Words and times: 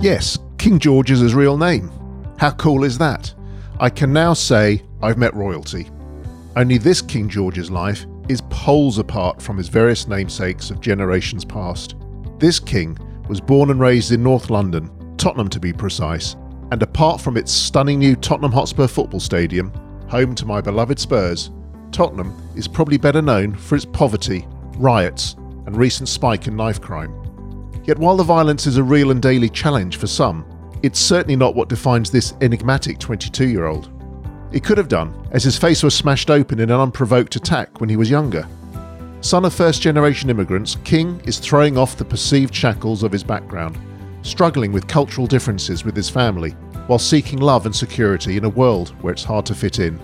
Yes, 0.00 0.38
King 0.56 0.78
George 0.78 1.10
is 1.10 1.20
his 1.20 1.34
real 1.34 1.58
name. 1.58 1.92
How 2.38 2.52
cool 2.52 2.84
is 2.84 2.96
that? 2.96 3.34
I 3.78 3.90
can 3.90 4.14
now 4.14 4.32
say 4.32 4.82
I've 5.02 5.18
met 5.18 5.34
royalty. 5.34 5.90
Only 6.56 6.78
this 6.78 7.02
King 7.02 7.28
George's 7.28 7.70
life 7.70 8.06
is 8.26 8.40
poles 8.48 8.96
apart 8.96 9.42
from 9.42 9.58
his 9.58 9.68
various 9.68 10.08
namesakes 10.08 10.70
of 10.70 10.80
generations 10.80 11.44
past. 11.44 11.96
This 12.38 12.58
king 12.58 12.96
was 13.28 13.42
born 13.42 13.70
and 13.70 13.78
raised 13.78 14.10
in 14.10 14.22
North 14.22 14.48
London, 14.48 14.90
Tottenham 15.18 15.50
to 15.50 15.60
be 15.60 15.70
precise, 15.70 16.34
and 16.72 16.82
apart 16.82 17.20
from 17.20 17.36
its 17.36 17.52
stunning 17.52 17.98
new 17.98 18.16
Tottenham 18.16 18.52
Hotspur 18.52 18.86
football 18.86 19.20
stadium, 19.20 19.70
home 20.08 20.34
to 20.34 20.46
my 20.46 20.62
beloved 20.62 20.98
Spurs, 20.98 21.50
Tottenham 21.92 22.34
is 22.56 22.66
probably 22.66 22.96
better 22.96 23.20
known 23.20 23.54
for 23.54 23.76
its 23.76 23.84
poverty, 23.84 24.46
riots, 24.76 25.34
and 25.66 25.76
recent 25.76 26.08
spike 26.08 26.46
in 26.46 26.56
knife 26.56 26.80
crime. 26.80 27.19
Yet 27.90 27.98
while 27.98 28.16
the 28.16 28.22
violence 28.22 28.68
is 28.68 28.76
a 28.76 28.84
real 28.84 29.10
and 29.10 29.20
daily 29.20 29.48
challenge 29.48 29.96
for 29.96 30.06
some, 30.06 30.44
it's 30.84 31.00
certainly 31.00 31.34
not 31.34 31.56
what 31.56 31.68
defines 31.68 32.08
this 32.08 32.34
enigmatic 32.40 33.00
22 33.00 33.48
year 33.48 33.66
old. 33.66 33.90
It 34.52 34.62
could 34.62 34.78
have 34.78 34.86
done, 34.86 35.12
as 35.32 35.42
his 35.42 35.58
face 35.58 35.82
was 35.82 35.92
smashed 35.92 36.30
open 36.30 36.60
in 36.60 36.70
an 36.70 36.78
unprovoked 36.78 37.34
attack 37.34 37.80
when 37.80 37.90
he 37.90 37.96
was 37.96 38.08
younger. 38.08 38.46
Son 39.22 39.44
of 39.44 39.52
first 39.52 39.82
generation 39.82 40.30
immigrants, 40.30 40.76
King 40.84 41.20
is 41.24 41.40
throwing 41.40 41.76
off 41.76 41.96
the 41.96 42.04
perceived 42.04 42.54
shackles 42.54 43.02
of 43.02 43.10
his 43.10 43.24
background, 43.24 43.76
struggling 44.22 44.70
with 44.70 44.86
cultural 44.86 45.26
differences 45.26 45.84
with 45.84 45.96
his 45.96 46.08
family, 46.08 46.52
while 46.86 46.96
seeking 46.96 47.40
love 47.40 47.66
and 47.66 47.74
security 47.74 48.36
in 48.36 48.44
a 48.44 48.48
world 48.48 48.90
where 49.02 49.12
it's 49.12 49.24
hard 49.24 49.44
to 49.46 49.54
fit 49.56 49.80
in. 49.80 49.98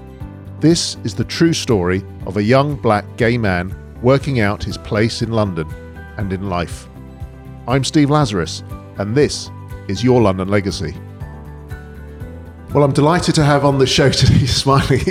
This 0.59 0.97
is 1.05 1.15
the 1.15 1.23
true 1.23 1.53
story 1.53 2.03
of 2.27 2.37
a 2.37 2.43
young 2.43 2.75
black 2.75 3.05
gay 3.17 3.39
man 3.39 3.73
working 4.03 4.41
out 4.41 4.65
his 4.65 4.77
place 4.77 5.23
in 5.23 5.31
London 5.31 5.69
and 6.17 6.33
in 6.33 6.49
life. 6.49 6.89
I'm 7.69 7.83
Steve 7.85 8.11
Lazarus, 8.11 8.63
and 8.99 9.15
this 9.15 9.51
is 9.89 10.05
Your 10.05 10.21
London 10.23 10.49
Legacy. 10.49 10.95
Well, 12.73 12.85
I'm 12.85 12.93
delighted 12.93 13.35
to 13.37 13.45
have 13.45 13.65
on 13.65 13.79
the 13.79 13.87
show 13.87 14.11
today. 14.11 14.47
Smiling. 14.47 15.01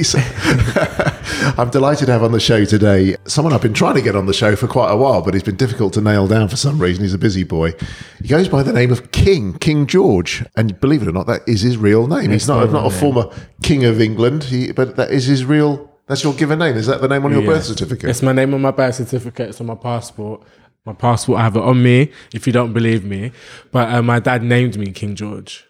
I'm 1.57 1.69
delighted 1.69 2.05
to 2.07 2.11
have 2.11 2.23
on 2.23 2.31
the 2.31 2.39
show 2.39 2.63
today 2.65 3.15
someone 3.25 3.53
I've 3.53 3.61
been 3.61 3.73
trying 3.73 3.95
to 3.95 4.01
get 4.01 4.15
on 4.15 4.25
the 4.25 4.33
show 4.33 4.55
for 4.55 4.67
quite 4.67 4.91
a 4.91 4.95
while, 4.95 5.21
but 5.21 5.33
he's 5.33 5.43
been 5.43 5.55
difficult 5.55 5.93
to 5.93 6.01
nail 6.01 6.27
down 6.27 6.47
for 6.47 6.55
some 6.55 6.79
reason. 6.79 7.03
He's 7.03 7.13
a 7.13 7.17
busy 7.17 7.43
boy. 7.43 7.73
He 8.21 8.27
goes 8.27 8.47
by 8.47 8.63
the 8.63 8.73
name 8.73 8.91
of 8.91 9.11
King, 9.11 9.53
King 9.57 9.87
George, 9.87 10.45
and 10.55 10.79
believe 10.79 11.01
it 11.01 11.07
or 11.07 11.11
not, 11.11 11.27
that 11.27 11.41
is 11.47 11.61
his 11.61 11.77
real 11.77 12.07
name. 12.07 12.31
He's 12.31 12.47
not 12.47 12.71
not 12.71 12.85
a 12.85 12.89
former 12.89 13.29
King 13.63 13.83
of 13.85 13.99
England, 13.99 14.45
he, 14.45 14.71
but 14.71 14.95
that 14.95 15.11
is 15.11 15.25
his 15.25 15.43
real. 15.45 15.91
That's 16.07 16.23
your 16.23 16.33
given 16.33 16.59
name. 16.59 16.75
Is 16.75 16.85
that 16.87 17.01
the 17.01 17.07
name 17.07 17.25
on 17.25 17.31
your 17.31 17.41
Yeah. 17.41 17.47
birth 17.47 17.63
certificate? 17.65 18.09
It's 18.09 18.21
my 18.21 18.31
name 18.31 18.53
on 18.53 18.61
my 18.61 18.71
birth 18.71 18.95
certificate. 18.95 19.49
It's 19.49 19.59
on 19.59 19.67
my 19.67 19.75
passport. 19.75 20.43
My 20.85 20.93
passport, 20.93 21.39
I 21.39 21.43
have 21.43 21.55
it 21.55 21.63
on 21.63 21.81
me. 21.81 22.11
If 22.33 22.45
you 22.45 22.53
don't 22.53 22.73
believe 22.73 23.03
me, 23.03 23.31
but 23.71 23.91
uh, 23.93 24.01
my 24.03 24.19
dad 24.19 24.43
named 24.43 24.77
me 24.77 24.91
King 24.91 25.15
George, 25.15 25.65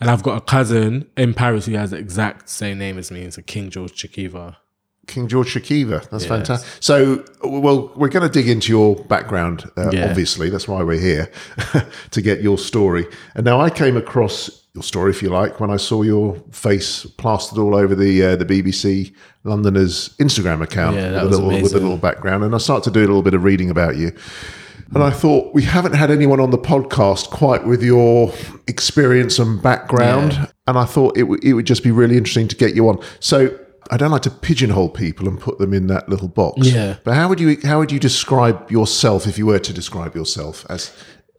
and 0.00 0.10
I've 0.10 0.22
got 0.22 0.36
a 0.36 0.40
cousin 0.40 1.08
in 1.16 1.34
Paris 1.34 1.66
who 1.66 1.74
has 1.74 1.90
the 1.92 1.96
exact 1.98 2.48
same 2.48 2.78
name 2.78 2.98
as 2.98 3.10
me. 3.10 3.22
It's 3.22 3.38
a 3.38 3.42
King 3.42 3.70
George 3.70 3.92
Chikiva. 3.92 4.56
King 5.06 5.28
George 5.28 5.54
Shakiva. 5.54 6.08
That's 6.10 6.26
fantastic. 6.26 6.68
So, 6.82 7.24
well, 7.44 7.92
we're 7.94 8.08
going 8.08 8.28
to 8.28 8.28
dig 8.28 8.48
into 8.48 8.72
your 8.72 8.96
background, 9.04 9.70
uh, 9.76 9.90
Yeah. 9.92 10.08
obviously. 10.10 10.50
That's 10.50 10.66
why 10.66 10.82
we're 10.82 10.98
here, 11.00 11.30
to 12.10 12.20
get 12.20 12.42
your 12.42 12.58
story. 12.58 13.06
And 13.36 13.44
now 13.44 13.60
I 13.60 13.70
came 13.70 13.96
across 13.96 14.65
your 14.76 14.82
story, 14.82 15.10
if 15.10 15.22
you 15.22 15.30
like, 15.30 15.58
when 15.58 15.70
I 15.70 15.76
saw 15.76 16.02
your 16.02 16.36
face 16.52 17.06
plastered 17.06 17.58
all 17.58 17.74
over 17.74 17.94
the 17.94 18.22
uh, 18.22 18.36
the 18.36 18.44
BBC 18.44 19.12
Londoners 19.44 20.10
Instagram 20.18 20.62
account 20.62 20.96
Yeah, 20.96 21.24
with, 21.24 21.32
a 21.32 21.36
little, 21.38 21.62
with 21.62 21.72
a 21.74 21.80
little 21.80 21.96
background. 21.96 22.44
And 22.44 22.54
I 22.54 22.58
started 22.58 22.84
to 22.84 22.90
do 22.90 23.00
a 23.00 23.08
little 23.08 23.22
bit 23.22 23.34
of 23.34 23.42
reading 23.42 23.70
about 23.70 23.96
you. 23.96 24.12
And 24.94 25.02
I 25.02 25.10
thought, 25.10 25.52
we 25.52 25.64
haven't 25.64 25.94
had 25.94 26.12
anyone 26.12 26.38
on 26.38 26.50
the 26.50 26.58
podcast 26.58 27.30
quite 27.30 27.66
with 27.66 27.82
your 27.82 28.32
experience 28.68 29.38
and 29.40 29.60
background. 29.60 30.34
Yeah. 30.34 30.46
And 30.68 30.78
I 30.78 30.84
thought 30.84 31.16
it, 31.16 31.22
w- 31.22 31.40
it 31.42 31.54
would 31.54 31.66
just 31.66 31.82
be 31.82 31.90
really 31.90 32.16
interesting 32.16 32.46
to 32.48 32.56
get 32.56 32.76
you 32.76 32.88
on. 32.88 33.02
So 33.18 33.58
I 33.90 33.96
don't 33.96 34.10
like 34.10 34.22
to 34.22 34.30
pigeonhole 34.30 34.90
people 34.90 35.28
and 35.28 35.40
put 35.40 35.58
them 35.58 35.72
in 35.74 35.86
that 35.88 36.08
little 36.08 36.28
box. 36.28 36.68
Yeah. 36.68 36.96
But 37.04 37.14
how 37.14 37.28
would 37.28 37.40
you 37.40 37.56
how 37.64 37.78
would 37.78 37.90
you 37.90 37.98
describe 37.98 38.70
yourself 38.70 39.26
if 39.26 39.38
you 39.38 39.46
were 39.46 39.58
to 39.58 39.72
describe 39.72 40.14
yourself 40.14 40.64
as 40.68 40.92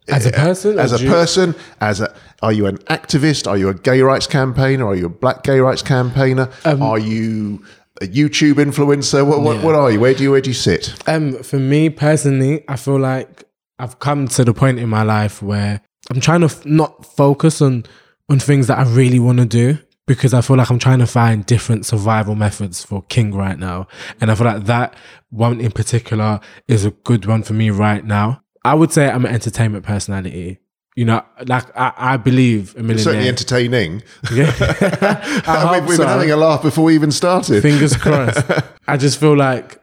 As 0.08 0.26
a 0.26 0.32
person, 0.32 0.78
as 0.78 0.92
a 0.92 1.02
you- 1.02 1.10
person, 1.10 1.54
as 1.80 2.00
a 2.00 2.12
are 2.42 2.52
you 2.52 2.66
an 2.66 2.78
activist? 2.88 3.46
Are 3.48 3.56
you 3.56 3.68
a 3.68 3.74
gay 3.74 4.00
rights 4.02 4.26
campaigner? 4.26 4.86
Are 4.86 4.94
you 4.94 5.06
a 5.06 5.08
black 5.08 5.42
gay 5.42 5.60
rights 5.60 5.82
campaigner? 5.82 6.48
are 6.64 6.98
you 6.98 7.62
a 8.00 8.06
YouTube 8.06 8.54
influencer? 8.54 9.26
What, 9.26 9.40
what, 9.42 9.56
Um, 9.56 9.60
Yeah. 9.60 9.66
what 9.66 9.74
are 9.74 9.90
you? 9.90 10.00
Where 10.00 10.14
do 10.14 10.22
you 10.22 10.30
where 10.30 10.40
do 10.40 10.50
you 10.50 10.54
sit? 10.54 10.94
Um, 11.06 11.42
for 11.42 11.58
me 11.58 11.90
personally, 11.90 12.62
I 12.68 12.76
feel 12.76 12.98
like 12.98 13.44
I've 13.78 13.98
come 13.98 14.28
to 14.28 14.44
the 14.44 14.54
point 14.54 14.78
in 14.78 14.88
my 14.88 15.02
life 15.02 15.42
where 15.42 15.80
I'm 16.10 16.20
trying 16.20 16.40
to 16.40 16.46
f- 16.46 16.64
not 16.64 17.04
focus 17.16 17.60
on 17.60 17.84
on 18.30 18.38
things 18.38 18.66
that 18.68 18.78
I 18.78 18.84
really 18.84 19.18
want 19.18 19.38
to 19.38 19.46
do 19.46 19.78
because 20.06 20.32
I 20.32 20.40
feel 20.42 20.56
like 20.56 20.70
I'm 20.70 20.78
trying 20.78 21.00
to 21.00 21.06
find 21.06 21.44
different 21.44 21.86
survival 21.86 22.34
methods 22.34 22.82
for 22.84 23.02
King 23.08 23.34
right 23.34 23.58
now, 23.58 23.88
and 24.20 24.30
I 24.30 24.34
feel 24.34 24.46
like 24.46 24.64
that 24.66 24.94
one 25.30 25.60
in 25.60 25.70
particular 25.72 26.40
is 26.66 26.84
a 26.84 26.90
good 26.90 27.26
one 27.26 27.42
for 27.42 27.52
me 27.54 27.70
right 27.70 28.04
now. 28.04 28.42
I 28.64 28.74
would 28.74 28.92
say 28.92 29.08
I'm 29.08 29.24
an 29.24 29.34
entertainment 29.34 29.84
personality. 29.84 30.58
You 30.96 31.04
know, 31.04 31.24
like 31.46 31.64
I, 31.76 31.92
I 31.96 32.16
believe 32.16 32.74
a 32.74 32.78
millionaire. 32.78 33.04
Certainly 33.04 33.28
entertaining. 33.28 34.02
Yeah. 34.32 34.52
I 35.46 35.78
mean, 35.78 35.86
we've 35.86 35.96
so. 35.96 36.02
been 36.02 36.08
having 36.08 36.30
a 36.32 36.36
laugh 36.36 36.62
before 36.62 36.84
we 36.84 36.94
even 36.94 37.12
started. 37.12 37.62
Fingers 37.62 37.96
crossed. 37.96 38.44
I 38.88 38.96
just 38.96 39.20
feel 39.20 39.36
like 39.36 39.80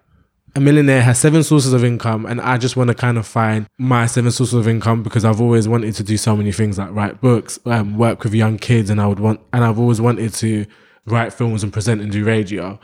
a 0.58 0.60
millionaire 0.60 1.02
has 1.02 1.18
seven 1.18 1.42
sources 1.44 1.72
of 1.72 1.86
income, 1.86 2.26
and 2.26 2.42
I 2.42 2.58
just 2.58 2.76
want 2.76 2.90
to 2.90 2.94
kind 2.94 3.18
of 3.18 3.26
find 3.26 3.68
my 3.78 4.08
seven 4.08 4.32
sources 4.32 4.56
of 4.56 4.68
income 4.68 5.04
because 5.04 5.24
I've 5.24 5.40
always 5.40 5.70
wanted 5.70 5.96
to 5.96 6.04
do 6.04 6.18
so 6.18 6.36
many 6.36 6.52
things 6.52 6.78
like 6.78 6.92
write 6.92 7.22
books, 7.22 7.60
um, 7.66 7.98
work 7.98 8.24
with 8.24 8.34
young 8.34 8.58
kids, 8.58 8.90
and 8.90 9.00
I 9.00 9.08
would 9.08 9.22
want, 9.22 9.40
and 9.54 9.64
I've 9.64 9.80
always 9.80 10.02
wanted 10.02 10.34
to 10.34 10.66
write 11.06 11.32
films 11.32 11.64
and 11.64 11.72
present 11.72 12.02
and 12.02 12.12
do 12.12 12.26
radio. 12.26 12.78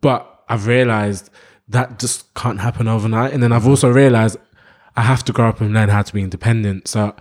But 0.00 0.44
I've 0.48 0.66
realized 0.66 1.30
that 1.68 1.98
just 1.98 2.32
can't 2.34 2.60
happen 2.60 2.88
overnight. 2.88 3.32
And 3.32 3.42
then 3.42 3.52
I've 3.52 3.66
also 3.66 3.90
realized 3.90 4.36
I 4.96 5.02
have 5.02 5.24
to 5.24 5.32
grow 5.32 5.48
up 5.48 5.60
and 5.60 5.72
learn 5.72 5.88
how 5.88 6.02
to 6.02 6.12
be 6.12 6.22
independent. 6.22 6.88
So 6.88 7.14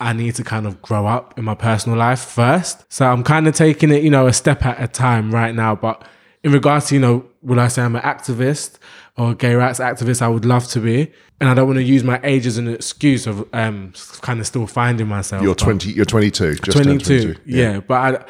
I 0.00 0.12
need 0.14 0.34
to 0.36 0.44
kind 0.44 0.66
of 0.66 0.80
grow 0.80 1.06
up 1.06 1.38
in 1.38 1.44
my 1.44 1.54
personal 1.54 1.98
life 1.98 2.20
first. 2.20 2.90
So 2.92 3.06
I'm 3.06 3.22
kind 3.22 3.46
of 3.46 3.54
taking 3.54 3.90
it, 3.90 4.02
you 4.02 4.10
know, 4.10 4.26
a 4.26 4.32
step 4.32 4.64
at 4.64 4.82
a 4.82 4.88
time 4.88 5.32
right 5.32 5.54
now. 5.54 5.74
But 5.74 6.06
in 6.42 6.52
regards 6.52 6.86
to, 6.86 6.94
you 6.94 7.00
know, 7.00 7.26
would 7.42 7.58
I 7.58 7.68
say 7.68 7.82
I'm 7.82 7.96
an 7.96 8.02
activist 8.02 8.78
or 9.18 9.32
a 9.32 9.34
gay 9.34 9.54
rights 9.54 9.78
activist? 9.78 10.22
I 10.22 10.28
would 10.28 10.46
love 10.46 10.66
to 10.68 10.80
be. 10.80 11.12
And 11.40 11.48
I 11.48 11.54
don't 11.54 11.66
want 11.66 11.78
to 11.78 11.82
use 11.82 12.02
my 12.02 12.18
age 12.22 12.46
as 12.46 12.56
an 12.56 12.68
excuse 12.68 13.26
of 13.26 13.46
um 13.54 13.92
kind 14.22 14.40
of 14.40 14.46
still 14.46 14.66
finding 14.66 15.06
myself. 15.06 15.42
You're 15.42 15.54
twenty. 15.54 15.90
You're 15.90 16.04
twenty 16.04 16.30
two. 16.30 16.54
Just 16.54 16.76
turned 16.76 17.04
22 17.04 17.36
yeah. 17.46 17.80
but 17.80 18.26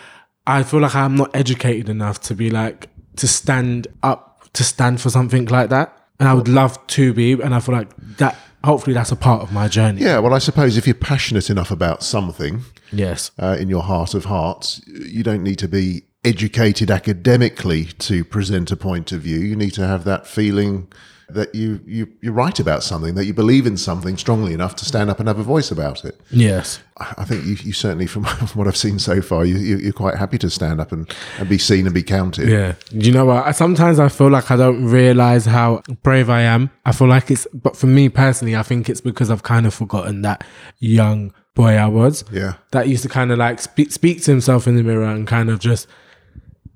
i 0.47 0.59
i 0.59 0.63
feel 0.63 0.81
like 0.81 0.95
i'm 0.95 1.17
not 1.17 1.35
educated 1.35 1.89
enough 1.89 2.21
to 2.21 2.35
be 2.35 2.51
like 2.51 2.89
to 3.17 3.27
stand 3.27 3.87
up 4.03 4.49
to 4.53 4.63
stand 4.65 5.01
for 5.01 5.11
something 5.11 5.47
like 5.47 5.71
that 5.71 5.97
and 6.19 6.29
i 6.29 6.35
would 6.35 6.49
love 6.49 6.85
to 6.87 7.13
be 7.13 7.33
and 7.33 7.55
i 7.55 7.61
feel 7.61 7.75
like 7.75 7.89
that 8.17 8.37
hopefully 8.65 8.95
that's 8.95 9.13
a 9.13 9.17
part 9.17 9.43
of 9.43 9.53
my 9.53 9.69
journey 9.69 10.03
Yeah. 10.03 10.19
Well, 10.19 10.35
I 10.35 10.39
suppose 10.39 10.77
if 10.77 10.87
you're 10.87 10.95
passionate 10.95 11.51
enough 11.51 11.71
about 11.71 12.03
something, 12.03 12.63
yes 12.93 13.31
uh, 13.39 13.57
in 13.59 13.69
your 13.69 13.83
heart 13.83 14.15
of 14.15 14.25
hearts, 14.27 14.81
you 14.87 15.23
don't 15.23 15.43
need 15.43 15.59
to 15.59 15.69
be 15.69 16.05
educated 16.25 16.91
academically 16.91 17.85
to 17.85 18.25
present 18.25 18.71
a 18.71 18.77
point 18.77 19.13
of 19.13 19.23
view. 19.23 19.39
You 19.39 19.57
need 19.57 19.73
to 19.75 19.87
have 19.87 20.05
that 20.05 20.27
feeling 20.27 20.89
that 21.35 21.55
you, 21.55 21.81
you 21.87 22.07
you're 22.21 22.33
right 22.33 22.59
about 22.61 22.83
something, 22.83 23.15
that 23.15 23.25
you 23.25 23.35
believe 23.35 23.67
in 23.67 23.77
something 23.77 24.17
strongly 24.17 24.53
enough 24.53 24.75
to 24.77 24.85
stand 24.85 25.11
up 25.11 25.19
and 25.19 25.29
have 25.29 25.39
a 25.39 25.43
voice 25.43 25.71
about 25.71 26.05
it. 26.05 26.21
yes 26.31 26.81
I 26.99 27.15
I 27.19 27.25
think 27.25 27.45
you, 27.47 27.55
you 27.69 27.73
certainly, 27.73 28.07
from 28.07 28.25
what 28.55 28.67
I've 28.69 28.77
seen 28.77 28.99
so 28.99 29.23
far, 29.23 29.45
you, 29.45 29.57
you, 29.57 29.77
you're 29.79 29.93
quite 29.93 30.17
happy 30.17 30.39
to 30.39 30.51
stand 30.51 30.81
up 30.81 30.93
and, 30.93 31.09
and 31.39 31.49
be 31.49 31.59
seen 31.59 31.87
and 31.87 31.95
be 31.95 32.03
counted. 32.03 32.49
yeah 32.49 32.75
you 32.93 33.13
know 33.13 33.25
what 33.25 33.47
I, 33.47 33.53
sometimes 33.53 33.99
i 33.99 34.09
feel 34.09 34.29
like 34.31 34.51
i 34.51 34.57
don't 34.57 34.85
realize 34.85 35.47
how 35.47 35.83
brave 36.03 36.29
i 36.31 36.43
am 36.43 36.71
i 36.85 36.93
feel 36.93 37.09
like 37.09 37.31
it's 37.31 37.47
but 37.55 37.77
for 37.77 37.87
me 37.87 38.09
personally 38.09 38.55
i 38.57 38.63
think 38.63 38.89
it's 38.89 39.01
because 39.01 39.31
i've 39.31 39.43
kind 39.43 39.67
of 39.67 39.73
forgotten 39.75 40.23
that 40.23 40.45
young 40.79 41.33
boy 41.55 41.73
i 41.77 41.87
was 41.87 42.25
Yeah. 42.33 42.55
that 42.73 42.89
used 42.89 43.03
to 43.05 43.09
kind 43.09 43.31
of 43.33 43.39
like 43.39 43.61
speak, 43.61 43.93
speak 43.93 44.23
to 44.25 44.31
himself 44.31 44.67
in 44.67 44.77
the 44.77 44.83
mirror 44.83 45.05
and 45.05 45.27
kind 45.27 45.49
of 45.51 45.59
just 45.61 45.87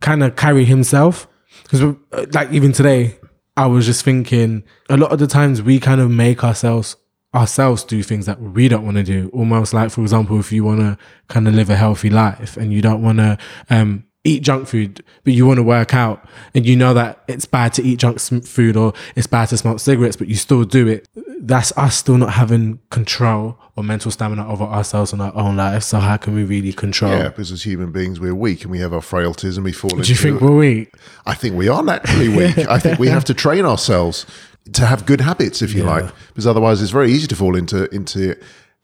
kind 0.00 0.22
of 0.22 0.36
carry 0.36 0.64
himself. 0.64 1.26
Because 1.62 1.80
uh, 1.82 2.26
like 2.32 2.50
even 2.52 2.72
today, 2.72 3.16
I 3.56 3.66
was 3.66 3.86
just 3.86 4.04
thinking 4.04 4.64
a 4.88 4.96
lot 4.96 5.12
of 5.12 5.18
the 5.18 5.26
times 5.26 5.62
we 5.62 5.78
kind 5.78 6.00
of 6.00 6.10
make 6.10 6.42
ourselves 6.42 6.96
ourselves 7.34 7.82
do 7.82 8.02
things 8.02 8.26
that 8.26 8.40
we 8.40 8.68
don't 8.68 8.84
want 8.84 8.96
to 8.96 9.02
do. 9.02 9.28
Almost 9.32 9.74
like, 9.74 9.90
for 9.90 10.02
example, 10.02 10.38
if 10.38 10.52
you 10.52 10.64
want 10.64 10.80
to 10.80 10.98
kind 11.28 11.48
of 11.48 11.54
live 11.54 11.68
a 11.68 11.76
healthy 11.76 12.08
life 12.08 12.56
and 12.56 12.72
you 12.72 12.80
don't 12.80 13.02
want 13.02 13.18
to 13.18 13.38
um, 13.70 14.04
eat 14.24 14.42
junk 14.42 14.66
food, 14.66 15.04
but 15.22 15.34
you 15.34 15.46
want 15.46 15.58
to 15.58 15.62
work 15.62 15.94
out 15.94 16.26
and 16.54 16.66
you 16.66 16.74
know 16.74 16.94
that 16.94 17.22
it's 17.28 17.44
bad 17.44 17.74
to 17.74 17.82
eat 17.82 17.98
junk 17.98 18.18
food 18.18 18.76
or 18.76 18.94
it's 19.14 19.26
bad 19.26 19.50
to 19.50 19.56
smoke 19.56 19.78
cigarettes, 19.78 20.16
but 20.16 20.28
you 20.28 20.34
still 20.34 20.64
do 20.64 20.88
it. 20.88 21.06
That's 21.40 21.76
us 21.76 21.96
still 21.96 22.16
not 22.16 22.32
having 22.32 22.80
control 22.90 23.58
or 23.76 23.84
mental 23.84 24.10
stamina 24.10 24.48
over 24.48 24.64
ourselves 24.64 25.12
and 25.12 25.20
our 25.20 25.34
own 25.36 25.56
lives. 25.56 25.86
So 25.86 25.98
how 25.98 26.16
can 26.16 26.34
we 26.34 26.44
really 26.44 26.72
control? 26.72 27.12
Yeah, 27.12 27.28
because 27.28 27.52
as 27.52 27.64
human 27.64 27.92
beings, 27.92 28.18
we're 28.18 28.34
weak 28.34 28.62
and 28.62 28.70
we 28.70 28.78
have 28.78 28.94
our 28.94 29.02
frailties 29.02 29.58
and 29.58 29.64
we 29.64 29.72
fall 29.72 29.90
into. 29.90 30.04
Do 30.04 30.10
you 30.12 30.16
think 30.16 30.40
we're 30.40 30.56
weak? 30.56 30.94
I 31.26 31.34
think 31.34 31.54
we 31.54 31.68
are 31.68 31.82
naturally 31.82 32.28
weak. 32.36 32.58
I 32.66 32.78
think 32.78 32.98
we 32.98 33.08
have 33.08 33.24
to 33.26 33.34
train 33.34 33.66
ourselves 33.66 34.24
to 34.72 34.86
have 34.86 35.04
good 35.04 35.20
habits, 35.20 35.60
if 35.60 35.74
you 35.74 35.82
like, 35.82 36.10
because 36.28 36.46
otherwise 36.46 36.80
it's 36.80 36.90
very 36.90 37.12
easy 37.12 37.26
to 37.26 37.36
fall 37.36 37.54
into 37.54 37.94
into 37.94 38.34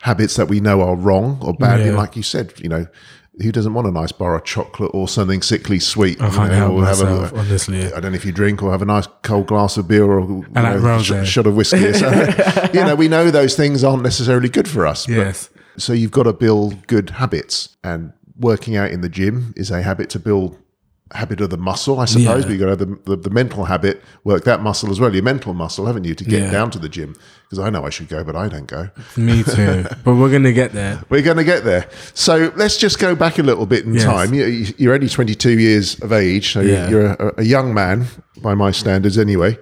habits 0.02 0.36
that 0.36 0.48
we 0.48 0.60
know 0.60 0.82
are 0.82 0.96
wrong 0.96 1.38
or 1.42 1.54
bad. 1.54 1.80
Yeah. 1.80 1.92
Like 1.92 2.16
you 2.16 2.22
said, 2.22 2.52
you 2.58 2.68
know, 2.68 2.86
who 3.42 3.52
doesn't 3.52 3.72
want 3.74 3.86
a 3.86 3.90
nice 3.90 4.12
bar 4.12 4.34
of 4.36 4.44
chocolate 4.44 4.90
or 4.94 5.08
something 5.08 5.42
sickly 5.42 5.78
sweet? 5.78 6.20
I 6.20 6.26
you 6.28 6.32
can't 6.32 6.50
know, 6.50 6.56
help 6.56 6.72
or 6.72 6.84
have 6.84 7.00
a- 7.00 7.04
myself, 7.04 7.32
honestly. 7.34 7.86
I 7.92 8.00
don't 8.00 8.12
know 8.12 8.16
if 8.16 8.24
you 8.24 8.32
drink 8.32 8.62
or 8.62 8.70
have 8.70 8.82
a 8.82 8.86
nice 8.86 9.06
cold 9.22 9.46
glass 9.46 9.76
of 9.76 9.88
beer 9.88 10.04
or 10.04 10.20
you 10.20 10.46
I 10.54 10.74
like 10.74 10.82
know, 10.82 11.02
sh- 11.02 11.28
shot 11.28 11.46
of 11.46 11.54
whiskey. 11.56 11.86
or 11.86 11.94
something. 11.94 12.34
you 12.74 12.84
know, 12.84 12.94
we 12.94 13.08
know 13.08 13.30
those 13.30 13.56
things 13.56 13.82
aren't 13.84 14.02
necessarily 14.02 14.48
good 14.48 14.68
for 14.68 14.86
us. 14.86 15.06
but- 15.06 15.12
Yes. 15.14 15.50
so 15.76 15.92
you've 15.92 16.10
got 16.10 16.24
to 16.24 16.32
build 16.32 16.86
good 16.86 17.10
habits, 17.10 17.76
and 17.82 18.12
working 18.38 18.76
out 18.76 18.90
in 18.90 19.00
the 19.02 19.08
gym 19.08 19.52
is 19.56 19.70
a 19.70 19.82
habit 19.82 20.10
to 20.10 20.18
build 20.18 20.56
habit 21.12 21.40
of 21.40 21.50
the 21.50 21.56
muscle, 21.56 21.98
I 22.00 22.04
suppose. 22.04 22.24
Yeah. 22.24 22.34
But 22.42 22.50
you've 22.50 22.60
got 22.60 22.66
to 22.66 22.70
have 22.70 22.78
the, 22.78 23.00
the, 23.04 23.16
the 23.16 23.30
mental 23.30 23.64
habit, 23.64 24.02
work 24.24 24.44
that 24.44 24.60
muscle 24.62 24.90
as 24.90 25.00
well, 25.00 25.12
your 25.12 25.22
mental 25.22 25.54
muscle, 25.54 25.86
haven't 25.86 26.04
you, 26.04 26.14
to 26.14 26.24
get 26.24 26.42
Yeah. 26.42 26.50
down 26.50 26.70
to 26.72 26.78
the 26.78 26.88
gym? 26.88 27.14
Because 27.44 27.58
I 27.58 27.68
know 27.70 27.84
I 27.84 27.90
should 27.90 28.08
go, 28.08 28.22
but 28.22 28.36
I 28.36 28.48
don't 28.48 28.66
go. 28.66 28.90
Me 29.16 29.42
too. 29.42 29.84
but 30.04 30.14
we're 30.14 30.30
gonna 30.30 30.52
get 30.52 30.72
there. 30.72 31.02
We're 31.08 31.22
going 31.22 31.36
to 31.38 31.44
get 31.44 31.64
there. 31.64 31.88
So 32.14 32.52
let's 32.56 32.76
just 32.76 32.98
go 33.00 33.14
back 33.16 33.38
a 33.38 33.42
little 33.42 33.66
bit 33.66 33.84
in 33.84 33.94
Yes. 33.94 34.04
time. 34.04 34.34
You- 34.34 34.72
You're 34.78 34.94
only 34.94 35.08
22 35.08 35.58
years 35.58 35.98
of 36.00 36.12
age, 36.12 36.52
so 36.52 36.60
Yeah. 36.60 36.88
you're 36.88 37.06
a, 37.12 37.34
a 37.38 37.42
young 37.42 37.74
man 37.74 38.06
by 38.42 38.54
my 38.54 38.70
standards 38.70 39.18
anyway. 39.18 39.58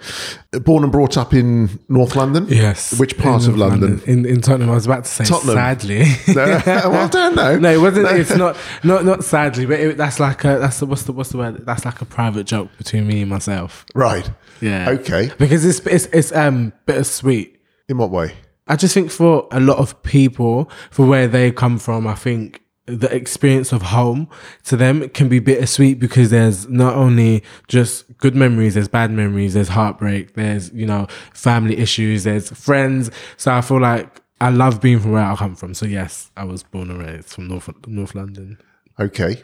Born 0.53 0.83
and 0.83 0.91
brought 0.93 1.17
up 1.17 1.35
in 1.35 1.79
North 1.89 2.17
London? 2.17 2.47
Yes. 2.49 2.99
Which 2.99 3.19
part 3.19 3.47
of 3.47 3.57
London? 3.59 4.01
In, 4.07 4.25
in 4.25 4.41
Tottenham. 4.41 4.71
I 4.71 4.75
was 4.75 4.87
about 4.87 5.05
to 5.05 5.11
say 5.11 5.25
Tottenham. 5.25 5.55
sadly. 5.57 6.05
No, 6.29 6.91
well, 6.91 7.09
don't 7.09 7.35
know. 7.35 7.59
No, 7.59 7.71
it 7.73 7.81
wasn't. 7.81 8.09
It's 8.19 8.35
not. 8.37 8.57
Not 8.85 9.05
not 9.05 9.25
sadly, 9.25 9.67
but 9.67 9.81
it, 9.81 9.97
that's 9.97 10.21
like 10.21 10.45
a. 10.45 10.59
That's 10.59 10.79
the, 10.81 10.87
what's 10.87 11.03
the 11.03 11.13
what's 11.13 11.31
the 11.31 11.39
word? 11.39 11.67
That's 11.67 11.85
like 11.85 12.01
a 12.01 12.05
private 12.05 12.45
joke 12.47 12.71
between 12.79 13.07
me 13.07 13.23
and 13.23 13.31
myself. 13.31 13.85
Right. 13.95 14.31
Yeah. 14.61 14.91
Okay. 14.91 15.31
Because 15.39 15.65
it's 15.65 15.81
it's 15.87 16.07
it's 16.07 16.33
um 16.33 16.73
bittersweet. 16.87 17.61
In 17.89 17.99
what 17.99 18.11
way? 18.11 18.35
I 18.67 18.77
just 18.77 18.93
think 18.95 19.11
for 19.11 19.49
a 19.51 19.61
lot 19.61 19.79
of 19.79 20.03
people, 20.03 20.71
for 20.91 21.07
where 21.07 21.27
they 21.27 21.51
come 21.51 21.79
from, 21.79 22.07
I 22.07 22.15
think 22.15 22.61
the 22.89 23.15
experience 23.15 23.73
of 23.73 23.83
home 23.83 24.29
to 24.65 24.77
them 24.77 25.09
can 25.11 25.29
be 25.29 25.39
bittersweet 25.39 25.99
because 25.99 26.31
there's 26.31 26.69
not 26.69 26.95
only 26.95 27.43
just 27.69 28.05
good 28.19 28.35
memories, 28.35 28.75
there's 28.75 28.89
bad 28.89 29.11
memories, 29.11 29.55
there's 29.55 29.69
heartbreak, 29.69 30.35
there's, 30.35 30.73
you 30.73 30.87
know, 30.87 31.07
family 31.33 31.77
issues, 31.77 32.25
there's 32.25 32.51
friends. 32.51 33.11
So 33.37 33.53
I 33.53 33.61
feel 33.61 33.81
like 33.81 34.21
I 34.41 34.51
love 34.51 34.81
being 34.81 35.01
from 35.01 35.13
where 35.13 35.23
I 35.25 35.37
come 35.37 35.55
from. 35.55 35.75
So 35.75 35.87
yes, 35.87 36.31
I 36.37 36.45
was 36.45 36.63
born 36.63 36.91
and 36.91 36.99
raised 37.01 37.29
from 37.29 37.49
North 37.49 37.69
North 37.87 38.15
London. 38.15 38.59
Okay. 38.99 39.43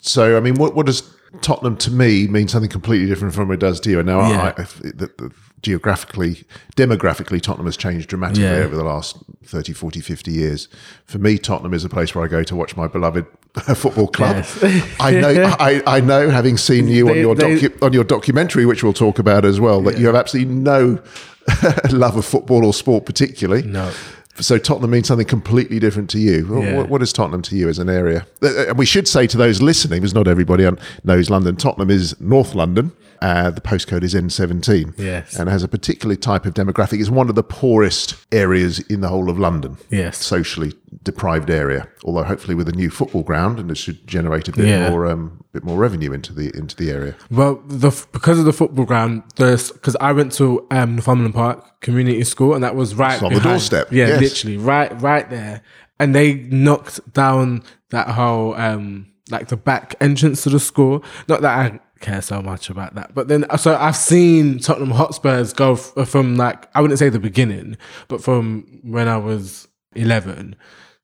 So, 0.00 0.36
I 0.36 0.40
mean, 0.40 0.54
what, 0.54 0.74
what 0.74 0.86
does 0.86 1.02
Tottenham 1.40 1.76
to 1.78 1.90
me 1.90 2.26
mean 2.26 2.48
something 2.48 2.70
completely 2.70 3.06
different 3.06 3.34
from 3.34 3.48
what 3.48 3.54
it 3.54 3.60
does 3.60 3.80
to 3.80 3.90
you? 3.90 3.98
And 4.00 4.06
now, 4.06 4.28
Yeah. 4.28 4.54
I, 4.56 4.62
I, 4.62 4.64
the, 4.80 5.10
the, 5.16 5.32
geographically, 5.62 6.44
demographically, 6.76 7.40
Tottenham 7.40 7.66
has 7.66 7.76
changed 7.76 8.08
dramatically 8.08 8.44
Yeah. 8.44 8.56
over 8.64 8.76
the 8.76 8.84
last 8.84 9.16
30, 9.44 9.72
40, 9.72 10.00
50 10.00 10.30
years. 10.32 10.68
For 11.04 11.18
me, 11.18 11.38
Tottenham 11.38 11.72
is 11.74 11.84
a 11.84 11.88
place 11.88 12.14
where 12.14 12.24
I 12.24 12.28
go 12.28 12.42
to 12.42 12.56
watch 12.56 12.76
my 12.76 12.86
beloved 12.88 13.26
football 13.74 14.08
club. 14.08 14.36
Yes. 14.36 14.94
I 15.00 15.12
know, 15.12 15.54
I, 15.60 15.82
I 15.86 16.00
know, 16.00 16.30
having 16.30 16.56
seen 16.56 16.88
you 16.88 17.08
on 17.08 17.14
They- 17.14 17.20
your 17.20 17.34
they- 17.34 17.56
docu- 17.60 17.82
on 17.82 17.92
your 17.92 18.04
documentary, 18.04 18.66
which 18.66 18.82
we'll 18.82 18.92
talk 18.92 19.18
about 19.18 19.44
as 19.44 19.60
well, 19.60 19.80
that 19.82 19.98
you 19.98 20.06
have 20.06 20.16
absolutely 20.16 20.52
no 20.54 20.98
love 21.90 22.16
of 22.16 22.24
football 22.24 22.64
or 22.66 22.74
sport, 22.74 23.06
particularly. 23.06 23.62
No. 23.62 23.92
So 24.40 24.56
Tottenham 24.56 24.90
means 24.90 25.08
something 25.08 25.26
completely 25.26 25.78
different 25.78 26.08
to 26.10 26.18
you. 26.18 26.58
Yeah. 26.62 26.76
What, 26.78 26.88
what 26.88 27.02
is 27.02 27.12
Tottenham 27.12 27.42
to 27.42 27.56
you 27.56 27.68
as 27.68 27.78
an 27.78 27.90
area? 27.90 28.26
Uh, 28.42 28.68
And 28.68 28.78
we 28.78 28.86
should 28.86 29.06
say 29.06 29.26
to 29.26 29.36
those 29.36 29.60
listening, 29.60 30.00
because 30.00 30.14
not 30.14 30.26
everybody 30.26 30.66
knows 31.04 31.28
London. 31.28 31.54
Tottenham 31.56 31.90
is 31.90 32.18
North 32.20 32.54
London. 32.54 32.92
Uh, 33.22 33.50
the 33.50 33.60
postcode 33.60 34.02
is 34.02 34.14
N17. 34.14 34.98
Yes. 34.98 35.38
And 35.38 35.48
has 35.48 35.62
a 35.62 35.68
particular 35.68 36.16
type 36.16 36.44
of 36.44 36.54
demographic. 36.54 37.00
It's 37.00 37.08
one 37.08 37.28
of 37.28 37.34
the 37.36 37.42
poorest 37.44 38.16
areas 38.32 38.80
in 38.80 39.00
the 39.00 39.08
whole 39.08 39.30
of 39.30 39.38
London. 39.38 39.76
Yes. 39.90 40.18
Socially 40.18 40.72
deprived 41.04 41.48
area. 41.48 41.86
Although 42.04 42.24
hopefully 42.24 42.54
with 42.54 42.68
a 42.68 42.72
new 42.72 42.90
football 42.90 43.22
ground, 43.22 43.58
and 43.60 43.70
it 43.70 43.76
should 43.76 44.06
generate 44.06 44.48
a 44.48 44.52
bit 44.52 44.66
Yeah. 44.66 44.90
more 44.90 45.06
um, 45.06 45.44
bit 45.52 45.62
more 45.64 45.78
revenue 45.78 46.12
into 46.12 46.32
the 46.32 46.50
into 46.56 46.74
the 46.76 46.90
area. 46.90 47.14
Well, 47.30 47.62
the 47.66 47.90
because 48.12 48.38
of 48.38 48.44
the 48.44 48.52
football 48.52 48.84
ground, 48.84 49.22
there's 49.36 49.70
because 49.70 49.96
I 50.00 50.12
went 50.12 50.32
to 50.32 50.66
um, 50.70 50.96
Northumberland 50.96 51.34
Park 51.34 51.80
Community 51.80 52.24
School, 52.24 52.54
and 52.54 52.62
that 52.64 52.74
was 52.74 52.94
right 52.94 53.22
on 53.22 53.32
the 53.32 53.40
doorstep, 53.40 53.92
Yeah, 53.92 54.08
yes. 54.08 54.20
literally 54.20 54.56
right, 54.56 55.00
right 55.00 55.28
there. 55.30 55.62
And 56.00 56.14
they 56.14 56.34
knocked 56.34 57.12
down 57.12 57.62
that 57.90 58.08
whole 58.08 58.54
um, 58.54 59.06
like 59.30 59.46
the 59.48 59.56
back 59.56 59.94
entrance 60.00 60.42
to 60.42 60.50
the 60.50 60.58
school. 60.60 61.04
Not 61.28 61.42
that 61.42 61.56
I 61.56 61.80
care 62.02 62.20
so 62.20 62.42
much 62.42 62.68
about 62.68 62.94
that, 62.94 63.14
but 63.14 63.28
then 63.28 63.44
uh, 63.50 63.56
so 63.56 63.76
I've 63.76 63.96
seen 63.96 64.58
Tottenham 64.58 64.90
Hotspurs 64.90 65.52
go 65.52 65.72
f- 65.74 65.96
uh, 65.96 66.04
from 66.04 66.36
like 66.36 66.68
I 66.74 66.80
wouldn't 66.80 66.98
say 66.98 67.08
the 67.08 67.18
beginning, 67.18 67.76
but 68.08 68.22
from 68.22 68.80
when 68.82 69.08
I 69.08 69.16
was 69.16 69.68
eleven 69.94 70.56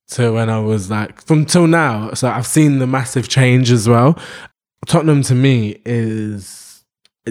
to 0.08 0.32
when 0.32 0.50
I 0.50 0.58
was 0.58 0.90
like 0.90 1.22
from 1.24 1.44
till 1.44 1.66
now. 1.66 2.12
So 2.12 2.28
I've 2.28 2.46
seen 2.46 2.78
the 2.78 2.86
massive 2.86 3.28
change 3.28 3.70
as 3.70 3.88
well. 3.88 4.18
Tottenham 4.86 5.22
to 5.24 5.34
me 5.34 5.80
is 5.84 6.84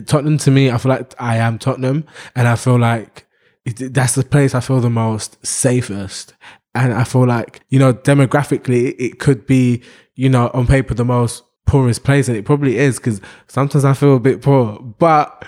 Tottenham 0.06 0.38
to 0.40 0.52
me. 0.52 0.72
I 0.72 0.78
feel 0.78 0.90
like 0.90 1.14
I 1.20 1.38
am 1.38 1.60
Tottenham, 1.60 2.06
and 2.36 2.48
I 2.48 2.56
feel 2.56 2.80
like 2.80 3.28
that's 3.66 4.16
the 4.16 4.24
place 4.24 4.56
I 4.56 4.60
feel 4.60 4.80
the 4.80 4.90
most 4.90 5.46
safest. 5.46 6.34
And 6.74 6.94
I 6.94 7.04
feel 7.04 7.26
like 7.26 7.62
you 7.70 7.80
know 7.80 7.94
demographically, 7.94 8.96
it 9.00 9.20
could 9.20 9.46
be 9.48 9.84
you 10.16 10.30
know 10.30 10.50
on 10.54 10.68
paper 10.68 10.94
the 10.94 11.06
most 11.06 11.44
poorest 11.68 12.04
place, 12.04 12.28
and 12.28 12.38
it 12.38 12.46
probably 12.46 12.78
is 12.78 12.98
because 12.98 13.22
sometimes 13.48 13.86
I 13.86 13.94
feel 13.94 14.16
a 14.16 14.20
bit 14.20 14.42
poor, 14.42 14.80
but. 14.80 15.46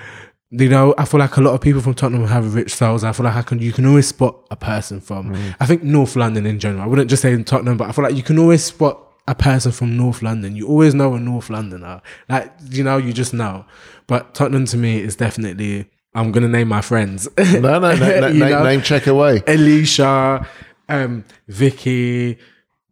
You 0.51 0.68
know, 0.68 0.95
I 0.98 1.06
feel 1.06 1.19
like 1.19 1.38
a 1.38 1.42
lot 1.42 1.54
of 1.54 1.62
people 1.62 1.80
from 1.80 1.94
Tottenham 1.94 2.25
have 2.25 2.56
rich 2.56 2.74
souls. 2.74 3.04
I 3.04 3.12
feel 3.12 3.24
like 3.24 3.36
I 3.36 3.44
can, 3.44 3.60
you 3.60 3.71
can 3.71 3.86
always 3.86 4.07
spot 4.07 4.48
a 4.50 4.56
person 4.56 5.00
from. 5.00 5.31
I 5.60 5.68
think 5.68 5.83
North 5.83 6.16
London 6.16 6.48
in 6.48 6.57
general. 6.57 6.81
I 6.81 6.88
wouldn't 6.88 7.07
just 7.07 7.21
say 7.21 7.33
in 7.33 7.44
Tottenham, 7.44 7.77
but 7.77 7.88
I 7.88 7.92
feel 7.92 8.04
like 8.04 8.16
you 8.16 8.24
can 8.24 8.39
always 8.39 8.63
spot 8.63 9.10
a 9.30 9.36
person 9.36 9.71
from 9.71 9.95
North 9.95 10.24
London. 10.24 10.56
You 10.56 10.68
always 10.68 10.95
know 10.95 11.13
a 11.13 11.19
North 11.19 11.51
Londoner. 11.51 12.01
Like, 12.27 12.51
you 12.71 12.83
know, 12.83 12.98
you 12.98 13.13
just 13.13 13.31
know. 13.31 13.63
But 14.07 14.33
Tottenham 14.33 14.66
to 14.66 14.77
me 14.77 15.00
is 15.00 15.16
definitely, 15.16 15.88
I'm 16.16 16.31
going 16.31 16.42
to 16.42 16.50
name 16.50 16.68
my 16.68 16.81
friends. 16.81 17.30
No, 17.38 17.60
no, 17.60 17.80
no, 17.80 17.95
no 17.95 18.31
name, 18.31 18.63
name 18.63 18.81
check 18.81 19.06
away. 19.06 19.44
Alicia, 19.45 20.48
um, 20.89 21.24
Vicky, 21.48 22.39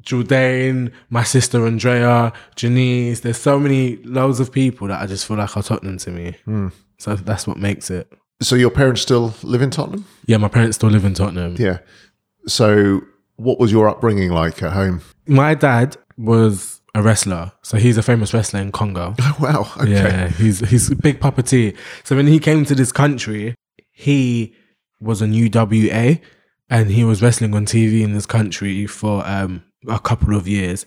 Jordan, 0.08 0.94
my 1.10 1.24
sister 1.24 1.68
Andrea, 1.68 2.32
Janice. 2.56 3.20
There's 3.20 3.38
so 3.38 3.60
many, 3.60 3.98
loads 3.98 4.40
of 4.40 4.54
people 4.54 4.88
that 4.88 5.02
I 5.02 5.06
just 5.06 5.28
feel 5.28 5.36
like 5.36 5.58
are 5.58 5.62
Tottenham 5.62 5.98
to 5.98 6.12
me. 6.12 6.38
Hmm. 6.46 6.70
So 6.98 7.16
that's 7.16 7.46
what 7.46 7.58
makes 7.58 7.92
it. 7.92 8.12
So 8.42 8.56
your 8.56 8.70
parents 8.72 9.02
still 9.02 9.34
live 9.44 9.62
in 9.62 9.70
Tottenham? 9.70 10.06
Yeah, 10.26 10.38
my 10.38 10.48
parents 10.48 10.78
still 10.78 10.90
live 10.90 11.04
in 11.04 11.14
Tottenham. 11.14 11.58
Yeah. 11.60 11.80
So 12.48 13.02
what 13.36 13.60
was 13.60 13.70
your 13.70 13.90
upbringing 13.90 14.32
like 14.32 14.64
at 14.64 14.72
home? 14.72 15.02
My 15.28 15.56
dad 15.56 15.98
was 16.18 16.80
a 16.96 17.04
wrestler, 17.04 17.52
so 17.62 17.78
he's 17.78 17.98
a 17.98 18.02
famous 18.02 18.34
wrestler 18.34 18.62
in 18.62 18.72
Congo. 18.72 19.14
Oh, 19.20 19.36
wow. 19.42 19.72
Okay. 19.78 19.92
Yeah, 19.92 20.30
he's 20.30 20.62
he's 20.70 20.90
a 20.90 20.96
big 20.96 21.20
puppeteer. 21.20 21.76
So 22.06 22.16
when 22.16 22.28
he 22.28 22.40
came 22.40 22.64
to 22.64 22.76
this 22.76 22.94
country, 22.94 23.56
he 23.92 24.56
was 25.02 25.22
on 25.22 25.34
UWA 25.34 26.22
and 26.70 26.92
he 26.92 27.04
was 27.04 27.22
wrestling 27.22 27.54
on 27.54 27.66
TV 27.66 28.04
in 28.04 28.14
this 28.14 28.26
country 28.26 28.88
for 28.88 29.22
um, 29.28 29.64
a 29.88 30.00
couple 30.00 30.36
of 30.36 30.48
years. 30.48 30.86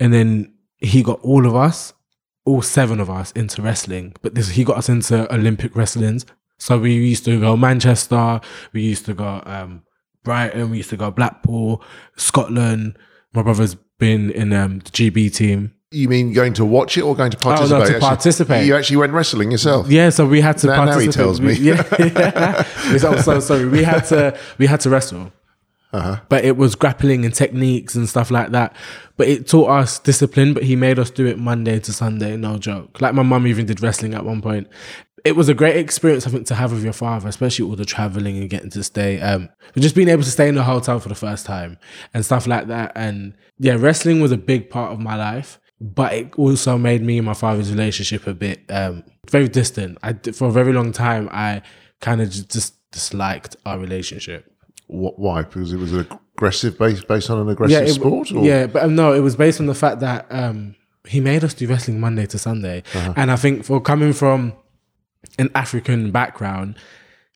And 0.00 0.12
then 0.12 0.54
he 0.78 1.02
got 1.02 1.20
all 1.20 1.46
of 1.46 1.54
us, 1.54 1.92
all 2.44 2.62
seven 2.62 3.00
of 3.00 3.08
us, 3.10 3.32
into 3.32 3.62
wrestling. 3.62 4.14
But 4.22 4.34
this 4.34 4.48
he 4.50 4.64
got 4.64 4.76
us 4.78 4.88
into 4.88 5.32
Olympic 5.32 5.74
wrestlings. 5.76 6.26
So 6.58 6.78
we 6.78 6.94
used 6.94 7.24
to 7.26 7.38
go 7.40 7.56
Manchester, 7.56 8.40
we 8.72 8.82
used 8.82 9.06
to 9.06 9.14
go 9.14 9.42
um, 9.44 9.82
Brighton, 10.22 10.70
we 10.70 10.78
used 10.78 10.90
to 10.90 10.96
go 10.96 11.10
Blackpool, 11.10 11.82
Scotland. 12.16 12.96
My 13.32 13.42
brother's 13.42 13.74
been 13.98 14.30
in 14.30 14.52
um, 14.52 14.78
the 14.80 14.90
GB 14.90 15.34
team. 15.34 15.74
You 15.90 16.08
mean 16.08 16.32
going 16.32 16.54
to 16.54 16.64
watch 16.64 16.96
it 16.98 17.02
or 17.02 17.14
going 17.14 17.30
to 17.30 17.38
Oh, 17.44 17.50
no, 17.50 17.56
participate? 17.56 17.78
to 17.78 17.84
Actually, 17.94 18.00
participate. 18.00 18.66
You 18.66 18.74
actually 18.76 18.96
went 18.96 19.12
wrestling 19.12 19.50
yourself. 19.52 19.88
Yeah, 19.88 20.10
so 20.10 20.26
we 20.26 20.40
had 20.40 20.58
to 20.58 20.66
Now- 20.68 20.84
now 20.86 20.98
he 20.98 21.08
tells 21.08 21.40
me. 21.40 21.48
We- 21.48 21.54
yeah, 21.70 21.84
yeah. 21.98 22.62
so, 22.98 23.16
so 23.18 23.38
sorry. 23.40 23.66
We 23.68 23.84
had 23.84 24.00
to 24.06 24.36
we 24.58 24.66
had 24.66 24.80
to 24.80 24.90
wrestle, 24.90 25.32
Uh-huh. 25.94 26.18
but 26.28 26.44
it 26.44 26.56
was 26.56 26.74
grappling 26.74 27.24
and 27.24 27.32
techniques 27.32 27.94
and 27.94 28.08
stuff 28.08 28.30
like 28.30 28.50
that. 28.50 28.74
But 29.16 29.28
it 29.28 29.46
taught 29.46 29.70
us 29.70 30.00
discipline. 30.00 30.52
But 30.52 30.64
he 30.64 30.74
made 30.74 30.98
us 30.98 31.08
do 31.08 31.24
it 31.24 31.38
Monday 31.38 31.78
to 31.78 31.92
Sunday. 31.92 32.36
No 32.36 32.58
joke. 32.58 33.00
Like 33.00 33.14
my 33.14 33.22
mum 33.22 33.46
even 33.46 33.66
did 33.66 33.80
wrestling 33.80 34.12
at 34.12 34.24
one 34.24 34.42
point. 34.42 34.66
It 35.24 35.36
was 35.36 35.48
a 35.48 35.54
great 35.54 35.76
experience, 35.76 36.26
I 36.26 36.30
think, 36.30 36.48
to 36.48 36.54
have 36.56 36.72
with 36.72 36.82
your 36.82 36.92
father, 36.92 37.28
especially 37.28 37.64
all 37.64 37.76
the 37.76 37.84
traveling 37.84 38.36
and 38.38 38.50
getting 38.50 38.70
to 38.70 38.82
stay, 38.82 39.20
um, 39.20 39.48
just 39.76 39.94
being 39.94 40.08
able 40.08 40.24
to 40.24 40.30
stay 40.30 40.48
in 40.48 40.56
the 40.56 40.64
hotel 40.64 40.98
for 40.98 41.08
the 41.08 41.14
first 41.14 41.46
time 41.46 41.78
and 42.12 42.24
stuff 42.24 42.46
like 42.46 42.66
that. 42.66 42.92
And 42.96 43.34
yeah, 43.58 43.76
wrestling 43.78 44.20
was 44.20 44.32
a 44.32 44.36
big 44.36 44.68
part 44.68 44.92
of 44.92 44.98
my 44.98 45.16
life 45.16 45.60
but 45.80 46.14
it 46.14 46.38
also 46.38 46.78
made 46.78 47.02
me 47.02 47.18
and 47.18 47.26
my 47.26 47.34
father's 47.34 47.70
relationship 47.70 48.26
a 48.26 48.32
bit 48.32 48.64
um, 48.70 49.04
very 49.28 49.48
distant. 49.48 49.98
I 50.02 50.14
for 50.32 50.48
a 50.48 50.52
very 50.52 50.72
long 50.72 50.92
time 50.92 51.28
I 51.30 51.62
kind 52.00 52.22
of 52.22 52.30
just 52.30 52.74
disliked 52.92 53.56
our 53.66 53.78
relationship. 53.78 54.50
Why? 54.94 55.42
Because 55.42 55.72
it 55.72 55.78
was 55.78 55.92
an 55.92 56.06
aggressive 56.36 56.78
based 56.78 57.06
based 57.08 57.30
on 57.30 57.38
an 57.40 57.48
aggressive 57.48 57.82
it, 57.88 57.92
sport. 57.92 58.32
Or? 58.32 58.44
yeah, 58.44 58.66
but 58.66 58.82
um, 58.84 58.94
no, 58.94 59.12
it 59.12 59.20
was 59.20 59.36
based 59.36 59.60
on 59.60 59.66
the 59.66 59.74
fact 59.74 60.00
that 60.00 60.26
um, 60.30 60.74
he 61.06 61.20
made 61.20 61.44
us 61.44 61.54
do 61.54 61.66
wrestling 61.66 62.00
Monday 62.00 62.26
to 62.26 62.38
Sunday, 62.38 62.82
Uh-huh. 62.94 63.12
and 63.16 63.30
I 63.30 63.36
think 63.36 63.64
for 63.64 63.80
coming 63.80 64.12
from 64.12 64.52
an 65.38 65.50
African 65.54 66.10
background, 66.12 66.76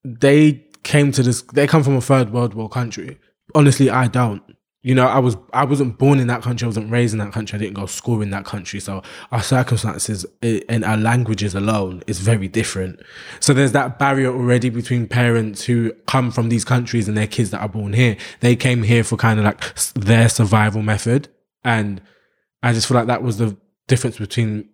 they 0.05 0.65
came 0.83 1.13
to 1.13 1.23
this. 1.23 1.43
They 1.43 1.67
come 1.67 1.83
from 1.83 1.97
a 1.97 2.01
third 2.01 2.33
world 2.33 2.55
war 2.55 2.69
country. 2.69 3.19
Honestly, 3.55 3.91
I 3.91 4.09
don't. 4.09 4.43
You 4.83 4.95
know, 4.95 5.07
I 5.07 5.19
was 5.19 5.37
I 5.53 5.65
wasn't 5.65 5.99
born 5.99 6.21
in 6.21 6.29
that 6.29 6.43
country. 6.43 6.65
I 6.65 6.69
wasn't 6.69 6.91
raised 6.91 7.13
in 7.13 7.19
that 7.19 7.33
country. 7.33 7.57
I 7.57 7.61
didn't 7.61 7.75
go 7.75 7.87
to 7.87 7.93
school 7.93 8.23
in 8.23 8.31
that 8.31 8.45
country. 8.45 8.79
So 8.79 9.03
our 9.33 9.43
circumstances 9.43 10.25
and 10.43 10.85
our 10.85 10.97
languages 10.97 11.55
alone 11.55 12.03
is 12.07 12.21
very 12.21 12.47
different. 12.47 13.01
So 13.41 13.53
there's 13.53 13.73
that 13.73 13.99
barrier 13.99 14.33
already 14.33 14.71
between 14.71 15.09
parents 15.09 15.65
who 15.65 15.93
come 16.07 16.31
from 16.31 16.49
these 16.49 16.65
countries 16.65 17.09
and 17.09 17.17
their 17.17 17.27
kids 17.27 17.51
that 17.51 17.61
are 17.61 17.69
born 17.69 17.93
here. 17.93 18.17
They 18.41 18.55
came 18.55 18.85
here 18.85 19.03
for 19.03 19.17
kind 19.17 19.41
of 19.41 19.45
like 19.45 19.75
their 19.95 20.29
survival 20.29 20.83
method, 20.83 21.29
and 21.65 22.01
I 22.63 22.73
just 22.73 22.87
feel 22.87 22.97
like 22.97 23.09
that 23.09 23.23
was 23.23 23.39
the 23.39 23.57
difference 23.89 24.19
between 24.19 24.69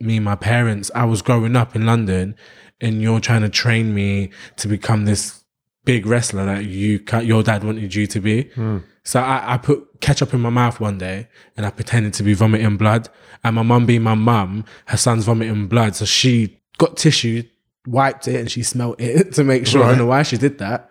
me 0.00 0.16
and 0.16 0.24
my 0.24 0.36
parents. 0.36 0.90
I 0.94 1.04
was 1.04 1.20
growing 1.20 1.54
up 1.54 1.76
in 1.76 1.84
London, 1.84 2.34
and 2.80 3.02
you're 3.02 3.20
trying 3.20 3.42
to 3.42 3.50
train 3.50 3.94
me 3.94 4.30
to 4.56 4.68
become 4.68 5.04
this 5.04 5.44
big 5.84 6.06
wrestler 6.06 6.46
that 6.46 6.64
you 6.64 7.04
your 7.22 7.42
dad 7.42 7.62
wanted 7.62 7.94
you 7.94 8.06
to 8.06 8.20
be. 8.20 8.44
Hmm. 8.54 8.78
So 9.02 9.20
I, 9.20 9.54
I 9.54 9.56
put 9.58 10.00
ketchup 10.00 10.34
in 10.34 10.40
my 10.40 10.50
mouth 10.50 10.78
one 10.80 10.98
day 10.98 11.28
and 11.56 11.64
I 11.64 11.70
pretended 11.70 12.12
to 12.14 12.22
be 12.22 12.34
vomiting 12.34 12.76
blood. 12.76 13.08
And 13.42 13.56
my 13.56 13.62
mum 13.62 13.86
being 13.86 14.02
my 14.02 14.14
mum, 14.14 14.64
her 14.86 14.96
son's 14.96 15.24
vomiting 15.24 15.66
blood. 15.68 15.96
So 15.96 16.04
she 16.04 16.60
got 16.78 16.96
tissue, 16.96 17.42
wiped 17.86 18.28
it, 18.28 18.36
and 18.36 18.50
she 18.50 18.62
smelt 18.62 19.00
it 19.00 19.32
to 19.34 19.44
make 19.44 19.66
sure. 19.66 19.82
I 19.84 19.88
don't 19.88 19.98
know 19.98 20.06
why 20.06 20.22
she 20.22 20.36
did 20.36 20.58
that. 20.58 20.90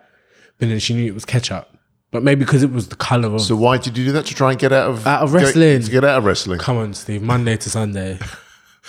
But 0.58 0.68
then 0.68 0.78
she 0.80 0.94
knew 0.94 1.06
it 1.06 1.14
was 1.14 1.24
ketchup. 1.24 1.68
But 2.10 2.24
maybe 2.24 2.40
because 2.44 2.64
it 2.64 2.72
was 2.72 2.88
the 2.88 2.96
colour 2.96 3.32
of 3.32 3.40
So 3.40 3.54
why 3.54 3.78
did 3.78 3.96
you 3.96 4.06
do 4.06 4.12
that 4.12 4.26
to 4.26 4.34
try 4.34 4.50
and 4.50 4.58
get 4.58 4.72
out 4.72 4.90
of 4.90 5.06
Out 5.06 5.22
of 5.22 5.32
wrestling. 5.32 5.80
to 5.80 5.90
get 5.90 6.04
out 6.04 6.18
of 6.18 6.24
wrestling? 6.24 6.58
come 6.58 6.76
on, 6.76 6.92
Steve, 6.92 7.22
Monday 7.22 7.56
to 7.56 7.70
Sunday. 7.70 8.18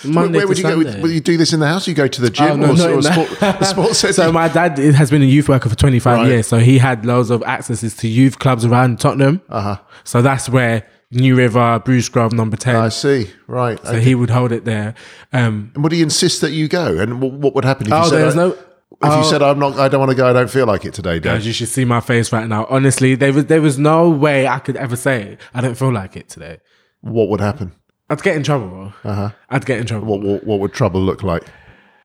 Where, 0.04 0.14
Monday 0.14 0.38
where 0.40 0.48
would 0.48 0.58
you 0.58 0.64
go? 0.64 0.82
Sunday. 0.84 1.02
Would 1.02 1.12
you 1.12 1.20
do 1.20 1.38
this 1.38 1.54
in 1.54 1.60
the 1.60 1.68
house? 1.68 1.88
You 1.88 1.94
go 1.94 2.08
to 2.08 2.22
the 2.22 2.30
gym 2.30 2.52
Oh, 2.52 2.56
no, 2.56 2.72
or, 2.72 2.76
not 2.76 2.90
or 2.90 2.94
in 2.96 3.02
sport, 3.04 3.30
the 3.40 3.64
sports 4.00 4.16
So 4.16 4.32
my 4.32 4.48
dad 4.48 4.78
has 4.78 5.10
been 5.12 5.22
a 5.22 5.26
youth 5.26 5.50
worker 5.50 5.70
for 5.70 5.76
25 5.76 6.18
Right. 6.18 6.28
years. 6.28 6.48
So 6.48 6.60
he 6.60 6.78
had 6.78 7.06
loads 7.06 7.30
of 7.30 7.44
accesses 7.44 7.96
to 7.98 8.08
youth 8.08 8.40
clubs 8.40 8.66
around 8.66 9.00
Tottenham. 9.00 9.42
Uh-huh. 9.50 9.78
So 10.04 10.22
that's 10.22 10.48
where 10.50 10.88
New 11.12 11.36
River, 11.36 11.80
Bruce 11.84 12.08
Grove, 12.08 12.32
number 12.32 12.56
10. 12.56 12.76
I 12.76 12.88
see. 12.90 13.30
Right. 13.48 13.78
so 13.86 14.00
he 14.00 14.16
would 14.16 14.30
hold 14.30 14.52
it 14.54 14.64
there. 14.64 14.96
Um, 15.34 15.72
And 15.76 15.84
would 15.84 15.92
he 15.92 16.02
insist 16.02 16.40
that 16.42 16.52
you 16.52 16.68
go? 16.70 16.98
And 16.98 17.22
what, 17.22 17.34
what 17.34 17.56
would 17.56 17.66
happen 17.66 17.88
if 17.88 17.92
you 17.92 17.98
oh, 17.98 18.04
said, 18.10 18.22
there's 18.22 18.38
I- 18.38 18.48
no. 18.48 18.52
if 18.54 18.58
you 18.60 18.68
oh, 19.02 19.24
said 19.30 19.42
I'm 19.42 19.60
not, 19.60 19.78
I 19.78 19.90
don't 19.90 20.00
want 20.00 20.12
to 20.12 20.16
go, 20.16 20.30
I 20.30 20.34
don't 20.34 20.50
feel 20.50 20.66
like 20.66 20.86
it 20.86 20.94
today, 20.94 21.20
Dad? 21.20 21.34
Guys, 21.36 21.46
you 21.48 21.52
should 21.52 21.68
see 21.68 21.84
my 21.84 22.00
face 22.00 22.32
right 22.32 22.48
now. 22.48 22.66
Honestly, 22.70 23.16
there 23.16 23.34
was 23.34 23.46
there 23.48 23.62
was 23.62 23.78
no 23.78 24.10
way 24.10 24.48
I 24.48 24.60
could 24.60 24.78
ever 24.78 24.96
say 24.96 25.38
I 25.54 25.60
don't 25.60 25.76
feel 25.76 25.92
like 25.92 26.16
it 26.16 26.30
today. 26.30 26.60
What 27.02 27.28
would 27.30 27.42
happen? 27.42 27.74
I'd 28.12 28.22
get 28.22 28.36
in 28.36 28.44
trouble, 28.44 28.68
bro. 28.68 28.94
Uh-huh. 29.06 29.32
I'd 29.50 29.66
get 29.66 29.80
in 29.80 29.86
trouble. 29.86 30.06
What, 30.06 30.22
what 30.22 30.44
what 30.44 30.60
would 30.60 30.74
trouble 30.74 31.02
look 31.02 31.24
like? 31.24 31.44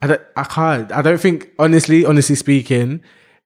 I 0.00 0.06
don't, 0.06 0.22
I 0.36 0.44
can't. 0.44 0.92
I 0.92 1.02
don't 1.02 1.20
think, 1.20 1.50
honestly, 1.58 2.04
honestly 2.04 2.36
speaking, 2.36 3.00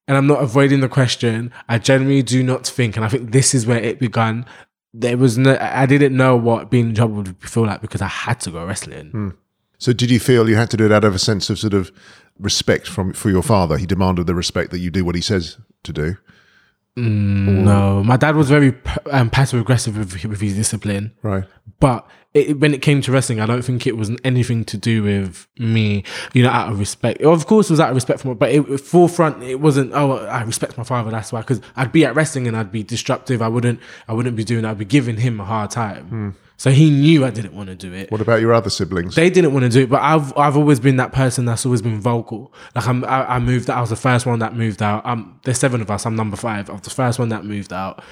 and 0.06 0.16
I'm 0.16 0.26
not 0.26 0.42
avoiding 0.42 0.80
the 0.80 0.88
question. 0.88 1.52
I 1.68 1.78
generally 1.78 2.22
do 2.22 2.42
not 2.42 2.66
think, 2.66 2.96
and 2.96 3.04
I 3.04 3.08
think 3.08 3.32
this 3.32 3.54
is 3.54 3.66
where 3.66 3.80
it 3.80 3.98
began. 3.98 4.44
There 4.92 5.16
was 5.16 5.38
no, 5.38 5.56
I 5.58 5.86
didn't 5.86 6.14
know 6.16 6.36
what 6.36 6.70
being 6.70 6.90
in 6.90 6.94
trouble 6.94 7.16
would 7.16 7.36
feel 7.40 7.64
like 7.64 7.80
because 7.80 8.02
I 8.02 8.08
had 8.08 8.40
to 8.40 8.50
go 8.50 8.66
wrestling. 8.66 9.34
So 9.78 9.92
did 9.94 10.10
you 10.10 10.20
feel 10.20 10.48
you 10.48 10.56
had 10.56 10.70
to 10.72 10.76
do 10.76 10.84
it 10.84 10.92
out 10.92 11.04
of 11.04 11.14
a 11.14 11.18
sense 11.18 11.48
of 11.48 11.58
sort 11.58 11.74
of 11.74 11.90
respect 12.38 12.88
from 12.88 13.14
for 13.14 13.30
your 13.30 13.42
father? 13.42 13.78
He 13.78 13.86
demanded 13.86 14.26
the 14.26 14.34
respect 14.34 14.70
that 14.72 14.80
you 14.80 14.90
do 14.90 15.04
what 15.04 15.14
he 15.14 15.22
says 15.22 15.56
to 15.84 15.92
do. 15.92 16.16
No, 16.96 18.02
my 18.02 18.16
dad 18.16 18.36
was 18.36 18.50
very 18.50 18.76
um, 19.10 19.30
passive 19.30 19.60
aggressive 19.60 19.96
with, 19.96 20.24
with 20.24 20.40
his 20.40 20.54
discipline. 20.54 21.12
Right. 21.22 21.44
But 21.78 22.06
it, 22.32 22.60
when 22.60 22.72
it 22.72 22.80
came 22.80 23.00
to 23.02 23.12
wrestling, 23.12 23.40
I 23.40 23.46
don't 23.46 23.62
think 23.62 23.86
it 23.86 23.96
was 23.96 24.10
anything 24.22 24.64
to 24.66 24.76
do 24.76 25.02
with 25.02 25.48
me, 25.58 26.04
you 26.32 26.42
know, 26.42 26.50
out 26.50 26.70
of 26.70 26.78
respect. 26.78 27.20
Of 27.22 27.46
course, 27.46 27.68
it 27.68 27.72
was 27.72 27.80
out 27.80 27.90
of 27.90 27.96
respect 27.96 28.20
for 28.20 28.28
my, 28.28 28.34
but 28.34 28.50
it, 28.50 28.62
forefront, 28.78 29.42
it 29.42 29.56
wasn't. 29.56 29.92
Oh, 29.94 30.12
I 30.12 30.42
respect 30.42 30.78
my 30.78 30.84
father. 30.84 31.10
That's 31.10 31.32
why, 31.32 31.40
because 31.40 31.60
I'd 31.74 31.92
be 31.92 32.04
at 32.04 32.14
wrestling 32.14 32.46
and 32.46 32.56
I'd 32.56 32.70
be 32.70 32.82
disruptive. 32.82 33.42
I 33.42 33.48
wouldn't, 33.48 33.80
I 34.06 34.12
wouldn't 34.12 34.36
be 34.36 34.44
doing. 34.44 34.64
I'd 34.64 34.78
be 34.78 34.84
giving 34.84 35.16
him 35.16 35.40
a 35.40 35.44
hard 35.44 35.70
time. 35.70 36.06
Hmm. 36.06 36.30
So 36.60 36.70
he 36.70 36.90
knew 36.90 37.24
I 37.24 37.30
didn't 37.30 37.54
want 37.54 37.70
to 37.70 37.74
do 37.74 37.90
it. 37.94 38.10
What 38.10 38.20
about 38.20 38.42
your 38.42 38.52
other 38.52 38.68
siblings? 38.68 39.14
They 39.14 39.30
didn't 39.30 39.54
want 39.54 39.62
to 39.62 39.70
do 39.70 39.84
it, 39.84 39.88
but 39.88 40.02
I've 40.02 40.36
I've 40.36 40.58
always 40.58 40.78
been 40.78 40.96
that 40.96 41.10
person 41.10 41.46
that's 41.46 41.64
always 41.64 41.80
been 41.80 41.98
vocal. 42.02 42.52
Like 42.74 42.86
I'm, 42.86 43.02
I, 43.06 43.36
I 43.36 43.38
moved. 43.38 43.70
I 43.70 43.80
was 43.80 43.88
the 43.88 43.96
first 43.96 44.26
one 44.26 44.40
that 44.40 44.54
moved 44.54 44.82
out. 44.82 45.06
Um, 45.06 45.40
there's 45.44 45.56
seven 45.56 45.80
of 45.80 45.90
us. 45.90 46.04
I'm 46.04 46.16
number 46.16 46.36
five. 46.36 46.68
I 46.68 46.74
was 46.74 46.82
the 46.82 46.90
first 46.90 47.18
one 47.18 47.30
that 47.30 47.46
moved 47.46 47.72
out. 47.72 48.04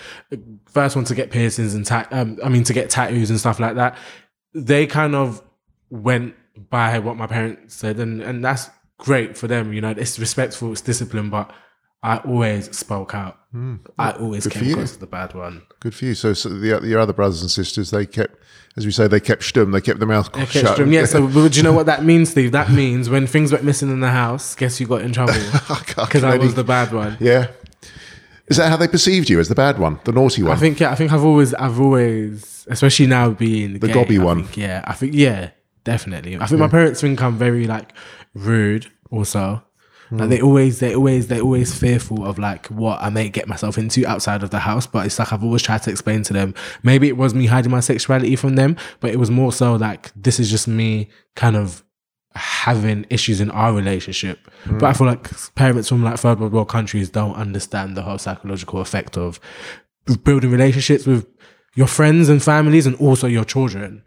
First 0.65 0.97
one 0.97 1.05
to 1.05 1.15
get 1.15 1.31
piercings 1.31 1.75
and 1.75 1.85
ta- 1.85 2.09
um, 2.11 2.39
I 2.43 2.49
mean 2.49 2.65
to 2.65 2.73
get 2.73 2.89
tattoos 2.89 3.29
and 3.29 3.39
stuff 3.39 3.61
like 3.61 3.75
that. 3.75 3.99
They 4.55 4.87
kind 4.87 5.15
of 5.15 5.43
went 5.91 6.35
by 6.71 7.01
what 7.01 7.19
my 7.19 7.27
parents 7.27 7.75
said, 7.75 7.99
and 7.99 8.23
and 8.23 8.43
that's 8.43 8.71
great 8.97 9.37
for 9.37 9.47
them. 9.47 9.75
You 9.75 9.83
know, 9.83 9.91
it's 9.91 10.19
respectful, 10.19 10.73
it's 10.73 10.81
discipline, 10.81 11.29
but 11.29 11.53
I 12.03 12.19
always 12.19 12.75
spoke 12.77 13.15
out. 13.15 13.39
Hmm. 13.53 13.77
I 13.99 14.13
always 14.13 14.45
for 14.45 14.51
came 14.51 14.71
across 14.71 14.93
as 14.93 14.99
the 14.99 15.07
bad 15.07 15.35
one. 15.35 15.63
Good 15.81 15.95
for 15.95 16.05
you. 16.05 16.15
So, 16.15 16.33
so 16.35 16.49
the, 16.49 16.81
your 16.87 17.01
other 17.01 17.13
brothers 17.13 17.41
and 17.41 17.51
sisters, 17.51 17.91
they 17.91 18.07
kept, 18.07 18.37
as 18.77 18.85
we 18.85 18.93
say, 18.93 19.09
they 19.09 19.21
kept 19.21 19.43
stum. 19.43 19.73
They 19.73 19.81
kept 19.81 19.99
their 19.99 20.07
mouth 20.09 20.29
Okay, 20.37 20.61
shut. 20.61 20.75
Strum, 20.75 20.93
yeah, 20.93 21.07
so 21.07 21.27
do 21.49 21.57
you 21.57 21.63
know 21.63 21.73
what 21.73 21.87
that 21.87 22.05
means, 22.05 22.31
Steve? 22.31 22.53
That 22.53 22.71
means 22.71 23.09
when 23.11 23.27
things 23.27 23.51
went 23.51 23.65
missing 23.65 23.91
in 23.91 24.01
the 24.01 24.11
house, 24.11 24.55
guess 24.55 24.79
you 24.81 24.87
got 24.87 25.03
in 25.03 25.13
trouble? 25.13 25.35
Because 25.97 26.23
I 26.25 26.37
was 26.45 26.55
the 26.55 26.65
bad 26.65 26.93
one. 26.93 27.17
yeah. 27.21 27.49
Is 28.49 28.57
that 28.57 28.71
how 28.71 28.77
they 28.79 28.89
perceived 28.89 29.29
you 29.29 29.41
as 29.41 29.49
the 29.51 29.55
bad 29.55 29.79
one, 29.79 30.01
the 30.05 30.13
naughty 30.13 30.43
one? 30.43 30.53
I 30.53 30.57
think 30.57 30.81
yeah, 30.81 30.91
I 30.91 30.95
think 30.95 31.13
I've 31.13 31.25
always 31.25 31.53
I've 31.53 31.79
always 31.79 32.67
especially 32.71 33.07
now 33.07 33.29
being 33.31 33.79
the 33.79 33.89
gobby 33.89 34.19
one. 34.19 34.49
yeah, 34.55 34.83
I 34.87 34.95
think 34.95 35.13
yeah, 35.15 35.51
definitely. 35.85 36.39
I 36.39 36.47
think 36.47 36.59
my 36.59 36.69
parents 36.69 37.03
think 37.03 37.21
I'm 37.23 37.37
very 37.37 37.67
like 37.67 37.93
rude 38.33 38.91
also. 39.11 39.63
Hmm. 40.09 40.19
Like 40.19 40.29
they 40.31 40.41
always 40.41 40.81
they 40.81 40.95
always 40.95 41.29
they're 41.29 41.43
always 41.43 41.79
fearful 41.79 42.25
of 42.25 42.39
like 42.39 42.67
what 42.69 43.01
I 43.01 43.11
may 43.11 43.29
get 43.29 43.49
myself 43.49 43.79
into 43.79 44.07
outside 44.07 44.43
of 44.43 44.51
the 44.51 44.61
house. 44.61 44.87
But 44.87 45.07
it's 45.07 45.19
like 45.19 45.33
I've 45.33 45.45
always 45.45 45.63
tried 45.63 45.83
to 45.83 45.91
explain 45.91 46.23
to 46.25 46.33
them. 46.33 46.55
Maybe 46.83 47.09
it 47.09 47.17
was 47.17 47.35
me 47.35 47.47
hiding 47.47 47.71
my 47.71 47.81
sexuality 47.81 48.37
from 48.37 48.57
them, 48.57 48.77
but 49.01 49.11
it 49.11 49.19
was 49.19 49.31
more 49.31 49.53
so 49.53 49.75
like 49.75 50.13
this 50.15 50.41
is 50.41 50.51
just 50.51 50.69
me 50.69 51.09
kind 51.35 51.57
of 51.57 51.85
having 52.35 53.05
issues 53.11 53.41
in 53.41 53.51
our 53.51 53.73
relationship. 53.73 54.39
But 54.67 54.85
I 54.85 54.93
feel 54.93 55.07
like 55.07 55.29
parents 55.55 55.89
from 55.89 56.05
like 56.05 56.19
third 56.19 56.41
world 56.41 56.69
countries 56.69 57.11
don't 57.11 57.35
understand 57.35 57.97
the 57.97 58.03
whole 58.03 58.19
psychological 58.19 58.81
effect 58.81 59.17
of 59.17 59.41
building 60.25 60.51
relationships 60.51 61.07
with 61.07 61.27
your 61.75 61.87
friends 61.87 62.29
and 62.29 62.43
families 62.43 62.87
and 62.87 62.97
also 62.97 63.27
your 63.27 63.45
children. 63.45 64.03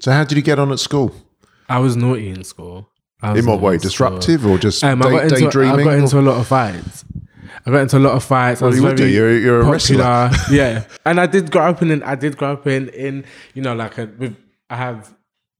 so, 0.00 0.12
how 0.12 0.24
did 0.24 0.36
you 0.36 0.42
get 0.42 0.58
on 0.58 0.72
at 0.72 0.78
school? 0.78 1.14
I 1.68 1.78
was 1.78 1.96
naughty 1.96 2.28
in 2.28 2.44
school. 2.44 2.89
I 3.22 3.36
In 3.36 3.46
what 3.46 3.60
way? 3.60 3.76
Disruptive 3.76 4.46
or 4.46 4.58
just 4.58 4.82
Um, 4.82 5.02
I, 5.02 5.06
day, 5.06 5.10
got 5.10 5.24
into, 5.24 5.60
I 5.60 5.84
got 5.84 5.98
into 5.98 6.18
a 6.18 6.22
lot 6.22 6.40
of 6.40 6.46
fights. 6.46 7.04
I 7.66 7.70
got 7.70 7.80
into 7.82 7.98
a 7.98 8.00
lot 8.00 8.14
of 8.14 8.24
fights. 8.24 8.62
I 8.62 8.66
was 8.66 8.76
you 8.76 8.82
would 8.84 8.96
do. 8.96 9.06
You're, 9.06 9.38
you're 9.38 9.60
a 9.60 9.64
wrestler. 9.64 10.30
yeah, 10.50 10.84
and 11.04 11.20
I 11.20 11.26
did 11.26 11.50
grow 11.50 11.68
up 11.68 11.82
in. 11.82 12.02
I 12.02 12.14
did 12.14 12.36
grow 12.36 12.52
up 12.52 12.66
in. 12.66 12.88
In 12.90 13.24
you 13.54 13.62
know, 13.62 13.74
like 13.74 13.98
a, 13.98 14.06
with 14.06 14.36
I 14.70 14.76
have 14.76 15.14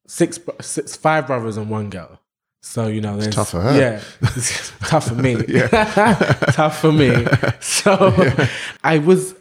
six, 0.07 0.39
six, 0.61 0.97
five 0.97 1.27
brothers 1.27 1.57
and 1.57 1.69
one 1.69 1.91
girl. 1.91 2.19
So 2.63 2.87
you 2.87 3.01
know, 3.01 3.19
there's 3.19 3.35
tough 3.35 3.51
for 3.51 3.61
her. 3.61 3.79
Yeah, 3.79 4.03
it's 4.23 4.73
tough 4.81 5.09
for 5.09 5.15
me. 5.15 5.37
tough 6.53 6.81
for 6.81 6.93
me. 6.93 7.27
So 7.61 8.49
I 8.83 8.99
was. 8.99 9.35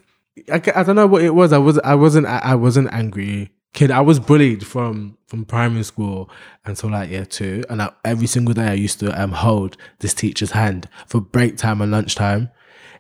I, 0.51 0.61
I 0.75 0.83
don't 0.83 0.95
know 0.95 1.07
what 1.07 1.23
it 1.23 1.35
was. 1.35 1.53
I 1.53 1.57
was. 1.57 1.79
I 1.79 1.95
wasn't. 1.95 2.27
I, 2.27 2.39
I 2.39 2.55
wasn't 2.55 2.91
angry 2.91 3.51
kid. 3.73 3.91
I 3.91 4.01
was 4.01 4.19
bullied 4.19 4.65
from 4.65 5.17
from 5.27 5.45
primary 5.45 5.83
school 5.83 6.29
until 6.65 6.89
like 6.91 7.09
year 7.09 7.25
two, 7.25 7.63
and 7.69 7.81
I, 7.81 7.91
every 8.03 8.27
single 8.27 8.53
day 8.53 8.67
I 8.67 8.73
used 8.73 8.99
to 9.01 9.21
um 9.21 9.31
hold 9.31 9.77
this 9.99 10.13
teacher's 10.13 10.51
hand 10.51 10.87
for 11.07 11.21
break 11.21 11.57
time 11.57 11.81
and 11.81 11.91
lunchtime. 11.91 12.49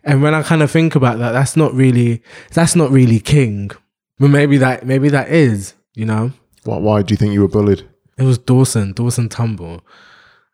And 0.03 0.21
when 0.21 0.33
I 0.33 0.43
kind 0.43 0.61
of 0.61 0.71
think 0.71 0.95
about 0.95 1.19
that, 1.19 1.31
that's 1.31 1.57
not 1.57 1.73
really 1.73 2.23
that's 2.53 2.75
not 2.75 2.91
really 2.91 3.19
king, 3.19 3.71
but 4.19 4.29
maybe 4.29 4.57
that 4.57 4.85
maybe 4.85 5.09
that 5.09 5.29
is. 5.29 5.73
You 5.95 6.05
know, 6.05 6.31
Why, 6.63 6.77
why 6.77 7.01
do 7.01 7.13
you 7.13 7.17
think 7.17 7.33
you 7.33 7.41
were 7.41 7.47
bullied? 7.49 7.83
it 8.17 8.23
was 8.23 8.37
Dawson 8.37 8.93
Dawson 8.93 9.27
Tumble. 9.29 9.81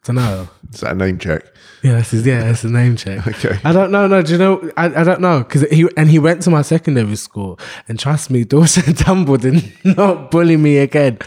I 0.03 0.07
don't 0.07 0.15
know. 0.17 0.49
Is 0.73 0.79
that 0.81 0.91
a 0.91 0.95
name 0.95 1.17
check? 1.19 1.43
Yeah, 1.85 1.97
that's 1.97 2.09
his, 2.09 2.25
yeah, 2.25 2.45
that's 2.45 2.63
a 2.63 2.69
name 2.69 2.95
check. 2.95 3.27
Okay. 3.35 3.59
I 3.63 3.71
don't 3.71 3.91
know. 3.91 4.07
No, 4.07 4.23
do 4.23 4.31
you 4.31 4.39
know? 4.39 4.71
I, 4.75 4.85
I 4.85 5.03
don't 5.03 5.21
know 5.21 5.39
because 5.39 5.69
he 5.69 5.87
and 5.95 6.09
he 6.09 6.17
went 6.17 6.41
to 6.43 6.49
my 6.49 6.63
secondary 6.63 7.15
school, 7.15 7.59
and 7.87 7.99
trust 7.99 8.31
me, 8.31 8.43
Dawson 8.53 8.95
Tumble 8.95 9.37
did 9.37 9.71
not 9.83 10.31
bully 10.31 10.57
me 10.57 10.79
again. 10.79 11.19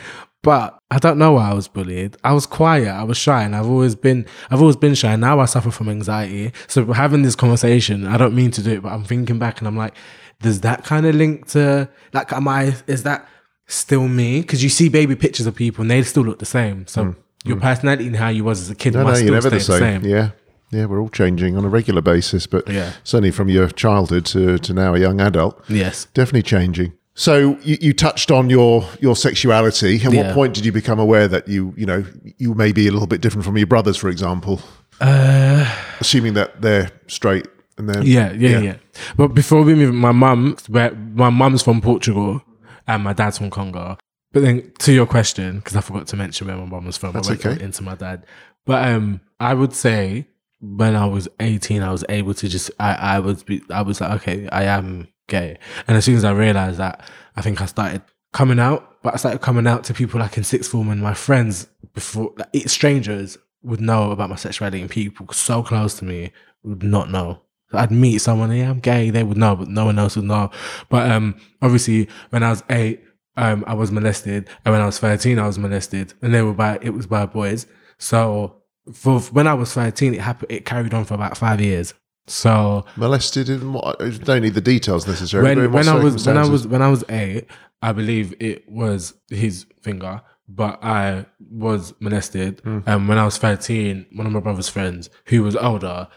But 0.42 0.76
I 0.90 0.98
don't 0.98 1.18
know 1.18 1.32
why 1.32 1.50
I 1.50 1.54
was 1.54 1.68
bullied. 1.68 2.16
I 2.24 2.32
was 2.32 2.46
quiet. 2.46 2.88
I 2.88 3.04
was 3.04 3.16
shy, 3.16 3.42
and 3.44 3.54
I've 3.54 3.68
always 3.68 3.94
been. 3.94 4.26
I've 4.50 4.60
always 4.60 4.74
been 4.74 4.96
shy. 4.96 5.14
Now 5.14 5.38
I 5.38 5.44
suffer 5.44 5.70
from 5.70 5.88
anxiety. 5.88 6.52
So 6.66 6.92
having 6.92 7.22
this 7.22 7.36
conversation, 7.36 8.04
I 8.06 8.16
don't 8.16 8.34
mean 8.34 8.50
to 8.52 8.62
do 8.62 8.72
it, 8.72 8.82
but 8.82 8.92
I'm 8.92 9.04
thinking 9.04 9.38
back, 9.38 9.60
and 9.60 9.68
I'm 9.68 9.76
like, 9.76 9.94
does 10.40 10.62
that 10.62 10.84
kind 10.84 11.06
of 11.06 11.14
link 11.14 11.46
to 11.48 11.88
like? 12.12 12.32
Am 12.32 12.48
I? 12.48 12.74
Is 12.88 13.04
that 13.04 13.28
still 13.68 14.08
me? 14.08 14.40
Because 14.40 14.64
you 14.64 14.70
see 14.70 14.88
baby 14.88 15.14
pictures 15.14 15.46
of 15.46 15.54
people, 15.54 15.82
and 15.82 15.90
they 15.90 16.02
still 16.02 16.24
look 16.24 16.40
the 16.40 16.46
same. 16.46 16.88
So. 16.88 17.04
Hmm. 17.04 17.20
Your 17.44 17.56
hmm. 17.56 17.62
personality 17.62 18.08
and 18.08 18.16
how 18.16 18.30
you 18.30 18.42
was 18.42 18.60
as 18.60 18.68
a 18.68 18.74
kid 18.74 18.94
No, 18.94 19.04
no, 19.04 19.10
must 19.10 19.22
you're 19.22 19.32
never 19.32 19.48
stay 19.48 19.58
the 19.58 19.64
the 19.64 19.78
same. 19.78 20.02
same. 20.02 20.10
Yeah. 20.10 20.30
Yeah, 20.70 20.84
we're 20.86 21.00
all 21.00 21.08
changing 21.08 21.56
on 21.56 21.64
a 21.64 21.68
regular 21.68 22.02
basis, 22.02 22.46
but 22.46 22.68
Yeah. 22.68 22.92
certainly 23.04 23.30
from 23.30 23.48
your 23.48 23.68
childhood 23.68 24.24
to, 24.26 24.58
to 24.58 24.74
now 24.74 24.94
a 24.94 24.98
young 24.98 25.20
adult, 25.20 25.62
Yes. 25.68 26.06
definitely 26.14 26.42
changing. 26.42 26.92
So 27.14 27.58
you, 27.62 27.76
you 27.80 27.92
touched 27.92 28.30
on 28.30 28.48
your 28.48 28.86
your 29.00 29.16
sexuality. 29.16 30.00
At 30.04 30.12
what 30.12 30.34
point 30.34 30.54
did 30.54 30.64
you 30.64 30.70
become 30.70 31.00
aware 31.00 31.26
that 31.26 31.48
you 31.48 31.74
you 31.76 31.84
know 31.84 32.04
you 32.36 32.54
may 32.54 32.70
be 32.70 32.86
a 32.86 32.92
little 32.92 33.08
bit 33.08 33.20
different 33.20 33.44
from 33.44 33.56
your 33.58 33.66
brothers, 33.66 33.96
for 33.96 34.08
example? 34.08 34.60
Uh, 35.00 35.66
Assuming 36.00 36.34
that 36.34 36.60
they're 36.62 36.90
straight 37.08 37.46
and 37.76 37.88
then 37.88 38.02
Yeah, 38.04 38.32
yeah, 38.32 38.60
yeah. 38.60 38.76
But 39.16 39.28
before 39.34 39.62
we 39.62 39.74
move, 39.74 39.94
my 39.94 40.12
mum, 40.12 40.56
my 40.68 41.30
mum's 41.30 41.62
from 41.62 41.80
Portugal 41.80 42.40
and 42.86 43.02
my 43.02 43.12
dad's 43.14 43.38
from 43.38 43.50
Congo. 43.50 43.96
But 44.32 44.42
then 44.42 44.70
to 44.80 44.92
your 44.92 45.06
question, 45.06 45.56
because 45.58 45.74
I 45.74 45.80
forgot 45.80 46.06
to 46.08 46.16
mention 46.16 46.46
where 46.46 46.56
my 46.56 46.66
mum 46.66 46.84
was 46.86 46.96
from, 46.96 47.14
That's 47.14 47.28
I 47.28 47.32
went 47.32 47.46
okay. 47.46 47.64
into 47.64 47.82
my 47.82 47.96
dad. 47.96 48.26
But 48.64 48.86
um, 48.86 49.20
I 49.40 49.54
would 49.54 49.72
say 49.74 50.28
when 50.60 50.96
I 50.96 51.06
was 51.06 51.28
eighteen, 51.40 51.82
I 51.82 51.92
was 51.92 52.04
able 52.08 52.34
to 52.34 52.48
just 52.48 52.70
I 52.78 52.94
I 52.94 53.18
was 53.20 53.42
be 53.42 53.62
I 53.70 53.82
was 53.82 54.00
like 54.00 54.10
okay, 54.22 54.48
I 54.48 54.64
am 54.64 55.08
gay, 55.28 55.58
and 55.86 55.96
as 55.96 56.04
soon 56.04 56.16
as 56.16 56.24
I 56.24 56.32
realized 56.32 56.78
that, 56.78 57.08
I 57.36 57.42
think 57.42 57.60
I 57.60 57.66
started 57.66 58.02
coming 58.32 58.58
out. 58.58 59.02
But 59.02 59.14
I 59.14 59.16
started 59.16 59.40
coming 59.40 59.66
out 59.66 59.84
to 59.84 59.94
people 59.94 60.18
like 60.20 60.36
in 60.36 60.44
sixth 60.44 60.70
form, 60.70 60.88
and 60.88 61.00
my 61.00 61.14
friends 61.14 61.68
before 61.94 62.34
like 62.36 62.68
strangers 62.68 63.38
would 63.62 63.80
know 63.80 64.10
about 64.10 64.30
my 64.30 64.36
sexuality, 64.36 64.80
and 64.80 64.90
people 64.90 65.26
so 65.32 65.62
close 65.62 65.94
to 65.98 66.04
me 66.04 66.32
would 66.62 66.82
not 66.82 67.10
know. 67.10 67.42
I'd 67.72 67.90
meet 67.90 68.18
someone, 68.18 68.50
yeah, 68.50 68.70
I'm 68.70 68.80
gay, 68.80 69.10
they 69.10 69.22
would 69.22 69.36
know, 69.36 69.54
but 69.54 69.68
no 69.68 69.84
one 69.84 69.98
else 69.98 70.16
would 70.16 70.24
know. 70.24 70.50
But 70.88 71.10
um, 71.10 71.38
obviously, 71.60 72.08
when 72.30 72.42
I 72.42 72.48
was 72.48 72.64
eight, 72.70 73.04
um, 73.36 73.62
I 73.66 73.74
was 73.74 73.92
molested, 73.92 74.48
and 74.64 74.72
when 74.72 74.80
I 74.80 74.86
was 74.86 74.98
thirteen, 74.98 75.38
I 75.38 75.46
was 75.46 75.58
molested, 75.58 76.14
and 76.22 76.34
they 76.34 76.42
were 76.42 76.54
by 76.54 76.78
it 76.82 76.90
was 76.90 77.06
by 77.06 77.26
boys. 77.26 77.66
So 77.98 78.57
for 78.92 79.20
when 79.20 79.46
I 79.46 79.54
was 79.54 79.72
thirteen, 79.72 80.14
it 80.14 80.20
happened. 80.20 80.50
It 80.50 80.64
carried 80.64 80.94
on 80.94 81.04
for 81.04 81.14
about 81.14 81.36
five 81.36 81.60
years. 81.60 81.94
So 82.26 82.84
molested 82.96 83.48
in 83.48 83.72
what? 83.72 83.98
Don't 84.24 84.42
need 84.42 84.54
the 84.54 84.60
details 84.60 85.06
necessarily. 85.06 85.56
when 85.56 85.72
when 85.72 85.88
I 85.88 85.94
was 85.94 86.26
when 86.26 86.36
I 86.36 86.48
was 86.48 86.66
when 86.66 86.82
I 86.82 86.88
was 86.88 87.04
eight, 87.08 87.46
I 87.80 87.92
believe 87.92 88.34
it 88.40 88.68
was 88.68 89.14
his 89.30 89.66
finger, 89.80 90.20
but 90.48 90.82
I 90.82 91.26
was 91.50 91.94
molested. 92.00 92.60
Hmm. 92.60 92.80
And 92.86 93.08
when 93.08 93.18
I 93.18 93.24
was 93.24 93.38
thirteen, 93.38 94.06
one 94.12 94.26
of 94.26 94.32
my 94.32 94.40
brother's 94.40 94.68
friends, 94.68 95.08
who 95.26 95.42
was 95.42 95.56
older, 95.56 96.08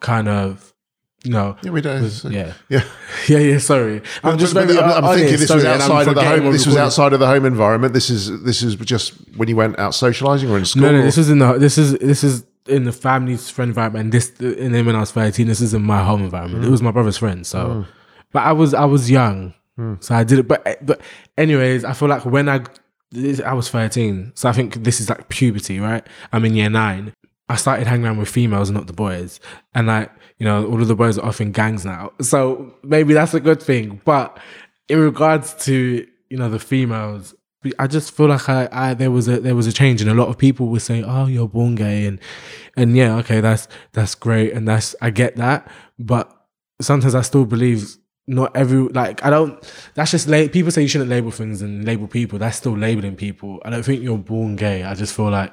kind 0.00 0.28
of, 0.28 0.74
know, 1.24 1.56
yeah, 1.62 1.70
we 1.70 1.80
don't. 1.82 2.02
was, 2.02 2.24
yeah, 2.24 2.54
yeah. 2.68 2.84
yeah, 3.28 3.38
yeah. 3.38 3.58
Sorry, 3.58 4.00
I'm 4.24 4.38
just 4.38 4.54
very. 4.54 4.74
but 4.74 4.82
I'm, 4.82 5.04
I'm 5.04 5.14
thinking 5.16 5.34
oh, 5.34 5.36
this 5.36 5.50
was 5.50 5.64
outside 5.64 6.08
of 6.08 6.14
the 6.14 6.24
home. 6.24 6.52
This 6.52 6.66
was 6.66 6.76
outside 6.76 7.12
of 7.12 7.20
the 7.20 7.26
home 7.26 7.44
environment. 7.44 7.92
This 7.92 8.08
is 8.08 8.42
this 8.42 8.62
is 8.62 8.76
just 8.76 9.12
when 9.36 9.48
you 9.48 9.56
went 9.56 9.78
out 9.78 9.94
socializing 9.94 10.50
or 10.50 10.56
in 10.58 10.64
school. 10.64 10.82
No, 10.82 10.92
no, 10.92 11.00
or- 11.00 11.02
this 11.02 11.18
was 11.18 11.28
in 11.28 11.38
the 11.38 11.58
this 11.58 11.76
is 11.76 11.98
this 11.98 12.24
is 12.24 12.44
in 12.66 12.84
the 12.84 12.92
family's 12.92 13.50
friend 13.50 13.68
environment. 13.68 14.04
And 14.04 14.12
this 14.12 14.30
and 14.40 14.74
then 14.74 14.86
when 14.86 14.96
I 14.96 15.00
was 15.00 15.12
thirteen, 15.12 15.46
this 15.46 15.60
is 15.60 15.74
in 15.74 15.82
my 15.82 16.02
home 16.02 16.22
environment. 16.22 16.64
It 16.64 16.70
was 16.70 16.82
my 16.82 16.90
brother's 16.90 17.18
friend. 17.18 17.46
So, 17.46 17.66
mm. 17.66 17.86
but 18.32 18.40
I 18.40 18.52
was 18.52 18.72
I 18.72 18.86
was 18.86 19.10
young, 19.10 19.52
mm. 19.78 20.02
so 20.02 20.14
I 20.14 20.24
did 20.24 20.38
it. 20.38 20.48
But 20.48 20.84
but 20.84 21.02
anyways, 21.36 21.84
I 21.84 21.92
feel 21.92 22.08
like 22.08 22.24
when 22.24 22.48
I 22.48 22.64
I 23.44 23.52
was 23.52 23.68
thirteen, 23.68 24.32
so 24.34 24.48
I 24.48 24.52
think 24.52 24.84
this 24.84 25.00
is 25.00 25.10
like 25.10 25.28
puberty, 25.28 25.80
right? 25.80 26.06
I'm 26.32 26.44
in 26.44 26.54
year 26.54 26.70
nine. 26.70 27.12
I 27.50 27.56
started 27.56 27.88
hanging 27.88 28.06
around 28.06 28.18
with 28.18 28.28
females, 28.28 28.70
not 28.70 28.86
the 28.86 28.92
boys, 28.92 29.40
and 29.74 29.88
like 29.88 30.12
you 30.40 30.46
know, 30.46 30.66
all 30.66 30.80
of 30.80 30.88
the 30.88 30.96
boys 30.96 31.18
are 31.18 31.26
off 31.26 31.40
in 31.40 31.52
gangs 31.52 31.84
now. 31.84 32.10
So 32.22 32.74
maybe 32.82 33.12
that's 33.14 33.34
a 33.34 33.40
good 33.40 33.62
thing. 33.62 34.00
But 34.04 34.40
in 34.88 34.98
regards 34.98 35.54
to 35.66 36.06
you 36.30 36.36
know 36.36 36.48
the 36.50 36.58
females, 36.58 37.34
I 37.78 37.86
just 37.86 38.16
feel 38.16 38.28
like 38.28 38.48
I, 38.48 38.68
I 38.72 38.94
there 38.94 39.10
was 39.10 39.28
a 39.28 39.38
there 39.38 39.54
was 39.54 39.66
a 39.66 39.72
change, 39.72 40.00
and 40.00 40.10
a 40.10 40.14
lot 40.14 40.28
of 40.28 40.38
people 40.38 40.68
would 40.68 40.82
say, 40.82 41.02
"Oh, 41.02 41.26
you're 41.26 41.46
born 41.46 41.74
gay," 41.74 42.06
and 42.06 42.18
and 42.76 42.96
yeah, 42.96 43.16
okay, 43.16 43.40
that's 43.42 43.68
that's 43.92 44.14
great, 44.14 44.54
and 44.54 44.66
that's 44.66 44.96
I 45.02 45.10
get 45.10 45.36
that, 45.36 45.70
but 45.98 46.34
sometimes 46.80 47.14
I 47.14 47.20
still 47.20 47.44
believe 47.44 47.96
not 48.26 48.56
every 48.56 48.88
like 48.88 49.22
I 49.22 49.28
don't. 49.28 49.62
That's 49.94 50.10
just 50.10 50.26
la- 50.26 50.48
people 50.48 50.70
say 50.70 50.80
you 50.80 50.88
shouldn't 50.88 51.10
label 51.10 51.30
things 51.30 51.60
and 51.60 51.84
label 51.84 52.08
people. 52.08 52.38
That's 52.38 52.56
still 52.56 52.76
labeling 52.78 53.14
people. 53.14 53.60
I 53.64 53.68
don't 53.70 53.82
think 53.82 54.02
you're 54.02 54.16
born 54.16 54.56
gay. 54.56 54.84
I 54.84 54.94
just 54.94 55.14
feel 55.14 55.28
like 55.28 55.52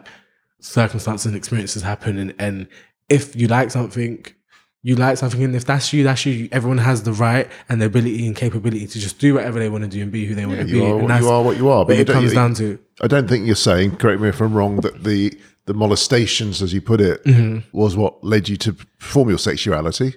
circumstances 0.61 1.25
and 1.25 1.35
experiences 1.35 1.81
happen, 1.83 2.17
and 2.17 2.33
and 2.39 2.67
if 3.09 3.35
you 3.35 3.47
like 3.47 3.69
something. 3.71 4.25
You 4.87 4.95
like 4.95 5.17
something, 5.17 5.43
and 5.43 5.53
if 5.53 5.65
that's 5.65 5.91
you, 5.91 6.03
that's 6.05 6.25
you. 6.25 6.47
Everyone 6.51 6.77
has 6.77 7.03
the 7.03 7.11
right 7.11 7.47
and 7.67 7.81
the 7.81 7.85
ability 7.87 8.25
and 8.25 8.33
capability 8.33 8.87
to 8.87 8.99
just 8.99 9.19
do 9.19 9.33
whatever 9.33 9.59
they 9.59 9.67
want 9.67 9.83
to 9.83 9.89
do 9.89 10.01
and 10.01 10.09
be 10.11 10.25
who 10.25 10.33
they 10.33 10.45
want 10.45 10.59
to 10.59 10.65
be. 10.65 10.79
are 10.79 10.97
and 10.99 11.09
you 11.23 11.29
are. 11.29 11.43
What 11.43 11.57
you 11.57 11.67
are. 11.69 11.83
but 11.85 11.97
it 11.97 12.07
comes 12.07 12.29
you- 12.31 12.35
down 12.35 12.53
to. 12.55 12.79
I 13.01 13.07
don't 13.07 13.27
think 13.27 13.45
you're 13.45 13.55
saying, 13.69 13.97
correct 13.97 14.21
me 14.21 14.29
if 14.29 14.39
I'm 14.39 14.53
wrong, 14.53 14.77
that 14.77 15.03
the 15.03 15.37
the 15.65 15.73
molestations, 15.73 16.61
as 16.61 16.73
you 16.73 16.79
put 16.79 17.01
it, 17.01 17.21
Mm-hmm. 17.25 17.77
was 17.77 17.97
what 17.97 18.23
led 18.23 18.47
you 18.47 18.55
to 18.57 18.71
perform 18.73 19.27
your 19.27 19.37
sexuality. 19.39 20.15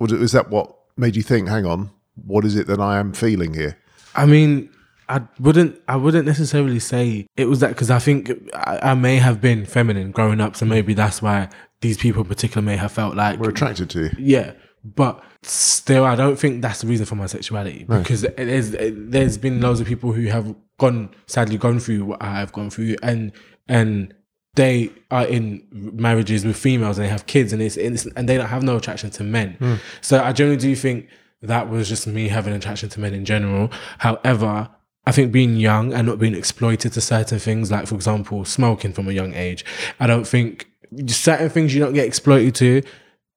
Was, 0.00 0.10
it, 0.10 0.18
was 0.18 0.32
that 0.32 0.50
what 0.50 0.74
made 0.96 1.14
you 1.14 1.22
think, 1.22 1.48
hang 1.48 1.64
on, 1.64 1.90
what 2.26 2.44
is 2.44 2.56
it 2.56 2.66
that 2.66 2.80
I 2.80 2.98
am 2.98 3.12
feeling 3.12 3.54
here? 3.54 3.78
I 4.16 4.26
mean, 4.26 4.70
I 5.10 5.20
wouldn't. 5.38 5.80
I 5.88 5.96
wouldn't 5.96 6.24
necessarily 6.26 6.78
say 6.78 7.26
it 7.36 7.46
was 7.46 7.60
that 7.60 7.68
because 7.68 7.90
I 7.90 7.98
think 7.98 8.30
I, 8.54 8.90
I 8.90 8.94
may 8.94 9.16
have 9.16 9.40
been 9.40 9.66
feminine 9.66 10.12
growing 10.12 10.40
up, 10.40 10.56
so 10.56 10.64
maybe 10.64 10.94
that's 10.94 11.20
why 11.20 11.48
these 11.80 11.98
people 11.98 12.22
in 12.22 12.28
particular 12.28 12.62
may 12.62 12.76
have 12.76 12.92
felt 12.92 13.16
like 13.16 13.38
We're 13.40 13.50
attracted 13.50 13.90
to 13.90 14.04
you. 14.04 14.10
yeah. 14.18 14.52
But 14.82 15.22
still, 15.42 16.04
I 16.06 16.14
don't 16.14 16.38
think 16.38 16.62
that's 16.62 16.80
the 16.80 16.86
reason 16.86 17.04
for 17.04 17.14
my 17.16 17.26
sexuality 17.26 17.84
because 17.84 18.22
there's 18.22 18.70
there's 18.70 19.36
been 19.36 19.60
loads 19.60 19.80
of 19.80 19.86
people 19.86 20.12
who 20.12 20.26
have 20.28 20.54
gone 20.78 21.10
sadly 21.26 21.58
gone 21.58 21.80
through 21.80 22.06
what 22.06 22.22
I 22.22 22.38
have 22.38 22.52
gone 22.52 22.70
through, 22.70 22.96
and 23.02 23.32
and 23.68 24.14
they 24.54 24.90
are 25.10 25.26
in 25.26 25.66
marriages 25.72 26.44
with 26.46 26.56
females 26.56 26.98
and 26.98 27.04
they 27.06 27.10
have 27.10 27.26
kids 27.26 27.52
and 27.52 27.62
it's, 27.62 27.76
it's 27.76 28.06
and 28.16 28.28
they 28.28 28.36
don't 28.36 28.48
have 28.48 28.62
no 28.62 28.76
attraction 28.76 29.10
to 29.10 29.22
men. 29.22 29.54
Hmm. 29.58 29.74
So 30.00 30.22
I 30.22 30.32
generally 30.32 30.56
do 30.58 30.74
think 30.74 31.08
that 31.42 31.68
was 31.68 31.88
just 31.88 32.06
me 32.06 32.28
having 32.28 32.52
attraction 32.54 32.88
to 32.90 33.00
men 33.00 33.14
in 33.14 33.24
general. 33.24 33.70
However, 33.98 34.68
I 35.10 35.12
think 35.12 35.32
being 35.32 35.56
young 35.56 35.92
and 35.92 36.06
not 36.06 36.20
being 36.20 36.36
exploited 36.36 36.92
to 36.92 37.00
certain 37.00 37.40
things, 37.40 37.68
like 37.68 37.88
for 37.88 37.96
example, 37.96 38.44
smoking 38.44 38.92
from 38.92 39.08
a 39.08 39.12
young 39.12 39.34
age, 39.34 39.64
I 39.98 40.06
don't 40.06 40.24
think 40.24 40.70
certain 41.08 41.50
things 41.50 41.74
you 41.74 41.80
don't 41.80 41.94
get 41.94 42.06
exploited 42.06 42.54
to, 42.54 42.82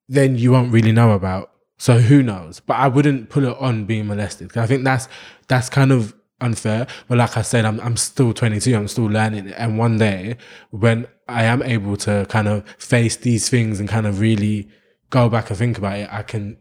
then 0.08 0.38
you 0.38 0.52
won't 0.52 0.72
really 0.72 0.92
know 0.92 1.14
about. 1.14 1.50
So 1.80 1.98
who 1.98 2.22
knows? 2.22 2.60
But 2.60 2.76
I 2.76 2.88
wouldn't 2.90 3.32
put 3.32 3.44
it 3.44 3.58
on 3.58 3.86
being 3.86 4.06
molested. 4.06 4.56
I 4.56 4.68
think 4.68 4.84
that's 4.84 5.08
that's 5.48 5.68
kind 5.68 5.92
of 5.92 6.14
unfair. 6.40 6.86
But 7.08 7.18
like 7.18 7.38
I 7.38 7.42
said, 7.42 7.66
I'm 7.66 7.80
I'm 7.80 7.98
still 7.98 8.34
22. 8.34 8.76
I'm 8.76 8.88
still 8.88 9.06
learning. 9.06 9.48
And 9.54 9.80
one 9.80 9.98
day, 9.98 10.38
when 10.70 11.08
I 11.28 11.46
am 11.46 11.64
able 11.64 11.98
to 12.06 12.28
kind 12.30 12.48
of 12.48 12.70
face 12.78 13.16
these 13.16 13.50
things 13.50 13.80
and 13.80 13.90
kind 13.90 14.06
of 14.06 14.20
really 14.20 14.70
go 15.10 15.28
back 15.28 15.50
and 15.50 15.58
think 15.58 15.80
about 15.80 15.98
it, 15.98 16.10
I 16.14 16.22
can 16.22 16.58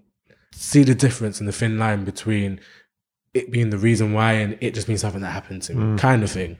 see 0.54 0.84
the 0.84 0.94
difference 0.94 1.38
in 1.38 1.44
the 1.44 1.52
thin 1.52 1.78
line 1.78 2.04
between 2.04 2.60
it 3.34 3.50
being 3.50 3.70
the 3.70 3.78
reason 3.78 4.12
why 4.12 4.32
and 4.34 4.58
it 4.60 4.74
just 4.74 4.86
being 4.86 4.98
something 4.98 5.22
that 5.22 5.30
happened 5.30 5.62
to 5.62 5.74
me, 5.74 5.98
kind 5.98 6.22
of 6.22 6.30
thing. 6.30 6.58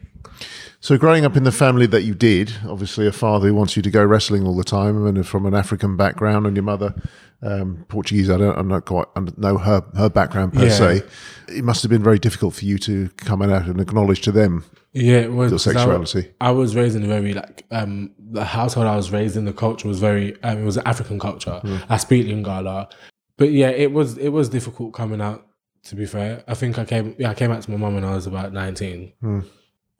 So, 0.80 0.96
growing 0.98 1.24
up 1.24 1.36
in 1.36 1.44
the 1.44 1.52
family 1.52 1.86
that 1.86 2.02
you 2.02 2.14
did, 2.14 2.52
obviously 2.66 3.06
a 3.06 3.12
father 3.12 3.48
who 3.48 3.54
wants 3.54 3.76
you 3.76 3.82
to 3.82 3.90
go 3.90 4.04
wrestling 4.04 4.44
all 4.46 4.56
the 4.56 4.64
time, 4.64 5.06
and 5.06 5.26
from 5.26 5.46
an 5.46 5.54
African 5.54 5.96
background, 5.96 6.46
and 6.46 6.56
your 6.56 6.64
mother 6.64 6.94
um, 7.42 7.84
Portuguese. 7.88 8.30
I 8.30 8.36
don't, 8.38 8.56
I'm 8.58 8.68
not 8.68 8.84
quite 8.86 9.06
I 9.16 9.20
know 9.36 9.58
her 9.58 9.84
her 9.96 10.08
background 10.08 10.54
per 10.54 10.64
Yeah. 10.64 10.70
se. 10.70 11.02
It 11.48 11.64
must 11.64 11.82
have 11.82 11.90
been 11.90 12.02
very 12.02 12.18
difficult 12.18 12.54
for 12.54 12.64
you 12.64 12.78
to 12.78 13.08
come 13.16 13.42
out 13.42 13.66
and 13.68 13.80
acknowledge 13.80 14.22
to 14.22 14.32
them 14.32 14.64
Yeah, 14.92 15.18
it 15.18 15.32
was 15.32 15.50
your 15.50 15.58
'cause 15.58 15.66
I- 15.68 15.72
sexuality. 15.72 16.30
I, 16.40 16.50
was 16.52 16.74
raised 16.74 16.96
in 16.96 17.02
a 17.04 17.08
very 17.08 17.34
like 17.34 17.64
um 17.70 18.12
the 18.18 18.44
household 18.44 18.86
I 18.86 18.96
was 18.96 19.10
raised 19.12 19.36
in. 19.36 19.44
The 19.44 19.52
culture 19.52 19.86
was 19.88 19.98
very 19.98 20.40
um, 20.42 20.58
it 20.58 20.64
was 20.64 20.76
an 20.78 20.86
African 20.86 21.18
culture. 21.18 21.60
I 21.88 21.96
speak 21.98 22.26
Lingala, 22.26 22.90
but 23.36 23.50
yeah, 23.52 23.68
it 23.70 23.92
was 23.92 24.16
it 24.18 24.28
was 24.30 24.48
difficult 24.48 24.94
coming 24.94 25.20
out. 25.20 25.46
To 25.86 25.96
be 25.96 26.06
fair, 26.06 26.44
I 26.46 26.54
think 26.54 26.78
I 26.78 26.84
came 26.84 27.14
yeah 27.18 27.30
I 27.30 27.34
came 27.34 27.50
out 27.50 27.62
to 27.62 27.70
my 27.70 27.76
mum 27.76 27.94
when 27.94 28.04
I 28.04 28.14
was 28.14 28.26
about 28.26 28.52
nineteen. 28.52 29.12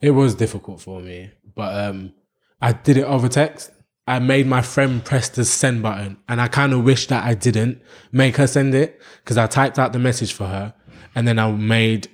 It 0.01 0.11
was 0.11 0.35
difficult 0.35 0.81
for 0.81 1.01
me, 1.01 1.31
but 1.55 1.87
um 1.89 2.13
I 2.61 2.71
did 2.71 2.97
it 2.97 3.03
over 3.03 3.27
text. 3.27 3.71
I 4.07 4.19
made 4.19 4.47
my 4.47 4.61
friend 4.61 5.03
press 5.03 5.29
the 5.29 5.45
send 5.45 5.81
button, 5.81 6.17
and 6.27 6.39
I 6.41 6.47
kind 6.47 6.73
of 6.73 6.83
wish 6.83 7.07
that 7.07 7.23
I 7.25 7.33
didn't 7.33 7.81
make 8.11 8.37
her 8.37 8.47
send 8.47 8.75
it 8.75 9.01
because 9.23 9.37
I 9.37 9.47
typed 9.47 9.79
out 9.79 9.93
the 9.93 9.99
message 9.99 10.33
for 10.33 10.45
her, 10.47 10.73
and 11.15 11.27
then 11.27 11.39
I 11.39 11.51
made 11.51 12.09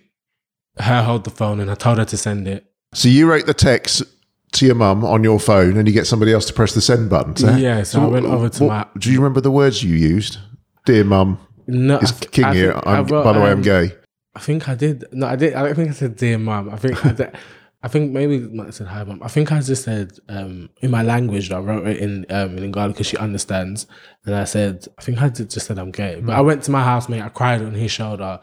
her 0.79 1.01
hold 1.03 1.23
the 1.23 1.31
phone, 1.31 1.59
and 1.59 1.69
I 1.69 1.75
told 1.75 1.97
her 1.97 2.05
to 2.05 2.17
send 2.17 2.47
it. 2.47 2.65
So 2.93 3.09
you 3.09 3.29
wrote 3.29 3.45
the 3.47 3.53
text 3.55 4.03
to 4.53 4.65
your 4.65 4.75
mum 4.75 5.03
on 5.03 5.23
your 5.23 5.39
phone, 5.39 5.77
and 5.77 5.87
you 5.87 5.93
get 5.93 6.05
somebody 6.07 6.31
else 6.33 6.45
to 6.45 6.53
press 6.53 6.73
the 6.73 6.81
send 6.81 7.09
button. 7.09 7.35
So, 7.35 7.55
Yeah, 7.55 7.83
so 7.83 8.01
I 8.01 8.05
went 8.05 8.25
over 8.25 8.49
to 8.49 8.63
my- 8.65 8.85
Do 8.97 9.11
you 9.11 9.19
remember 9.19 9.41
the 9.41 9.51
words 9.51 9.83
you 9.83 9.95
used? 9.95 10.37
Dear 10.85 11.03
mum, 11.03 11.39
No, 11.69 11.97
it's 11.99 12.11
th- 12.11 12.31
King 12.31 12.45
I 12.45 12.53
here. 12.53 12.79
I'm, 12.85 13.05
wrote, 13.05 13.23
by 13.23 13.33
the 13.33 13.39
way, 13.39 13.51
I'm 13.51 13.57
um, 13.57 13.61
gay. 13.61 13.93
I 14.35 14.39
think 14.39 14.69
I 14.69 14.75
did. 14.75 15.05
No, 15.11 15.27
I 15.27 15.35
did. 15.35 15.53
I 15.53 15.63
don't 15.63 15.75
think 15.75 15.89
I 15.89 15.93
said 15.93 16.15
dear 16.15 16.37
mom. 16.37 16.69
I 16.69 16.77
think 16.77 17.05
I, 17.05 17.11
did, 17.11 17.31
I 17.83 17.87
think 17.87 18.11
maybe 18.11 18.35
I 18.61 18.69
said 18.69 18.87
hi 18.87 19.03
mom. 19.03 19.21
I 19.23 19.27
think 19.27 19.51
I 19.51 19.59
just 19.61 19.83
said 19.83 20.11
um, 20.29 20.69
in 20.81 20.91
my 20.91 21.03
language. 21.03 21.51
I 21.51 21.59
wrote 21.59 21.87
it 21.87 21.97
in 21.97 22.25
um, 22.29 22.57
in 22.57 22.71
Lingala 22.71 22.89
because 22.89 23.07
she 23.07 23.17
understands. 23.17 23.87
And 24.25 24.35
I 24.35 24.43
said, 24.45 24.85
I 24.97 25.01
think 25.01 25.21
I 25.21 25.29
did 25.29 25.49
just 25.49 25.65
said 25.67 25.79
I'm 25.79 25.91
gay. 25.91 26.21
But 26.21 26.35
I 26.35 26.41
went 26.41 26.63
to 26.63 26.71
my 26.71 26.83
housemate. 26.83 27.23
I 27.23 27.29
cried 27.29 27.61
on 27.61 27.73
his 27.73 27.91
shoulder, 27.91 28.39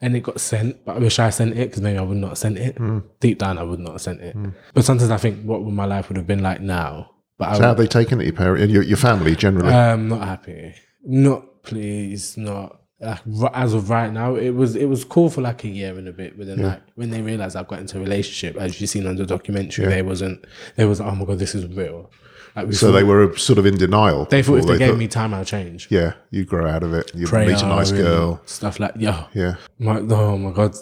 and 0.00 0.16
it 0.16 0.20
got 0.20 0.40
sent. 0.40 0.84
But 0.84 0.96
I 0.96 0.98
wish 0.98 1.18
I 1.18 1.30
sent 1.30 1.52
it 1.56 1.68
because 1.70 1.82
maybe 1.82 1.98
I 1.98 2.02
would 2.02 2.16
not 2.16 2.30
have 2.30 2.38
sent 2.38 2.58
it. 2.58 2.76
Deep 3.20 3.38
down, 3.38 3.58
I 3.58 3.62
would 3.62 3.80
not 3.80 3.92
have 3.92 4.00
sent 4.02 4.20
it. 4.20 4.36
But 4.74 4.84
sometimes 4.84 5.10
I 5.10 5.16
think 5.18 5.44
what 5.44 5.62
would 5.64 5.74
my 5.74 5.84
life 5.84 6.08
would 6.08 6.16
have 6.16 6.26
been 6.26 6.42
like 6.42 6.60
now. 6.60 7.10
But 7.38 7.54
So 7.54 7.58
I 7.58 7.62
how 7.62 7.68
have 7.68 7.76
they 7.76 7.86
taken 7.86 8.20
it, 8.20 8.24
your 8.24 8.32
parent 8.32 8.62
and 8.64 8.72
your, 8.72 8.82
your 8.82 8.96
family 8.96 9.36
generally? 9.36 9.72
um, 9.72 10.08
not 10.08 10.26
happy. 10.26 10.74
Not 11.04 11.44
please. 11.68 12.36
Not 12.36 12.80
like, 13.00 13.20
as 13.54 13.74
of 13.74 13.90
right 13.90 14.12
now. 14.12 14.34
It 14.34 14.50
was 14.50 14.74
it 14.76 14.86
was 14.86 15.04
cool 15.04 15.30
for 15.30 15.40
like 15.40 15.64
a 15.64 15.68
year 15.68 15.96
and 15.96 16.08
a 16.08 16.12
bit, 16.12 16.36
but 16.36 16.46
then 16.46 16.58
like 16.62 16.82
when 16.96 17.10
they 17.10 17.22
realized 17.22 17.56
I've 17.56 17.68
got 17.68 17.78
into 17.78 17.98
a 17.98 18.00
relationship, 18.00 18.56
as 18.60 18.80
you've 18.80 18.90
seen 18.90 19.06
on 19.06 19.16
the 19.16 19.26
documentary, 19.26 19.86
they 19.86 20.02
wasn't. 20.02 20.44
They 20.76 20.84
was 20.84 21.00
oh 21.00 21.14
my 21.14 21.24
god, 21.24 21.38
this 21.38 21.54
is 21.54 21.66
real. 21.66 22.10
Like 22.56 22.72
So 22.72 22.92
they 22.92 23.02
were 23.04 23.36
sort 23.36 23.58
of 23.58 23.66
in 23.66 23.76
denial. 23.76 24.24
they 24.26 24.42
thought 24.42 24.54
if 24.56 24.62
before 24.62 24.72
they 24.72 24.78
gave 24.78 24.88
thought- 24.90 24.98
me 24.98 25.08
time, 25.08 25.34
I'll 25.34 25.44
change. 25.44 25.88
yeah, 25.90 26.14
you 26.30 26.44
grow 26.44 26.66
out 26.68 26.82
of 26.82 26.92
it. 26.94 27.10
You 27.14 27.26
Prayer 27.26 27.46
meet 27.48 27.62
a 27.62 27.66
nice 27.66 27.92
girl. 27.92 28.40
stuff 28.46 28.78
like 28.80 28.92
yeah. 28.96 29.26
Yeah, 29.34 29.54
My, 29.78 29.98
oh 29.98 30.36
my 30.38 30.50
god! 30.52 30.74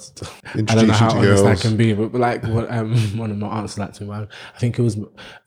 I 0.55 0.75
don't 0.75 0.87
know 0.89 0.93
how 0.95 1.11
honest 1.11 1.43
girls. 1.43 1.43
I 1.43 1.55
can 1.69 1.77
be, 1.77 1.93
but, 1.93 2.13
but 2.13 2.21
like 2.21 2.43
what 2.45 2.71
um 2.71 2.95
one 3.19 3.31
of 3.31 3.39
my 3.39 3.49
aunts 3.49 3.79
like 3.79 3.93
to 3.95 4.05
me, 4.05 4.13
I 4.13 4.59
think 4.59 4.79
it 4.79 4.83
was 4.83 4.97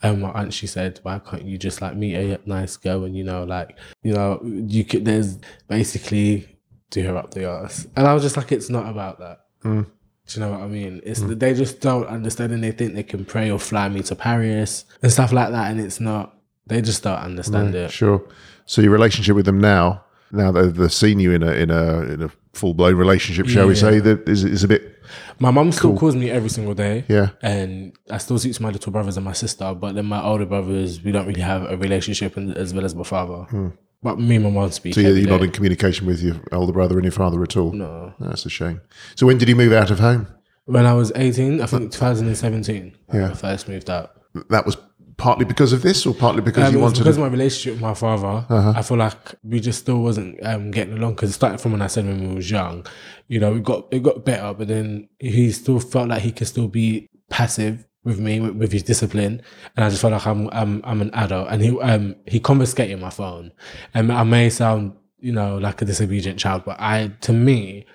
um 0.03 0.21
my 0.21 0.31
aunt. 0.31 0.53
She 0.53 0.67
said, 0.67 0.99
"Why 1.03 1.19
can't 1.19 1.43
you 1.45 1.57
just 1.57 1.81
like 1.81 1.95
meet 1.95 2.15
a 2.15 2.39
nice 2.45 2.77
girl 2.77 3.03
and 3.05 3.15
you 3.15 3.23
know 3.23 3.43
like 3.43 3.77
you 4.03 4.13
know 4.13 4.39
you 4.43 4.83
could 4.85 5.05
there's 5.05 5.37
basically 5.67 6.57
do 6.91 7.03
her 7.03 7.15
up 7.17 7.31
the 7.31 7.45
ass." 7.47 7.87
And 7.95 8.07
I 8.07 8.13
was 8.13 8.23
just 8.23 8.37
like, 8.37 8.51
"It's 8.51 8.69
not 8.69 8.89
about 8.89 9.19
that." 9.19 9.39
Hmm. 9.61 9.81
Do 10.29 10.39
you 10.39 10.45
know 10.45 10.51
what 10.51 10.61
I 10.61 10.67
mean? 10.67 11.01
It's 11.03 11.21
mm. 11.21 11.39
they 11.39 11.53
just 11.53 11.81
don't 11.81 12.05
understand 12.07 12.51
and 12.53 12.63
they 12.63 12.71
think 12.71 12.93
they 12.93 13.03
can 13.03 13.25
pray 13.25 13.49
or 13.49 13.57
fly 13.59 13.89
me 13.89 14.03
to 14.03 14.15
Paris 14.15 14.85
and 15.01 15.11
stuff 15.11 15.31
like 15.31 15.49
that, 15.51 15.71
and 15.71 15.79
it's 15.81 15.99
not. 15.99 16.35
They 16.67 16.81
just 16.81 17.01
don't 17.01 17.17
understand 17.17 17.73
mm, 17.73 17.85
it. 17.85 17.91
sure. 17.91 18.21
So 18.65 18.81
your 18.81 18.91
relationship 18.91 19.35
with 19.35 19.45
them 19.45 19.59
now, 19.59 20.03
now 20.31 20.51
that 20.51 20.75
they've 20.75 20.93
seen 20.93 21.19
you 21.19 21.31
in 21.31 21.41
a 21.41 21.51
in 21.53 21.71
a 21.71 22.01
in 22.13 22.21
a 22.21 22.29
full 22.53 22.75
blown 22.75 22.95
relationship, 22.95 23.47
shall 23.47 23.65
we 23.67 23.73
Yeah. 23.73 23.79
say, 23.79 23.99
that 23.99 24.29
is 24.29 24.43
is 24.43 24.63
a 24.63 24.67
bit 24.67 25.01
My 25.39 25.49
mum 25.49 25.71
still 25.71 25.97
calls 25.97 26.15
me 26.15 26.29
every 26.29 26.49
single 26.49 26.75
day. 26.75 27.05
yeah. 27.07 27.29
and 27.41 27.93
I 28.11 28.19
still 28.19 28.37
speak 28.37 28.53
to 28.53 28.61
my 28.61 28.69
little 28.69 28.91
brothers 28.91 29.17
and 29.17 29.25
my 29.25 29.33
sister, 29.33 29.73
but 29.73 29.95
then 29.95 30.05
my 30.05 30.21
older 30.21 30.45
brothers, 30.45 31.03
we 31.03 31.11
don't 31.11 31.25
really 31.25 31.41
have 31.41 31.63
a 31.63 31.75
relationship 31.77 32.37
in, 32.37 32.53
as 32.53 32.73
well 32.73 32.85
as 32.85 32.93
my 32.93 33.03
father. 33.03 33.43
Hmm. 33.49 33.69
But 34.01 34.19
me 34.19 34.35
and 34.35 34.45
my 34.45 34.49
mom 34.51 34.71
speak. 34.71 34.93
So 34.93 35.01
you're, 35.01 35.17
you're 35.17 35.29
not 35.29 35.43
in 35.43 35.51
communication 35.51 36.07
with 36.07 36.21
your 36.21 36.37
older 36.53 36.71
brother 36.71 36.95
and 36.95 37.03
your 37.03 37.11
father 37.11 37.43
at 37.43 37.57
all. 37.57 37.73
No. 37.73 38.13
That's 38.19 38.45
a 38.45 38.49
shame. 38.49 38.79
So 39.15 39.25
when 39.27 39.37
did 39.37 39.49
you 39.49 39.55
move 39.55 39.73
out 39.73 39.91
of 39.91 39.99
home? 39.99 40.27
When 40.65 40.85
I 40.85 40.93
was 40.93 41.11
18, 41.15 41.61
I 41.61 41.65
think 41.65 41.91
2017, 41.91 42.95
Yeah. 43.13 43.31
I 43.31 43.33
first 43.33 43.67
moved 43.67 43.89
out. 43.89 44.11
That 44.49 44.65
was 44.65 44.77
partly 45.17 45.43
because 45.43 45.73
of 45.73 45.81
this, 45.81 46.05
or 46.05 46.13
partly 46.13 46.41
because 46.41 46.69
Um, 46.69 46.73
you 46.75 46.79
wanted 46.79 46.99
because 46.99 47.15
to. 47.15 47.21
my 47.21 47.27
relationship 47.27 47.73
with 47.73 47.81
my 47.81 47.93
father, 47.93 48.45
Uh-huh. 48.47 48.73
I 48.75 48.81
feel 48.83 48.95
like 48.97 49.17
we 49.43 49.59
just 49.59 49.79
still 49.79 50.01
wasn't 50.01 50.37
um, 50.45 50.71
getting 50.71 50.93
along 50.97 51.15
because 51.15 51.31
it 51.31 51.33
started 51.33 51.59
from 51.59 51.73
when 51.73 51.81
I 51.81 51.87
said 51.87 52.05
when 52.05 52.29
we 52.29 52.35
was 52.35 52.49
young. 52.49 52.85
You 53.27 53.41
know, 53.41 53.53
it 53.55 53.63
got 53.63 53.87
it 53.91 54.01
got 54.01 54.23
better, 54.23 54.53
but 54.53 54.69
then 54.69 55.09
he 55.19 55.51
still 55.51 55.79
felt 55.81 56.07
like 56.07 56.21
he 56.21 56.31
could 56.31 56.47
still 56.47 56.69
be 56.69 57.09
passive 57.29 57.85
with 58.09 58.19
me 58.19 58.39
with, 58.41 58.55
with 58.55 58.71
his 58.73 58.83
discipline, 58.83 59.41
and 59.75 59.85
I 59.85 59.89
just 59.89 60.01
felt 60.01 60.11
like 60.11 60.27
I'm 60.27 60.49
I'm 60.51 60.81
I'm 60.83 61.01
an 61.01 61.11
adult, 61.13 61.47
and 61.49 61.61
he 61.61 61.79
um 61.79 62.15
he 62.25 62.39
confiscated 62.39 62.99
my 62.99 63.11
phone, 63.11 63.53
and 63.93 64.11
I 64.11 64.23
may 64.23 64.49
sound 64.49 64.93
you 65.19 65.31
know 65.31 65.57
like 65.57 65.81
a 65.81 65.85
disobedient 65.85 66.39
child, 66.39 66.63
but 66.65 66.79
I 66.79 67.13
to 67.21 67.31
me. 67.31 67.85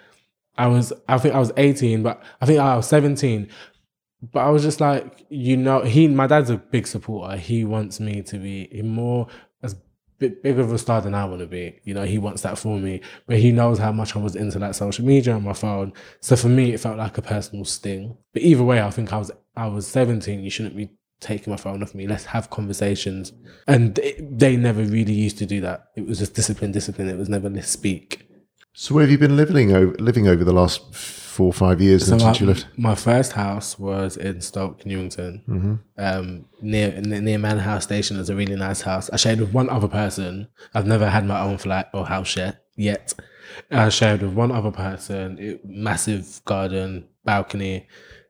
I 0.57 0.68
was, 0.68 0.92
I 1.09 1.18
think 1.18 1.35
I 1.35 1.40
was 1.40 1.50
18, 1.57 2.05
but 2.05 2.22
I 2.40 2.46
think 2.46 2.61
I 2.61 2.77
was 2.77 2.87
17. 2.87 3.48
But 4.31 4.38
I 4.38 4.50
was 4.50 4.62
just 4.62 4.81
like, 4.81 5.27
you 5.29 5.57
know, 5.57 5.81
he, 5.81 6.07
my 6.07 6.29
dad's 6.29 6.48
a 6.48 6.59
big 6.59 6.87
supporter. 6.87 7.37
He 7.37 7.64
wants 7.64 7.98
me 7.98 8.22
to 8.22 8.38
be 8.38 8.70
more 8.85 9.27
as 10.14 10.18
big, 10.18 10.42
big 10.42 10.59
of 10.59 10.72
a 10.72 10.79
star 10.79 11.00
than 11.00 11.14
I 11.14 11.24
want 11.24 11.40
to 11.40 11.46
be. 11.46 11.81
You 11.85 11.94
know, 11.94 12.05
he 12.05 12.18
wants 12.18 12.42
that 12.42 12.59
for 12.59 12.79
me, 12.79 13.00
but 13.27 13.38
he 13.38 13.53
knows 13.53 13.79
how 13.79 13.92
much 13.92 14.16
I 14.16 14.18
was 14.18 14.37
into 14.37 14.59
that 14.59 14.77
social 14.77 15.05
media 15.05 15.35
and 15.35 15.44
my 15.44 15.53
phone. 15.53 15.92
So 16.20 16.37
for 16.37 16.48
me, 16.48 16.72
it 16.72 16.81
felt 16.81 16.98
like 16.98 17.18
a 17.18 17.22
personal 17.22 17.64
sting. 17.64 18.16
But 18.33 18.42
either 18.42 18.64
way, 18.64 18.81
I 18.81 18.90
think 18.90 19.12
I 19.12 19.18
was, 19.18 19.31
I 19.57 19.66
was 19.66 19.87
17. 19.87 20.40
You 20.40 20.50
shouldn't 20.50 20.77
be 20.77 20.90
taking 21.20 21.50
my 21.50 21.57
phone 21.57 21.83
off 21.83 21.94
me. 21.94 22.07
Let's 22.07 22.27
have 22.27 22.50
conversations. 22.50 23.33
And 23.66 23.98
it, 23.98 24.38
they 24.38 24.57
never 24.57 24.83
really 24.83 25.12
used 25.12 25.38
to 25.38 25.46
do 25.46 25.61
that. 25.62 25.90
It 25.96 26.07
was 26.07 26.18
just 26.18 26.35
discipline, 26.35 26.72
discipline. 26.72 27.09
It 27.09 27.18
was 27.18 27.29
never 27.29 27.48
let's 27.48 27.70
speak. 27.70 28.29
So 28.72 28.94
where 28.94 29.03
have 29.03 29.11
you 29.11 29.18
been 29.18 29.37
living 29.37 29.72
over 29.72 29.94
living 29.98 30.27
over 30.27 30.42
the 30.42 30.53
last 30.53 30.92
four 31.35 31.47
or 31.49 31.53
five 31.66 31.81
years 31.81 32.01
So 32.07 32.18
since 32.18 32.40
you 32.40 32.47
my, 32.47 32.53
left? 32.53 32.66
my 32.88 32.94
first 32.94 33.33
house 33.33 33.79
was 33.79 34.16
in 34.16 34.40
Stoke 34.40 34.85
Newington, 34.87 35.33
Mm-hmm. 35.49 35.75
um, 36.09 36.44
near 36.62 36.88
near 37.01 37.38
Manor 37.38 37.61
House 37.70 37.85
Station. 37.85 38.18
It's 38.20 38.29
a 38.35 38.37
really 38.42 38.57
nice 38.57 38.81
house. 38.90 39.11
I 39.11 39.16
shared 39.16 39.40
with 39.40 39.53
one 39.53 39.68
other 39.77 39.88
person. 39.88 40.49
I've 40.75 40.87
never 40.87 41.09
had 41.16 41.25
my 41.27 41.40
own 41.47 41.59
flat 41.59 41.90
or 41.94 42.07
house 42.07 42.37
yet. 42.37 42.55
Yet, 42.77 43.14
I 43.70 43.88
shared 43.88 44.23
with 44.23 44.33
one 44.33 44.51
other 44.59 44.70
person. 44.73 45.38
It, 45.38 45.61
massive 45.64 46.40
garden, 46.44 47.07
balcony. 47.25 47.87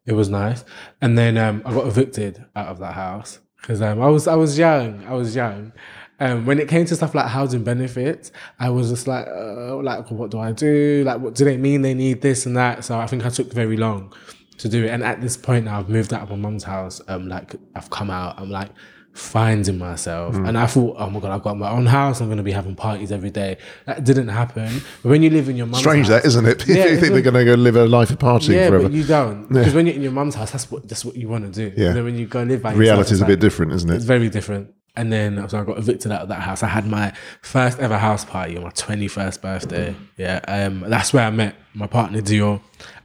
It 0.07 0.13
was 0.13 0.29
nice. 0.29 0.65
And 1.01 1.17
then 1.17 1.39
um, 1.39 1.63
I 1.65 1.73
got 1.73 1.87
evicted 1.87 2.45
out 2.55 2.69
of 2.69 2.79
that 2.81 2.93
house 2.95 3.39
because 3.61 3.81
um, 3.81 4.03
I 4.03 4.09
was 4.09 4.27
I 4.27 4.35
was 4.45 4.59
young. 4.59 5.05
I 5.07 5.15
was 5.15 5.35
young. 5.35 5.73
Um, 6.21 6.47
when 6.47 6.59
it 6.61 6.69
came 6.69 6.85
to 6.87 6.95
stuff 6.95 7.15
like 7.15 7.27
housing 7.27 7.65
benefits, 7.65 8.31
I 8.61 8.71
was 8.71 8.91
just 8.91 9.07
like, 9.09 9.27
uh, 9.27 9.77
like, 9.77 10.11
what 10.11 10.31
do 10.31 10.39
I 10.39 10.53
do? 10.53 11.03
Like, 11.05 11.21
what 11.21 11.35
do 11.35 11.45
they 11.45 11.57
mean? 11.57 11.83
They 11.83 11.95
need 11.95 12.23
this 12.23 12.47
and 12.47 12.57
that. 12.57 12.85
So 12.85 12.99
I 12.99 13.07
think 13.07 13.27
I 13.27 13.31
took 13.31 13.53
very 13.53 13.77
long 13.77 14.13
to 14.59 14.69
do 14.69 14.85
it. 14.85 14.91
And 14.91 15.03
at 15.03 15.21
this 15.21 15.37
point 15.37 15.65
now, 15.65 15.81
I've 15.81 15.89
moved 15.89 16.13
out 16.15 16.23
of 16.23 16.31
my 16.31 16.37
mum's 16.37 16.65
house. 16.65 17.01
Um, 17.09 17.29
like 17.29 17.57
I've 17.75 17.91
come 17.91 18.11
out. 18.11 18.39
I'm 18.39 18.51
like 18.51 18.71
finding 19.13 19.79
myself, 19.79 20.35
Hmm. 20.35 20.47
and 20.47 20.59
I 20.59 20.67
thought, 20.67 20.97
oh 20.99 21.09
my 21.09 21.21
god, 21.21 21.31
I've 21.31 21.43
got 21.43 21.57
my 21.57 21.71
own 21.71 21.87
house. 21.87 22.21
I'm 22.21 22.27
going 22.27 22.39
to 22.39 22.43
be 22.43 22.51
having 22.53 22.75
parties 22.75 23.13
every 23.13 23.31
day. 23.31 23.59
That 23.87 24.03
didn't 24.05 24.27
happen. 24.29 24.83
But 25.03 25.09
when 25.09 25.23
you 25.23 25.31
live 25.31 25.49
in 25.49 25.57
your 25.57 25.67
mum's 25.67 25.79
Strange 25.79 26.09
house, 26.09 26.23
that, 26.23 26.27
isn't 26.29 26.47
it? 26.47 26.67
Yeah, 26.69 26.87
you 26.87 26.99
think 26.99 27.13
they're 27.13 27.23
going 27.23 27.35
to 27.35 27.45
go 27.45 27.55
live 27.55 27.77
a 27.77 27.87
life 27.87 28.11
of 28.11 28.19
partying 28.19 28.55
yeah, 28.55 28.69
forever. 28.69 28.85
but 28.89 28.93
you 28.93 29.05
don't 29.05 29.49
because 29.49 29.73
when 29.75 29.87
you're 29.87 29.95
in 29.95 30.03
your 30.03 30.11
mum's 30.13 30.35
house, 30.35 30.51
that's 30.51 30.69
what 30.71 30.89
that's 30.89 31.05
what 31.05 31.15
you 31.17 31.29
want 31.29 31.45
to 31.53 31.71
do. 31.71 31.73
Yeah. 31.81 31.89
And 31.89 31.97
then 31.97 32.05
when 32.05 32.17
you 32.19 32.27
go 32.27 32.43
live 32.43 32.63
by 32.63 32.71
yourself, 32.71 32.81
Reality 32.81 33.15
is 33.15 33.21
a 33.23 33.27
bit 33.27 33.39
different, 33.41 33.73
isn't 33.73 33.89
it? 33.91 33.95
It's 33.97 34.05
very 34.05 34.29
different. 34.29 34.75
And 34.97 35.13
then 35.13 35.49
so 35.49 35.59
I 35.59 35.65
got 35.65 35.79
evicted 35.79 36.13
out 36.13 36.23
of 36.23 36.29
that 36.29 36.41
house. 36.41 36.63
I 36.63 36.69
had 36.69 36.87
my 36.87 37.13
first 37.43 37.81
ever 37.81 37.99
house 37.99 38.25
party 38.25 38.57
on 38.57 38.63
my 38.63 38.71
twenty 38.71 39.09
first 39.09 39.43
birthday. 39.43 39.95
Yeah, 40.17 40.41
um, 40.47 40.85
that's 40.87 41.13
where 41.13 41.27
I 41.27 41.31
met 41.31 41.57
my 41.75 41.89
partner 41.89 42.21
Dior, 42.21 42.61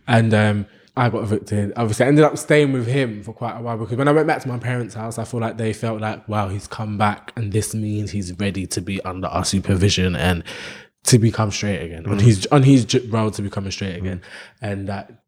and 0.08 0.32
um, 0.34 0.66
I 0.96 1.10
got 1.10 1.24
evicted. 1.24 1.74
Obviously, 1.76 2.06
I 2.06 2.10
ended 2.10 2.26
up 2.26 2.38
staying 2.38 2.74
with 2.74 2.86
him 2.86 3.24
for 3.24 3.34
quite 3.34 3.58
a 3.58 3.62
while 3.62 3.78
because 3.78 3.98
when 3.98 4.08
I 4.08 4.12
went 4.12 4.28
back 4.28 4.42
to 4.42 4.48
my 4.48 4.60
parents' 4.60 4.94
house, 4.94 5.18
I 5.18 5.24
feel 5.24 5.40
like 5.40 5.58
they 5.58 5.74
felt 5.74 6.00
like, 6.00 6.28
wow, 6.28 6.50
he's 6.50 6.68
come 6.68 6.98
back, 6.98 7.32
and 7.36 7.52
this 7.52 7.74
means 7.74 8.12
he's 8.12 8.38
ready 8.40 8.68
to 8.68 8.82
be 8.82 9.02
under 9.04 9.28
our 9.28 9.46
supervision 9.46 10.16
and 10.16 10.44
to 11.06 11.18
become 11.18 11.50
straight 11.50 11.82
again 11.82 12.06
on 12.06 12.20
his 12.20 12.46
on 12.52 12.64
his 12.64 12.86
road 13.08 13.34
to 13.34 13.42
becoming 13.42 13.72
straight 13.72 13.96
again, 13.96 14.22
and 14.62 14.88
that 14.90 15.24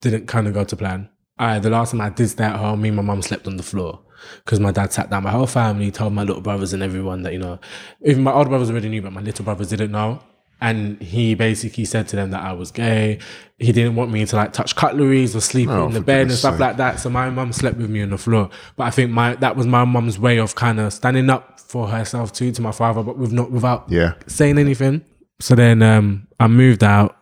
didn't 0.00 0.26
kind 0.26 0.46
of 0.46 0.54
go 0.54 0.64
to 0.64 0.76
plan. 0.76 1.10
I, 1.40 1.58
the 1.58 1.70
last 1.70 1.90
time 1.92 2.00
I 2.02 2.10
did 2.10 2.28
stay 2.28 2.44
at 2.44 2.56
home, 2.56 2.82
me 2.82 2.88
and 2.88 2.96
my 2.96 3.02
mum 3.02 3.22
slept 3.22 3.46
on 3.46 3.56
the 3.56 3.62
floor 3.62 4.00
because 4.44 4.60
my 4.60 4.70
dad 4.72 4.92
sat 4.92 5.08
down. 5.10 5.22
My 5.24 5.30
whole 5.30 5.46
family 5.46 5.90
told 5.90 6.12
my 6.12 6.22
little 6.22 6.42
brothers 6.42 6.72
and 6.74 6.82
everyone 6.82 7.22
that, 7.22 7.32
you 7.32 7.38
know, 7.38 7.58
even 8.04 8.22
my 8.22 8.32
older 8.32 8.50
brothers 8.50 8.70
already 8.70 8.88
knew, 8.90 9.02
but 9.02 9.12
my 9.12 9.22
little 9.22 9.44
brothers 9.44 9.68
didn't 9.70 9.90
know. 9.92 10.20
And 10.62 11.00
he 11.00 11.34
basically 11.34 11.86
said 11.86 12.06
to 12.08 12.16
them 12.16 12.32
that 12.32 12.42
I 12.42 12.52
was 12.52 12.70
gay. 12.70 13.18
He 13.58 13.72
didn't 13.72 13.94
want 13.96 14.10
me 14.10 14.26
to 14.26 14.36
like 14.36 14.52
touch 14.52 14.76
cutleries 14.76 15.34
or 15.34 15.40
sleep 15.40 15.70
Oh, 15.70 15.86
in 15.86 15.92
the 15.94 16.02
bed 16.02 16.22
and 16.28 16.32
stuff 16.32 16.54
sake. 16.54 16.60
like 16.60 16.76
that. 16.76 17.00
So 17.00 17.08
my 17.08 17.30
mum 17.30 17.54
slept 17.54 17.78
with 17.78 17.88
me 17.88 18.02
on 18.02 18.10
the 18.10 18.18
floor. 18.18 18.50
But 18.76 18.84
I 18.84 18.90
think 18.90 19.10
my 19.10 19.36
that 19.36 19.56
was 19.56 19.66
my 19.66 19.86
mum's 19.86 20.18
way 20.18 20.36
of 20.38 20.54
kind 20.54 20.78
of 20.78 20.92
standing 20.92 21.30
up 21.30 21.60
for 21.60 21.88
herself 21.88 22.34
too 22.34 22.52
to 22.52 22.60
my 22.60 22.72
father, 22.72 23.02
but 23.02 23.16
with 23.16 23.32
not 23.32 23.50
without 23.50 23.86
Yeah. 23.88 24.12
saying 24.26 24.58
anything. 24.58 25.02
So 25.40 25.54
then 25.54 25.80
um, 25.82 26.26
I 26.38 26.46
moved 26.46 26.84
out. 26.84 27.16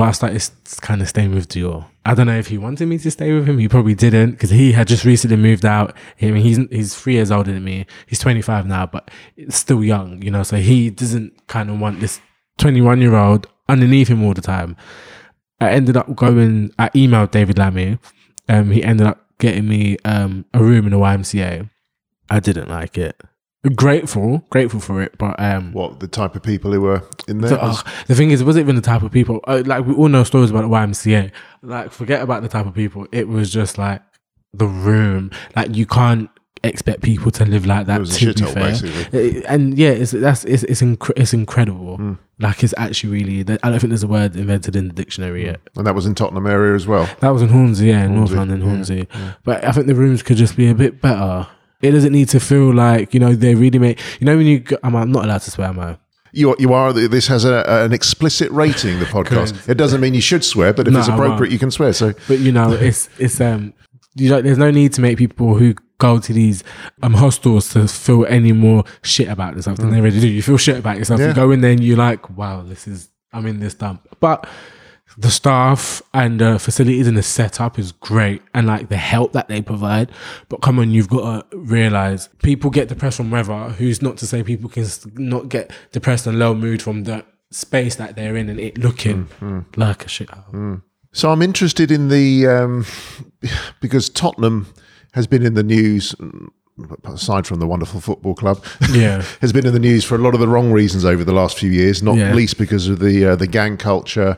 I 0.00 0.12
started 0.12 0.42
kind 0.80 1.02
of 1.02 1.08
staying 1.08 1.34
with 1.34 1.48
Dior. 1.48 1.86
I 2.04 2.14
don't 2.14 2.26
know 2.26 2.38
if 2.38 2.46
he 2.46 2.56
wanted 2.56 2.86
me 2.86 2.98
to 2.98 3.10
stay 3.10 3.32
with 3.32 3.46
him. 3.46 3.58
He 3.58 3.68
probably 3.68 3.94
didn't 3.94 4.32
because 4.32 4.50
he 4.50 4.72
had 4.72 4.88
just 4.88 5.04
recently 5.04 5.36
moved 5.36 5.66
out. 5.66 5.94
I 6.20 6.30
mean, 6.30 6.42
he's 6.42 6.56
he's 6.70 6.94
three 6.94 7.14
years 7.14 7.30
older 7.30 7.52
than 7.52 7.62
me. 7.62 7.86
He's 8.06 8.18
25 8.18 8.66
now, 8.66 8.86
but 8.86 9.10
still 9.50 9.84
young, 9.84 10.22
you 10.22 10.30
know. 10.30 10.42
So 10.42 10.56
he 10.56 10.88
doesn't 10.90 11.46
kind 11.46 11.70
of 11.70 11.78
want 11.78 12.00
this 12.00 12.20
21 12.58 13.00
year 13.02 13.14
old 13.14 13.46
underneath 13.68 14.08
him 14.08 14.24
all 14.24 14.34
the 14.34 14.40
time. 14.40 14.76
I 15.60 15.70
ended 15.70 15.96
up 15.96 16.14
going. 16.16 16.72
I 16.78 16.88
emailed 16.90 17.30
David 17.30 17.58
Lammy. 17.58 17.98
Um, 18.48 18.70
he 18.70 18.82
ended 18.82 19.06
up 19.06 19.26
getting 19.38 19.68
me 19.68 19.98
um 20.04 20.46
a 20.54 20.62
room 20.62 20.86
in 20.86 20.92
the 20.92 20.98
YMCA. 20.98 21.68
I 22.30 22.40
didn't 22.40 22.68
like 22.68 22.96
it. 22.96 23.20
Grateful, 23.76 24.44
grateful 24.50 24.80
for 24.80 25.00
it, 25.02 25.16
but 25.18 25.38
um, 25.38 25.72
What 25.72 26.00
the 26.00 26.08
type 26.08 26.34
of 26.34 26.42
people 26.42 26.72
who 26.72 26.80
were 26.80 27.02
in 27.28 27.38
there? 27.38 27.50
so, 27.50 27.58
oh, 27.62 27.82
the 28.08 28.14
thing 28.16 28.32
is, 28.32 28.40
it 28.40 28.44
wasn't 28.44 28.64
even 28.64 28.74
the 28.74 28.82
type 28.82 29.02
of 29.02 29.12
people. 29.12 29.40
Uh, 29.46 29.62
like 29.64 29.86
we 29.86 29.94
all 29.94 30.08
know 30.08 30.24
stories 30.24 30.50
about 30.50 30.62
the 30.62 30.68
YMCA. 30.68 31.30
Like 31.62 31.92
forget 31.92 32.22
about 32.22 32.42
the 32.42 32.48
type 32.48 32.66
of 32.66 32.74
people. 32.74 33.06
It 33.12 33.28
was 33.28 33.52
just 33.52 33.78
like 33.78 34.02
the 34.52 34.66
room. 34.66 35.30
Like 35.54 35.76
you 35.76 35.86
can't 35.86 36.28
expect 36.64 37.02
people 37.02 37.30
to 37.32 37.44
live 37.44 37.64
like 37.64 37.86
that. 37.86 37.96
It 37.98 38.00
was 38.00 38.20
a 38.20 38.32
to 38.34 38.44
be 38.46 38.50
fair. 38.50 38.54
basically. 38.64 39.44
Uh, 39.44 39.48
And 39.48 39.78
yeah, 39.78 39.90
it's 39.90 40.10
that's 40.10 40.44
it's 40.44 40.64
it's, 40.64 40.82
incre- 40.82 41.12
it's 41.16 41.32
incredible. 41.32 41.98
Hmm. 41.98 42.12
Like 42.40 42.64
it's 42.64 42.74
actually 42.76 43.12
really. 43.12 43.40
I 43.62 43.70
don't 43.70 43.78
think 43.78 43.90
there's 43.90 44.02
a 44.02 44.08
word 44.08 44.34
invented 44.34 44.74
in 44.74 44.88
the 44.88 44.92
dictionary 44.94 45.44
yet. 45.44 45.60
and 45.76 45.86
that 45.86 45.94
was 45.94 46.06
in 46.06 46.16
Tottenham 46.16 46.48
area 46.48 46.74
as 46.74 46.88
well. 46.88 47.08
That 47.20 47.28
was 47.30 47.42
in 47.42 47.48
Hornsey, 47.50 47.86
yeah, 47.86 48.06
in 48.06 48.16
North 48.16 48.30
Hornsey, 48.32 48.36
London, 48.36 48.60
yeah, 48.60 48.66
Hornsey. 48.66 49.08
But 49.44 49.62
I 49.64 49.70
think 49.70 49.86
the 49.86 49.94
rooms 49.94 50.24
could 50.24 50.36
just 50.36 50.56
be 50.56 50.68
a 50.68 50.74
bit 50.74 51.00
better. 51.00 51.46
It 51.82 51.90
doesn't 51.90 52.12
need 52.12 52.28
to 52.30 52.40
feel 52.40 52.72
like 52.72 53.12
you 53.12 53.20
know 53.20 53.34
they 53.34 53.54
really 53.54 53.78
make. 53.78 54.00
You 54.20 54.26
know 54.26 54.36
when 54.36 54.46
you, 54.46 54.60
go, 54.60 54.76
I'm, 54.82 54.94
I'm 54.94 55.12
not 55.12 55.24
allowed 55.24 55.42
to 55.42 55.50
swear, 55.50 55.68
am 55.68 55.80
I? 55.80 55.98
You 56.32 56.50
are, 56.50 56.56
you 56.58 56.72
are. 56.72 56.92
This 56.92 57.26
has 57.26 57.44
a, 57.44 57.62
an 57.66 57.92
explicit 57.92 58.50
rating. 58.50 58.98
The 58.98 59.04
podcast. 59.04 59.68
It 59.68 59.74
doesn't 59.74 60.00
mean 60.00 60.14
you 60.14 60.22
should 60.22 60.44
swear, 60.44 60.72
but 60.72 60.86
if 60.86 60.94
No, 60.94 61.00
it's 61.00 61.08
appropriate, 61.08 61.52
you 61.52 61.58
can 61.58 61.70
swear. 61.70 61.92
So 61.92 62.14
But 62.28 62.38
you 62.38 62.52
know, 62.52 62.72
it's 62.72 63.10
it's 63.18 63.40
um, 63.40 63.74
you 64.14 64.30
know, 64.30 64.40
there's 64.40 64.58
no 64.58 64.70
need 64.70 64.92
to 64.94 65.00
make 65.00 65.18
people 65.18 65.54
who 65.56 65.74
go 65.98 66.18
to 66.18 66.32
these 66.32 66.64
um 67.02 67.14
hostels 67.14 67.72
to 67.72 67.86
feel 67.86 68.26
any 68.26 68.52
more 68.52 68.84
shit 69.02 69.28
about 69.28 69.52
themselves 69.52 69.78
than 69.80 69.90
they 69.90 69.98
already 69.98 70.20
do. 70.20 70.28
You 70.28 70.42
feel 70.42 70.56
shit 70.56 70.78
about 70.78 70.98
yourself. 70.98 71.20
Mm. 71.20 71.24
Yeah. 71.24 71.28
You 71.28 71.34
go 71.34 71.50
in 71.50 71.60
there 71.60 71.72
and 71.72 71.82
you're 71.82 71.98
like, 71.98 72.30
wow, 72.30 72.62
this 72.62 72.88
is 72.88 73.08
I'm 73.32 73.46
in 73.46 73.60
this 73.60 73.74
dump. 73.74 74.08
But 74.20 74.48
the 75.18 75.30
staff 75.30 76.02
and 76.14 76.40
the 76.40 76.58
facilities 76.58 77.06
and 77.06 77.16
the 77.16 77.22
setup 77.22 77.78
is 77.78 77.92
great 77.92 78.42
and 78.54 78.66
like 78.66 78.88
the 78.88 78.96
help 78.96 79.32
that 79.32 79.48
they 79.48 79.60
provide. 79.60 80.10
But 80.48 80.62
come 80.62 80.78
on, 80.78 80.90
you've 80.90 81.08
got 81.08 81.50
to 81.50 81.56
realize 81.56 82.28
people 82.42 82.70
get 82.70 82.88
depressed 82.88 83.18
from 83.18 83.30
weather. 83.30 83.70
Who's 83.70 84.02
not 84.02 84.16
to 84.18 84.26
say 84.26 84.42
people 84.42 84.70
can 84.70 84.86
not 85.14 85.48
get 85.48 85.70
depressed 85.92 86.26
and 86.26 86.38
low 86.38 86.54
mood 86.54 86.82
from 86.82 87.04
the 87.04 87.24
space 87.50 87.96
that 87.96 88.16
they're 88.16 88.36
in 88.36 88.48
and 88.48 88.58
it 88.58 88.78
looking 88.78 89.26
mm, 89.26 89.64
mm. 89.64 89.76
like 89.76 90.04
a 90.04 90.08
shit. 90.08 90.28
Mm. 90.28 90.82
So 91.12 91.30
I'm 91.30 91.42
interested 91.42 91.90
in 91.90 92.08
the 92.08 92.46
um, 92.46 92.86
because 93.80 94.08
Tottenham 94.08 94.72
has 95.12 95.26
been 95.26 95.44
in 95.44 95.54
the 95.54 95.62
news. 95.62 96.14
Aside 97.04 97.46
from 97.46 97.58
the 97.60 97.66
wonderful 97.66 98.00
football 98.00 98.34
club, 98.34 98.64
Yeah. 98.92 99.22
has 99.40 99.52
been 99.52 99.66
in 99.66 99.72
the 99.72 99.78
news 99.80 100.04
for 100.04 100.14
a 100.14 100.18
lot 100.18 100.34
of 100.34 100.40
the 100.40 100.48
wrong 100.48 100.72
reasons 100.72 101.04
over 101.04 101.24
the 101.24 101.32
last 101.32 101.58
few 101.58 101.70
years. 101.70 102.02
Not 102.02 102.16
Yeah. 102.16 102.34
least 102.34 102.58
because 102.58 102.88
of 102.88 102.98
the 102.98 103.24
uh, 103.26 103.36
the 103.36 103.46
gang 103.46 103.76
culture, 103.76 104.36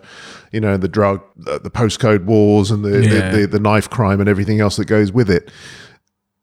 you 0.52 0.60
know, 0.60 0.76
the 0.76 0.88
drug, 0.88 1.20
uh, 1.46 1.58
the 1.58 1.70
postcode 1.70 2.24
wars, 2.24 2.70
and 2.70 2.84
the, 2.84 3.02
Yeah. 3.02 3.30
the, 3.30 3.40
the 3.40 3.46
the 3.46 3.60
knife 3.60 3.88
crime 3.90 4.20
and 4.20 4.28
everything 4.28 4.60
else 4.60 4.76
that 4.76 4.86
goes 4.86 5.12
with 5.12 5.30
it. 5.30 5.50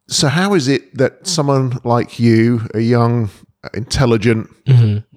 So 0.08 0.28
how 0.28 0.54
is 0.56 0.68
it 0.68 0.98
that 0.98 1.26
someone 1.28 1.78
like 1.84 2.20
you, 2.20 2.68
a 2.74 2.80
young, 2.82 3.30
intelligent, 3.74 4.50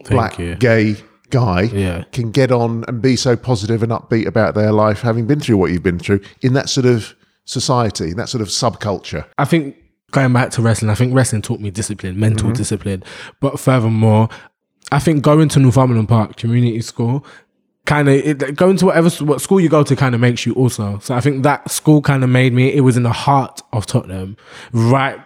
black, 0.09 0.39
you. 0.39 0.55
gay 0.57 0.97
guy, 1.31 1.63
Yeah. 1.63 2.05
can 2.13 2.31
get 2.31 2.53
on 2.53 2.85
and 2.87 3.03
be 3.03 3.17
so 3.17 3.35
positive 3.37 3.83
and 3.83 3.91
upbeat 3.91 4.27
about 4.27 4.55
their 4.55 4.71
life, 4.71 5.01
having 5.01 5.27
been 5.27 5.41
through 5.41 5.57
what 5.57 5.73
you've 5.73 5.83
been 5.83 5.99
through 5.99 6.21
in 6.43 6.53
that 6.53 6.69
sort 6.69 6.87
of 6.87 7.15
society, 7.45 8.13
that 8.13 8.29
sort 8.29 8.41
of 8.43 8.49
subculture? 8.49 9.25
I 9.39 9.45
think 9.45 9.75
going 10.15 10.33
back 10.33 10.51
to 10.53 10.63
wrestling, 10.63 10.91
I 10.91 10.95
think 10.95 11.15
wrestling 11.15 11.43
taught 11.43 11.61
me 11.61 11.71
discipline, 11.71 12.19
mental 12.19 12.47
mm-hmm. 12.47 12.57
discipline. 12.57 13.05
But 13.41 13.61
furthermore, 13.61 14.31
I 14.91 14.99
think 14.99 15.23
going 15.23 15.49
to 15.51 15.61
Northumberland 15.61 16.09
Park 16.09 16.37
Community 16.37 16.81
School 16.81 17.27
kind 17.85 18.09
of 18.09 18.57
going 18.57 18.79
to 18.79 18.87
whatever 18.87 19.11
what 19.25 19.43
school 19.43 19.61
you 19.61 19.69
go 19.69 19.83
to 19.83 19.95
kind 19.95 20.15
of 20.15 20.21
makes 20.21 20.47
you 20.47 20.55
also. 20.55 20.99
So 21.01 21.15
I 21.15 21.21
think 21.21 21.43
that 21.43 21.71
school 21.71 22.01
kind 22.01 22.25
of 22.25 22.31
made 22.31 22.55
me. 22.55 22.73
It 22.73 22.81
was 22.81 22.97
in 22.97 23.03
the 23.03 23.13
heart 23.13 23.61
of 23.73 23.85
Tottenham, 23.85 24.37
right 24.73 25.19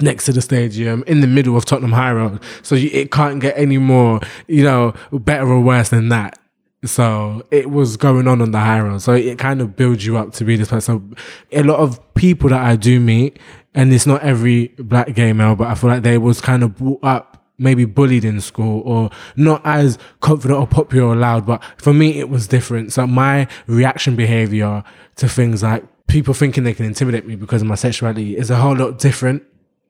next 0.00 0.24
to 0.26 0.32
the 0.32 0.40
stadium, 0.40 1.04
in 1.06 1.20
the 1.20 1.26
middle 1.26 1.56
of 1.56 1.66
Tottenham 1.66 1.92
High 1.92 2.12
Road. 2.12 2.40
So 2.62 2.74
you, 2.74 2.88
it 2.92 3.10
can't 3.10 3.40
get 3.40 3.58
any 3.58 3.76
more, 3.76 4.20
you 4.46 4.62
know, 4.62 4.94
better 5.12 5.46
or 5.46 5.60
worse 5.60 5.90
than 5.90 6.08
that. 6.08 6.38
So 6.84 7.46
it 7.50 7.70
was 7.70 7.98
going 7.98 8.26
on 8.26 8.40
on 8.40 8.52
the 8.52 8.58
high 8.58 8.80
road. 8.80 9.02
So 9.02 9.12
it 9.12 9.38
kind 9.38 9.60
of 9.60 9.76
builds 9.76 10.06
you 10.06 10.16
up 10.16 10.32
to 10.34 10.44
be 10.44 10.56
this 10.56 10.68
person. 10.68 11.10
So 11.10 11.22
a 11.52 11.62
lot 11.62 11.78
of 11.78 12.14
people 12.14 12.48
that 12.48 12.62
I 12.62 12.76
do 12.76 12.98
meet, 13.00 13.38
and 13.74 13.92
it's 13.92 14.06
not 14.06 14.22
every 14.22 14.68
black 14.78 15.14
gay 15.14 15.32
male, 15.32 15.56
but 15.56 15.68
I 15.68 15.74
feel 15.74 15.90
like 15.90 16.02
they 16.02 16.18
was 16.18 16.40
kind 16.40 16.62
of 16.62 16.76
brought 16.76 17.04
up, 17.04 17.44
maybe 17.58 17.84
bullied 17.84 18.24
in 18.24 18.40
school 18.40 18.82
or 18.84 19.10
not 19.36 19.60
as 19.64 19.98
confident 20.20 20.58
or 20.58 20.66
popular 20.66 21.08
or 21.08 21.16
loud. 21.16 21.46
But 21.46 21.62
for 21.76 21.92
me, 21.92 22.18
it 22.18 22.28
was 22.28 22.46
different. 22.46 22.92
So 22.92 23.06
my 23.06 23.46
reaction 23.66 24.16
behavior 24.16 24.82
to 25.16 25.28
things 25.28 25.62
like 25.62 25.84
people 26.06 26.34
thinking 26.34 26.64
they 26.64 26.74
can 26.74 26.86
intimidate 26.86 27.26
me 27.26 27.36
because 27.36 27.62
of 27.62 27.68
my 27.68 27.76
sexuality 27.76 28.36
is 28.36 28.50
a 28.50 28.56
whole 28.56 28.74
lot 28.76 28.98
different 28.98 29.44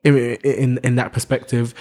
in, 0.04 0.16
in, 0.16 0.78
in 0.82 0.96
that 0.96 1.12
perspective. 1.12 1.74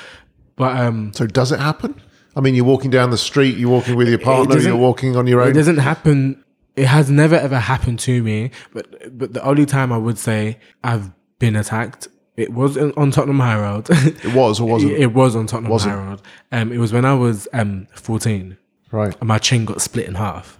But, 0.55 0.77
um, 0.77 1.11
So 1.13 1.25
does 1.27 1.51
it 1.51 1.59
happen? 1.59 2.01
I 2.35 2.41
mean, 2.41 2.55
you're 2.55 2.65
walking 2.65 2.91
down 2.91 3.09
the 3.09 3.17
street, 3.17 3.57
you're 3.57 3.69
walking 3.69 3.95
with 3.95 4.07
your 4.07 4.19
partner, 4.19 4.57
you're 4.57 4.75
walking 4.75 5.17
on 5.17 5.27
your 5.27 5.41
own. 5.41 5.49
It 5.49 5.53
doesn't 5.53 5.77
happen. 5.77 6.43
It 6.75 6.85
has 6.85 7.09
never 7.09 7.35
ever 7.35 7.59
happened 7.59 7.99
to 7.99 8.23
me. 8.23 8.51
But 8.71 9.17
but 9.17 9.33
the 9.33 9.43
only 9.43 9.65
time 9.65 9.91
I 9.91 9.97
would 9.97 10.17
say 10.17 10.59
I've 10.83 11.11
been 11.39 11.55
attacked, 11.55 12.07
it 12.37 12.53
was 12.53 12.77
on 12.77 13.11
Tottenham 13.11 13.39
High 13.39 13.59
Road. 13.59 13.89
It 14.23 14.33
was 14.33 14.59
or 14.59 14.67
wasn't? 14.69 14.93
it 14.93 15.13
was 15.13 15.35
on 15.35 15.47
Tottenham 15.47 15.71
Wasn't. 15.71 15.93
High 15.93 16.05
Road. 16.07 16.21
Um, 16.51 16.71
it 16.71 16.77
was 16.77 16.93
when 16.93 17.05
I 17.05 17.13
was 17.13 17.47
um 17.53 17.87
14, 17.95 18.57
right. 18.91 19.15
and 19.19 19.27
my 19.27 19.37
chin 19.39 19.65
got 19.65 19.81
split 19.81 20.07
in 20.07 20.15
half. 20.15 20.57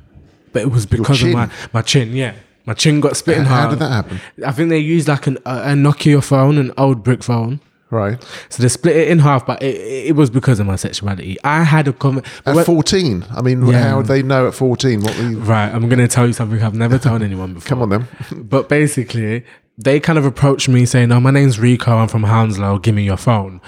But 0.51 0.63
it 0.63 0.71
was 0.71 0.85
because 0.85 1.21
of 1.23 1.29
my 1.29 1.49
my 1.73 1.81
chin. 1.81 2.13
Yeah, 2.15 2.33
my 2.65 2.73
chin 2.73 2.99
got 2.99 3.15
split 3.15 3.37
in 3.37 3.45
How 3.45 3.55
half. 3.55 3.63
How 3.63 3.69
did 3.71 3.79
that 3.79 3.91
happen? 3.91 4.19
I 4.45 4.51
think 4.51 4.69
they 4.69 4.79
used 4.79 5.07
like 5.07 5.27
an, 5.27 5.37
a, 5.45 5.73
Nokia 5.73 6.23
phone, 6.23 6.57
an 6.57 6.71
old 6.77 7.03
brick 7.03 7.23
phone. 7.23 7.61
Right. 7.91 8.23
So 8.49 8.61
they 8.61 8.69
split 8.69 8.95
it 8.95 9.07
in 9.07 9.17
half, 9.19 9.45
but 9.47 9.63
it, 9.63 9.75
it 10.09 10.15
was 10.15 10.29
because 10.29 10.59
of 10.59 10.67
my 10.67 10.75
sexuality. 10.75 11.37
I 11.43 11.63
had 11.63 11.87
a 11.87 11.93
comment. 11.93 12.27
At 12.45 12.63
14. 12.63 13.25
I 13.31 13.41
mean, 13.41 13.65
Yeah. 13.65 13.89
how 13.89 13.97
would 13.97 14.05
they 14.05 14.21
know 14.21 14.47
at 14.47 14.53
14? 14.53 15.01
What 15.01 15.17
were 15.17 15.29
you, 15.29 15.39
Right, 15.39 15.73
I'm 15.73 15.89
gonna 15.89 16.07
tell 16.07 16.27
you 16.27 16.33
something 16.33 16.61
I've 16.61 16.75
never 16.75 16.99
told 16.99 17.23
anyone 17.23 17.55
before. 17.55 17.67
come 17.69 17.81
on 17.81 17.89
then. 17.89 18.07
But 18.31 18.69
basically, 18.69 19.43
they 19.81 19.99
kind 19.99 20.19
of 20.19 20.25
approached 20.25 20.67
me 20.67 20.85
saying, 20.85 21.11
"Oh, 21.11 21.19
my 21.19 21.31
name's 21.31 21.59
Rico. 21.59 21.97
I'm 21.97 22.07
from 22.09 22.23
Hounslow. 22.23 22.79
Give 22.79 22.93
me 22.93 23.03
your 23.03 23.17
phone." 23.17 23.61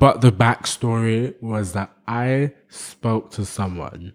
But 0.00 0.22
the 0.22 0.32
backstory 0.32 1.34
was 1.42 1.72
that 1.72 1.90
I 2.06 2.52
spoke 2.68 3.30
to 3.32 3.44
someone. 3.44 4.14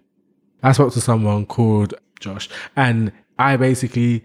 I 0.62 0.72
spoke 0.72 0.92
to 0.94 1.00
someone 1.00 1.46
called 1.46 1.94
Josh, 2.20 2.48
and 2.74 3.12
I 3.38 3.56
basically 3.56 4.24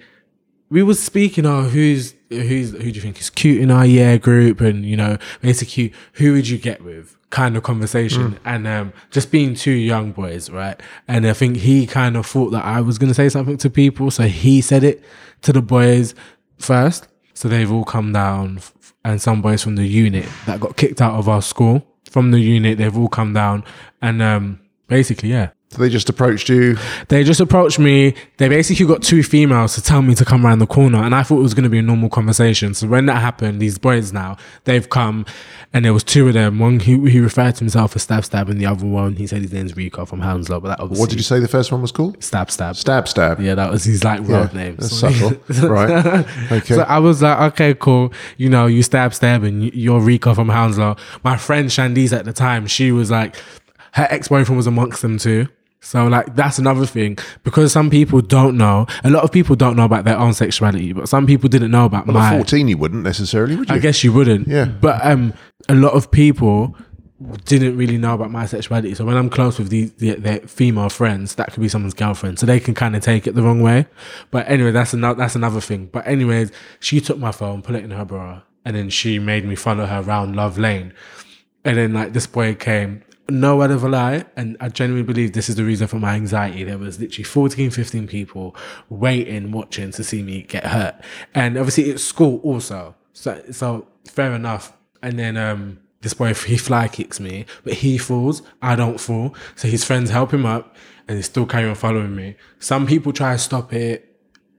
we 0.70 0.84
was 0.84 1.02
speaking 1.02 1.46
of 1.46 1.72
who's 1.72 2.14
who's 2.30 2.72
who 2.72 2.80
do 2.80 2.90
you 2.90 3.02
think 3.02 3.20
is 3.20 3.30
cute 3.30 3.62
in 3.62 3.72
our 3.72 3.86
year 3.86 4.18
group, 4.18 4.62
and 4.62 4.86
you 4.86 4.98
know, 4.98 5.18
basically 5.42 5.94
who 6.14 6.34
would 6.34 6.48
you 6.48 6.58
get 6.58 6.84
with 6.84 7.16
kind 7.30 7.56
of 7.56 7.62
conversation, 7.62 8.40
and 8.46 8.66
um, 8.68 8.94
just 9.12 9.32
being 9.32 9.54
two 9.54 9.72
young 9.72 10.12
boys, 10.12 10.50
right? 10.50 10.80
And 11.08 11.28
I 11.28 11.34
think 11.34 11.58
he 11.58 11.86
kind 11.86 12.18
of 12.18 12.26
thought 12.26 12.50
that 12.52 12.66
I 12.66 12.82
was 12.82 12.98
gonna 12.98 13.14
say 13.14 13.30
something 13.30 13.58
to 13.58 13.70
people, 13.70 14.10
so 14.10 14.24
he 14.24 14.62
said 14.62 14.84
it 14.84 15.04
to 15.44 15.54
the 15.54 15.62
boys 15.62 16.16
first. 16.58 17.08
So 17.40 17.48
they've 17.48 17.72
all 17.72 17.86
come 17.86 18.12
down, 18.12 18.60
and 19.06 19.22
some 19.22 19.42
boys 19.42 19.64
from 19.64 19.78
the 19.78 19.88
unit 19.88 20.28
that 20.46 20.60
got 20.60 20.76
kicked 20.76 21.02
out 21.02 21.14
of 21.14 21.30
our 21.30 21.42
school. 21.42 21.88
From 22.12 22.32
the 22.32 22.40
unit, 22.42 22.78
they've 22.78 22.98
all 22.98 23.08
come 23.08 23.32
down, 23.32 23.64
and 24.02 24.22
um, 24.22 24.60
basically, 24.90 25.30
yeah, 25.30 25.52
So 25.72 25.84
they 25.84 25.90
just 25.90 26.10
approached 26.10 26.50
you. 26.50 26.78
they 27.10 27.24
just 27.24 27.40
approached 27.40 27.78
me. 27.78 28.16
They 28.38 28.50
basically 28.50 28.88
got 28.88 29.04
two 29.04 29.22
females 29.22 29.76
to 29.76 29.84
tell 29.84 30.02
me 30.02 30.16
to 30.16 30.26
come 30.26 30.44
around 30.44 30.58
the 30.60 30.66
corner, 30.66 30.98
and 31.04 31.14
I 31.14 31.22
thought 31.22 31.38
it 31.38 31.44
was 31.44 31.54
going 31.54 31.64
to 31.66 31.70
be 31.70 31.78
a 31.78 31.84
normal 31.84 32.10
conversation. 32.10 32.74
So 32.74 32.88
when 32.88 33.06
that 33.06 33.22
happened, 33.22 33.62
these 33.62 33.78
boys 33.78 34.12
now 34.12 34.38
they've 34.64 34.90
come, 34.90 35.28
and 35.72 35.86
there 35.86 35.94
was 35.94 36.04
two 36.04 36.28
of 36.28 36.34
them. 36.34 36.58
One 36.58 36.80
he, 36.80 36.98
he 37.12 37.20
referred 37.20 37.54
to 37.56 37.60
himself 37.60 37.96
as 37.96 38.02
Stab 38.02 38.26
Stab, 38.26 38.50
and 38.50 38.60
the 38.60 38.66
other 38.66 38.84
one 38.84 39.16
he 39.18 39.28
said 39.28 39.44
his 39.44 39.54
name's 39.54 39.78
Rico 39.78 40.06
from 40.06 40.22
Hounslow. 40.22 40.60
But 40.60 40.70
that 40.70 40.80
obviously 40.80 41.02
What 41.04 41.10
did 41.12 41.20
you 41.20 41.24
say 41.24 41.40
the 41.40 41.48
first 41.48 41.72
one 41.72 41.84
was 41.84 41.92
called? 41.92 42.24
Stab 42.24 42.50
Stab. 42.50 42.76
Stab 42.76 43.08
Stab. 43.08 43.40
Yeah, 43.40 43.54
that 43.54 43.70
was 43.70 43.84
his 43.84 44.04
like 44.04 44.22
road 44.22 44.50
Yeah, 44.54 44.60
name. 44.60 44.76
that's 44.78 44.98
So- 44.98 45.12
subtle. 45.12 45.70
right. 45.70 46.26
Okay. 46.52 46.74
So 46.74 46.82
I 46.82 46.98
was 46.98 47.22
like, 47.22 47.54
okay, 47.54 47.76
cool. 47.76 48.12
You 48.38 48.50
know, 48.50 48.66
you 48.66 48.82
stab 48.82 49.14
stab 49.14 49.44
and 49.44 49.66
you- 49.66 49.72
you're 49.76 50.00
Rico 50.00 50.34
from 50.34 50.50
Hounslow. 50.50 50.98
My 51.24 51.38
friend 51.38 51.70
Shandiz 51.70 52.12
at 52.12 52.26
the 52.26 52.34
time, 52.34 52.66
she 52.66 52.92
was 52.92 53.12
like, 53.12 53.36
her 53.94 54.08
ex 54.10 54.30
boyfriend 54.30 54.58
was 54.58 54.66
amongst 54.66 55.04
them 55.04 55.20
too. 55.20 55.48
So 55.82 56.08
like 56.08 56.36
that's 56.36 56.60
another 56.60 56.86
thing 56.86 57.18
because 57.44 57.72
some 57.72 57.90
people 57.90 58.22
don't 58.22 58.58
know. 58.58 58.86
A 59.04 59.10
lot 59.10 59.24
of 59.24 59.32
people 59.32 59.56
don't 59.56 59.76
know 59.78 59.86
about 59.86 60.04
their 60.06 60.18
own 60.18 60.34
sexuality, 60.34 60.92
but 60.94 61.08
some 61.08 61.26
people 61.26 61.48
didn't 61.50 61.72
know 61.72 61.86
about 61.86 62.06
Well, 62.06 62.16
my. 62.18 62.34
at 62.34 62.36
14, 62.36 62.68
you 62.68 62.78
wouldn't 62.78 63.04
necessarily, 63.04 63.56
would 63.56 63.70
you? 63.70 63.76
I 63.76 63.80
guess 63.80 64.04
you 64.04 64.12
wouldn't. 64.12 64.48
Yeah. 64.48 64.66
But 64.66 65.04
um, 65.06 65.34
a 65.70 65.76
lot 65.76 65.94
of 65.94 66.12
people 66.12 66.76
didn't 67.46 67.76
really 67.78 67.98
know 67.98 68.14
about 68.14 68.32
my 68.32 68.46
sexuality. 68.46 68.94
So 68.96 69.04
when 69.06 69.18
I'm 69.18 69.30
close 69.30 69.58
with 69.58 69.70
these 69.70 69.92
the, 69.94 70.16
their 70.16 70.40
female 70.42 70.90
friends, 70.90 71.36
that 71.36 71.52
could 71.54 71.62
be 71.62 71.70
someone's 71.70 71.94
girlfriend, 71.94 72.40
so 72.40 72.46
they 72.46 72.60
can 72.60 72.74
kind 72.74 72.96
of 72.96 73.02
take 73.02 73.26
it 73.28 73.36
the 73.36 73.42
wrong 73.42 73.62
way. 73.62 73.88
But 74.32 74.50
anyway, 74.50 74.72
that's 74.72 74.94
another 74.94 75.18
that's 75.18 75.36
another 75.36 75.62
thing. 75.62 75.88
But 75.92 76.06
anyways, 76.08 76.52
she 76.80 77.00
took 77.02 77.18
my 77.18 77.32
phone, 77.32 77.62
put 77.62 77.76
it 77.76 77.84
in 77.84 77.92
her 77.92 78.06
bra, 78.06 78.42
and 78.66 78.76
then 78.76 78.90
she 78.90 79.18
made 79.20 79.46
me 79.46 79.56
follow 79.56 79.86
her 79.86 80.02
around 80.02 80.36
Love 80.36 80.58
Lane. 80.58 80.94
And 81.66 81.78
then 81.78 81.94
like 81.94 82.14
this 82.14 82.26
boy 82.28 82.56
came, 82.56 83.04
no 83.30 83.58
word 83.58 83.72
of 83.72 83.84
a 83.84 83.90
lie, 83.90 84.26
and 84.36 84.58
I 84.60 84.70
genuinely 84.70 85.06
believe 85.06 85.34
this 85.34 85.50
is 85.50 85.56
the 85.56 85.64
reason 85.64 85.88
for 85.88 85.98
my 85.98 86.16
anxiety. 86.16 86.64
There 86.64 86.78
was 86.78 87.00
literally 87.00 87.24
14, 87.24 87.72
15 87.72 88.08
people 88.08 88.56
waiting, 88.90 89.52
watching 89.52 89.92
to 89.92 90.04
see 90.04 90.22
me 90.22 90.44
get 90.44 90.66
hurt. 90.66 90.96
And 91.34 91.58
obviously 91.58 91.90
it's 91.92 92.04
school 92.04 92.40
also. 92.44 92.96
So 93.14 93.42
so 93.52 93.88
fair 94.06 94.34
enough. 94.34 94.74
And 95.02 95.18
then 95.20 95.38
um 95.38 95.80
this 96.02 96.14
boy 96.14 96.34
he 96.34 96.58
fly 96.58 96.88
kicks 96.88 97.20
me, 97.20 97.46
but 97.64 97.74
he 97.74 97.98
falls, 97.98 98.42
I 98.62 98.76
don't 98.76 99.00
fall. 99.00 99.36
So 99.56 99.68
his 99.68 99.84
friends 99.84 100.10
help 100.10 100.34
him 100.34 100.46
up 100.46 100.76
and 101.08 101.18
they 101.18 101.22
still 101.24 101.46
carry 101.46 101.68
on 101.68 101.76
following 101.76 102.16
me. 102.16 102.36
Some 102.60 102.88
people 102.88 103.12
try 103.12 103.34
to 103.34 103.40
stop 103.40 103.74
it 103.74 104.10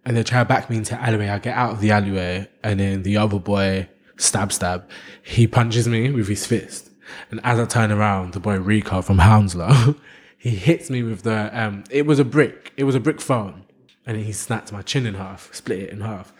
and 0.04 0.16
they 0.16 0.22
try 0.22 0.40
to 0.40 0.44
back 0.44 0.68
me 0.70 0.76
into 0.76 1.00
alleyway. 1.00 1.28
I 1.28 1.38
get 1.38 1.56
out 1.56 1.72
of 1.72 1.80
the 1.80 1.90
alleyway, 1.90 2.48
and 2.62 2.80
then 2.80 3.02
the 3.02 3.16
other 3.16 3.38
boy, 3.38 3.88
stab 4.16 4.52
stab, 4.52 4.88
he 5.22 5.46
punches 5.46 5.86
me 5.86 6.10
with 6.10 6.28
his 6.28 6.46
fist. 6.46 6.89
And 7.30 7.40
as 7.44 7.58
I 7.58 7.64
turn 7.66 7.90
around, 7.92 8.32
the 8.32 8.40
boy 8.40 8.58
Rico 8.58 9.02
from 9.02 9.18
Hounslow, 9.18 9.96
he 10.38 10.50
hits 10.50 10.90
me 10.90 11.02
with 11.02 11.22
the 11.22 11.50
um. 11.52 11.84
It 11.90 12.06
was 12.06 12.18
a 12.18 12.24
brick. 12.24 12.72
It 12.76 12.84
was 12.84 12.94
a 12.94 13.00
brick 13.00 13.20
phone, 13.20 13.64
and 14.06 14.16
he 14.16 14.32
snapped 14.32 14.72
my 14.72 14.82
chin 14.82 15.06
in 15.06 15.14
half, 15.14 15.52
split 15.54 15.78
it 15.80 15.90
in 15.90 16.00
half. 16.00 16.32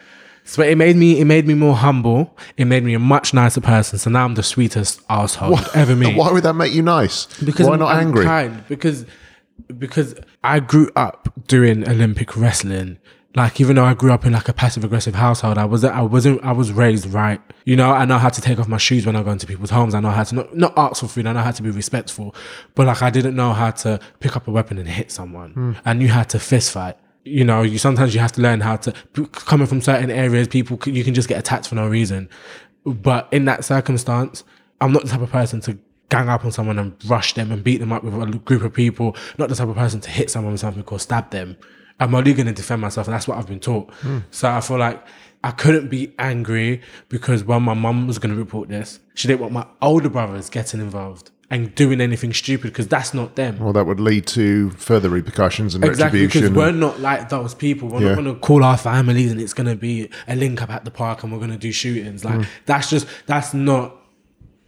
So 0.44 0.62
it 0.62 0.76
made 0.76 0.96
me. 0.96 1.20
It 1.20 1.26
made 1.26 1.46
me 1.46 1.54
more 1.54 1.76
humble. 1.76 2.36
It 2.56 2.64
made 2.64 2.82
me 2.82 2.94
a 2.94 2.98
much 2.98 3.32
nicer 3.34 3.60
person. 3.60 3.98
So 3.98 4.10
now 4.10 4.24
I'm 4.24 4.34
the 4.34 4.42
sweetest 4.42 5.00
asshole 5.08 5.50
you'd 5.58 5.68
ever 5.74 5.94
meet 5.94 6.16
Why 6.16 6.32
would 6.32 6.42
that 6.44 6.54
make 6.54 6.72
you 6.72 6.82
nice? 6.82 7.26
because 7.44 7.66
Why 7.66 7.74
I'm, 7.74 7.78
not 7.78 7.94
I'm 7.94 8.06
angry? 8.08 8.24
kind 8.24 8.64
because 8.68 9.06
because 9.78 10.14
I 10.42 10.60
grew 10.60 10.90
up 10.96 11.28
doing 11.46 11.88
Olympic 11.88 12.36
wrestling. 12.36 12.98
Like 13.36 13.60
even 13.60 13.76
though 13.76 13.84
I 13.84 13.94
grew 13.94 14.12
up 14.12 14.26
in 14.26 14.32
like 14.32 14.48
a 14.48 14.52
passive 14.52 14.82
aggressive 14.82 15.14
household, 15.14 15.56
I 15.56 15.64
was 15.64 15.84
I 15.84 16.00
wasn't 16.02 16.42
I 16.42 16.50
was 16.50 16.72
raised 16.72 17.06
right. 17.06 17.40
You 17.64 17.76
know, 17.76 17.92
I 17.92 18.04
know 18.04 18.18
how 18.18 18.28
to 18.28 18.40
take 18.40 18.58
off 18.58 18.66
my 18.66 18.76
shoes 18.76 19.06
when 19.06 19.14
I 19.14 19.22
go 19.22 19.30
into 19.30 19.46
people's 19.46 19.70
homes. 19.70 19.94
I 19.94 20.00
know 20.00 20.10
how 20.10 20.24
to 20.24 20.34
not 20.34 20.56
not 20.56 20.76
ask 20.76 21.00
for 21.00 21.06
food. 21.06 21.26
I 21.26 21.32
know 21.32 21.40
how 21.40 21.52
to 21.52 21.62
be 21.62 21.70
respectful. 21.70 22.34
But 22.74 22.88
like 22.88 23.02
I 23.02 23.10
didn't 23.10 23.36
know 23.36 23.52
how 23.52 23.70
to 23.70 24.00
pick 24.18 24.36
up 24.36 24.48
a 24.48 24.50
weapon 24.50 24.78
and 24.78 24.88
hit 24.88 25.12
someone. 25.12 25.52
Hmm. 25.52 25.72
I 25.84 25.92
knew 25.92 26.08
how 26.08 26.24
to 26.24 26.38
fist 26.40 26.72
fight. 26.72 26.96
you 27.24 27.44
know, 27.44 27.62
you 27.62 27.78
sometimes 27.78 28.14
you 28.14 28.20
have 28.20 28.32
to 28.32 28.40
learn 28.40 28.60
how 28.60 28.76
to 28.76 28.92
coming 29.32 29.66
from 29.66 29.80
certain 29.80 30.10
areas. 30.10 30.48
People 30.48 30.78
you 30.86 31.04
can 31.04 31.14
just 31.14 31.28
get 31.28 31.38
attacked 31.38 31.68
for 31.68 31.76
no 31.76 31.86
reason. 31.86 32.28
But 32.84 33.28
in 33.30 33.44
that 33.44 33.64
circumstance, 33.64 34.42
I'm 34.80 34.92
not 34.92 35.02
the 35.02 35.08
type 35.08 35.20
of 35.20 35.30
person 35.30 35.60
to 35.62 35.78
gang 36.08 36.28
up 36.28 36.44
on 36.44 36.50
someone 36.50 36.78
and 36.78 36.96
rush 37.06 37.34
them 37.34 37.52
and 37.52 37.62
beat 37.62 37.76
them 37.76 37.92
up 37.92 38.02
with 38.02 38.14
a 38.14 38.38
group 38.38 38.62
of 38.62 38.72
people. 38.72 39.14
Not 39.38 39.48
the 39.48 39.54
type 39.54 39.68
of 39.68 39.76
person 39.76 40.00
to 40.00 40.10
hit 40.10 40.30
someone 40.30 40.52
with 40.52 40.60
something 40.60 40.82
or 40.84 40.98
stab 40.98 41.30
them. 41.30 41.56
I'm 42.00 42.14
only 42.14 42.32
going 42.34 42.46
to 42.46 42.52
defend 42.52 42.80
myself, 42.80 43.06
and 43.06 43.14
that's 43.14 43.28
what 43.28 43.38
I've 43.38 43.46
been 43.46 43.60
taught. 43.60 43.92
So 44.30 44.50
I 44.50 44.60
feel 44.60 44.78
like 44.78 45.04
I 45.44 45.50
couldn't 45.52 45.88
be 45.88 46.12
angry 46.18 46.80
because 47.08 47.44
when 47.44 47.62
my 47.62 47.74
mum 47.74 48.06
was 48.06 48.18
going 48.18 48.34
to 48.34 48.38
report 48.38 48.68
this, 48.68 49.00
she 49.14 49.28
didn't 49.28 49.40
want 49.40 49.52
my 49.52 49.66
older 49.80 50.08
brothers 50.08 50.50
getting 50.50 50.80
involved 50.80 51.30
and 51.52 51.74
doing 51.74 52.00
anything 52.00 52.32
stupid 52.32 52.68
because 52.72 52.86
that's 52.86 53.12
not 53.12 53.34
them. 53.36 53.58
Well, 53.58 53.72
that 53.72 53.84
would 53.84 53.98
lead 53.98 54.26
to 54.28 54.70
further 54.70 55.08
repercussions 55.08 55.74
and 55.74 55.84
Exactly, 55.84 56.20
because 56.26 56.42
retribution. 56.42 56.74
we're 56.74 56.78
not 56.78 57.00
like 57.00 57.28
those 57.28 57.54
people. 57.54 57.88
We're 57.88 58.00
Yeah. 58.02 58.08
not 58.14 58.22
going 58.22 58.34
to 58.34 58.40
call 58.40 58.62
our 58.62 58.76
families 58.76 59.32
and 59.32 59.40
it's 59.40 59.52
going 59.52 59.66
to 59.66 59.74
be 59.74 60.08
a 60.28 60.36
link 60.36 60.62
up 60.62 60.70
at 60.70 60.84
the 60.84 60.92
park 60.92 61.22
and 61.24 61.32
we're 61.32 61.38
going 61.38 61.50
to 61.50 61.56
do 61.58 61.72
shootings. 61.72 62.22
Mm. 62.22 62.38
Like 62.38 62.48
that's 62.66 62.88
just 62.88 63.06
that's 63.26 63.52
not. 63.52 63.96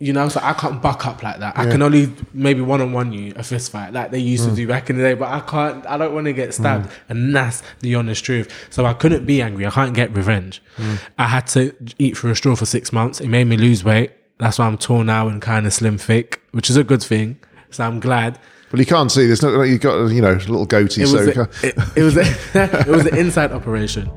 You 0.03 0.13
know, 0.13 0.29
so 0.29 0.41
I 0.43 0.53
can't 0.53 0.83
buck 0.83 1.07
up 1.07 1.23
like 1.23 1.39
that. 1.39 1.57
I 1.57 1.71
can 1.71 1.81
only 1.81 2.13
maybe 2.35 2.61
one 2.61 2.81
on 2.81 2.93
one 2.93 3.13
you 3.13 3.33
a 3.37 3.45
fist 3.45 3.71
fight 3.71 3.93
like 3.93 4.11
they 4.11 4.19
used 4.19 4.45
Mm. 4.45 4.51
to 4.51 4.57
do 4.57 4.67
back 4.67 4.91
in 4.91 4.97
the 4.97 5.03
day, 5.05 5.15
but 5.15 5.29
I 5.29 5.39
can't. 5.39 5.87
I 5.87 5.97
don't 5.97 6.13
want 6.13 6.25
to 6.25 6.33
get 6.33 6.53
stabbed, 6.53 6.91
and 7.09 7.37
that's 7.37 7.63
the 7.83 7.95
honest 7.95 8.25
truth. 8.25 8.53
So 8.71 8.85
I 8.85 8.95
couldn't 8.95 9.27
be 9.27 9.41
angry. 9.41 9.65
I 9.65 9.71
can't 9.71 9.95
get 9.95 10.13
revenge. 10.13 10.61
Mm. 10.77 10.99
I 11.19 11.29
had 11.29 11.47
to 11.49 11.73
eat 12.01 12.17
through 12.17 12.33
a 12.33 12.35
straw 12.35 12.57
for 12.57 12.67
six 12.67 12.93
months. 12.93 13.21
It 13.21 13.29
made 13.29 13.45
me 13.47 13.57
lose 13.57 13.85
weight. 13.85 14.11
That's 14.39 14.59
why 14.59 14.67
I'm 14.67 14.77
tall 14.77 15.05
now 15.05 15.29
and 15.29 15.41
kind 15.41 15.67
of 15.69 15.73
slim 15.73 15.99
thick, 15.99 16.43
which 16.51 16.69
is 16.69 16.77
a 16.77 16.83
good 16.83 17.01
thing. 17.05 17.39
So 17.71 17.85
I'm 17.85 18.01
glad. 18.01 18.41
Well, 18.73 18.81
you 18.81 18.87
can't 18.87 19.13
see. 19.13 19.29
There's 19.29 19.41
not. 19.41 19.53
You've 19.63 19.81
got 19.83 20.09
you 20.09 20.21
know 20.21 20.33
a 20.33 20.51
little 20.51 20.67
goatee. 20.67 21.03
It 21.03 21.07
so 21.07 21.19
a, 21.19 21.49
it, 21.65 21.75
it 21.97 22.03
was 22.03 22.17
a, 22.17 22.23
it 22.55 22.89
was 22.89 23.07
an 23.07 23.17
inside 23.17 23.53
operation. 23.53 24.11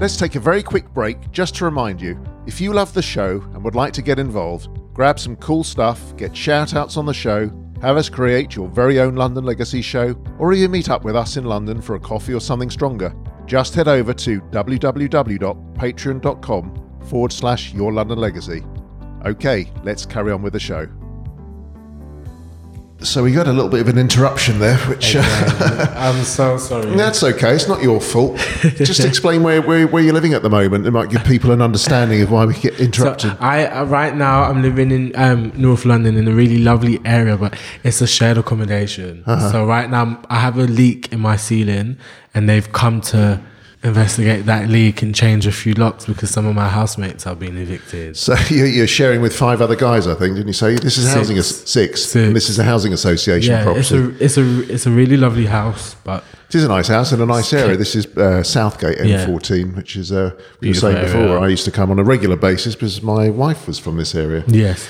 Let's 0.00 0.16
take 0.16 0.34
a 0.34 0.40
very 0.40 0.64
quick 0.64 0.92
break 0.92 1.30
just 1.30 1.54
to 1.58 1.64
remind 1.64 2.02
you 2.02 2.18
if 2.46 2.60
you 2.60 2.72
love 2.72 2.92
the 2.92 3.02
show 3.02 3.40
and 3.54 3.64
would 3.64 3.74
like 3.74 3.92
to 3.94 4.02
get 4.02 4.18
involved, 4.18 4.68
grab 4.92 5.18
some 5.18 5.36
cool 5.36 5.64
stuff, 5.64 6.14
get 6.16 6.36
shout 6.36 6.74
outs 6.74 6.96
on 6.96 7.06
the 7.06 7.14
show, 7.14 7.50
have 7.80 7.96
us 7.96 8.08
create 8.08 8.54
your 8.54 8.68
very 8.68 9.00
own 9.00 9.16
London 9.16 9.44
Legacy 9.44 9.82
show, 9.82 10.14
or 10.38 10.52
even 10.52 10.70
meet 10.70 10.90
up 10.90 11.04
with 11.04 11.16
us 11.16 11.36
in 11.36 11.44
London 11.44 11.82
for 11.82 11.96
a 11.96 12.00
coffee 12.00 12.34
or 12.34 12.40
something 12.40 12.70
stronger, 12.70 13.12
just 13.46 13.74
head 13.74 13.88
over 13.88 14.14
to 14.14 14.40
www.patreon.com 14.40 16.98
forward 17.06 17.32
slash 17.32 17.74
your 17.74 17.92
London 17.92 18.18
Legacy. 18.18 18.62
Okay, 19.24 19.72
let's 19.84 20.04
carry 20.06 20.32
on 20.32 20.42
with 20.42 20.52
the 20.52 20.60
show. 20.60 20.88
So 23.04 23.22
we 23.22 23.32
got 23.32 23.46
a 23.46 23.52
little 23.52 23.68
bit 23.68 23.80
of 23.80 23.88
an 23.88 23.98
interruption 23.98 24.58
there, 24.58 24.76
which. 24.88 25.16
I'm 25.16 26.22
so 26.24 26.56
sorry. 26.56 26.90
That's 26.96 27.22
okay. 27.22 27.54
It's 27.54 27.68
not 27.68 27.82
your 27.82 28.00
fault. 28.00 28.38
Just 28.76 29.00
explain 29.04 29.42
where, 29.42 29.60
where, 29.60 29.86
where 29.86 30.02
you're 30.02 30.12
living 30.12 30.34
at 30.34 30.42
the 30.42 30.50
moment. 30.50 30.86
It 30.86 30.90
might 30.92 31.10
give 31.10 31.24
people 31.24 31.50
an 31.50 31.60
understanding 31.60 32.22
of 32.22 32.30
why 32.30 32.46
we 32.46 32.54
get 32.54 32.76
So 32.76 32.84
interrupted. 32.84 33.36
I 33.40 33.66
uh, 33.66 33.84
right 33.84 34.14
now 34.14 34.44
I'm 34.44 34.62
living 34.62 34.90
in 34.90 35.12
um, 35.16 35.52
North 35.56 35.84
London 35.84 36.16
in 36.16 36.28
a 36.28 36.32
really 36.32 36.58
lovely 36.58 37.00
area, 37.04 37.36
but 37.36 37.58
it's 37.82 38.00
a 38.00 38.06
shared 38.06 38.38
accommodation. 38.38 39.24
Uh-huh. 39.26 39.50
So 39.50 39.66
right 39.66 39.90
now 39.90 40.22
I 40.28 40.38
have 40.40 40.58
a 40.58 40.64
leak 40.64 41.12
in 41.12 41.20
my 41.20 41.36
ceiling, 41.36 41.98
and 42.34 42.48
they've 42.48 42.70
come 42.72 43.00
to 43.12 43.40
investigate 43.84 44.46
that 44.46 44.68
leak 44.68 45.02
and 45.02 45.14
change 45.14 45.46
a 45.46 45.52
few 45.52 45.74
locks 45.74 46.04
because 46.06 46.30
some 46.30 46.46
of 46.46 46.54
my 46.54 46.68
housemates 46.68 47.26
are 47.26 47.34
being 47.34 47.56
evicted. 47.56 48.16
so 48.16 48.34
you're, 48.48 48.66
you're 48.66 48.86
sharing 48.86 49.20
with 49.20 49.34
five 49.36 49.60
other 49.60 49.74
guys, 49.76 50.06
I 50.06 50.14
think, 50.14 50.34
didn't 50.36 50.46
you 50.46 50.52
say? 50.52 50.76
This 50.76 50.98
is 50.98 51.12
housing 51.12 51.36
as 51.38 51.48
six. 51.68 52.02
Six. 52.04 52.14
And 52.14 52.36
this 52.36 52.48
is 52.48 52.58
a 52.58 52.64
housing 52.64 52.92
association 52.92 53.50
Yeah, 53.52 53.68
it's 53.76 53.88
property. 53.90 54.14
a 54.20 54.24
it's 54.24 54.36
a 54.38 54.72
it's 54.72 54.86
a 54.86 54.90
really 54.90 55.16
lovely 55.16 55.46
house, 55.46 55.96
but 56.04 56.22
it 56.48 56.54
is 56.54 56.64
a 56.64 56.68
nice 56.68 56.88
house 56.88 57.12
in 57.12 57.20
a 57.20 57.26
nice 57.26 57.52
area. 57.52 57.76
This 57.76 57.94
is 57.96 58.06
uh, 58.16 58.42
Southgate 58.42 58.98
Yeah. 58.98 59.26
N14, 59.26 59.74
which 59.74 59.96
is, 59.96 60.12
uh, 60.12 60.38
we 60.60 60.68
were 60.68 60.74
saying 60.74 61.00
before, 61.02 61.20
area. 61.20 61.40
I 61.40 61.48
used 61.48 61.64
to 61.64 61.70
come 61.70 61.90
on 61.90 61.98
a 61.98 62.04
regular 62.04 62.36
basis 62.36 62.74
because 62.74 63.02
my 63.02 63.30
wife 63.30 63.66
was 63.66 63.78
from 63.78 63.96
this 63.96 64.14
area. 64.14 64.44
yes. 64.46 64.86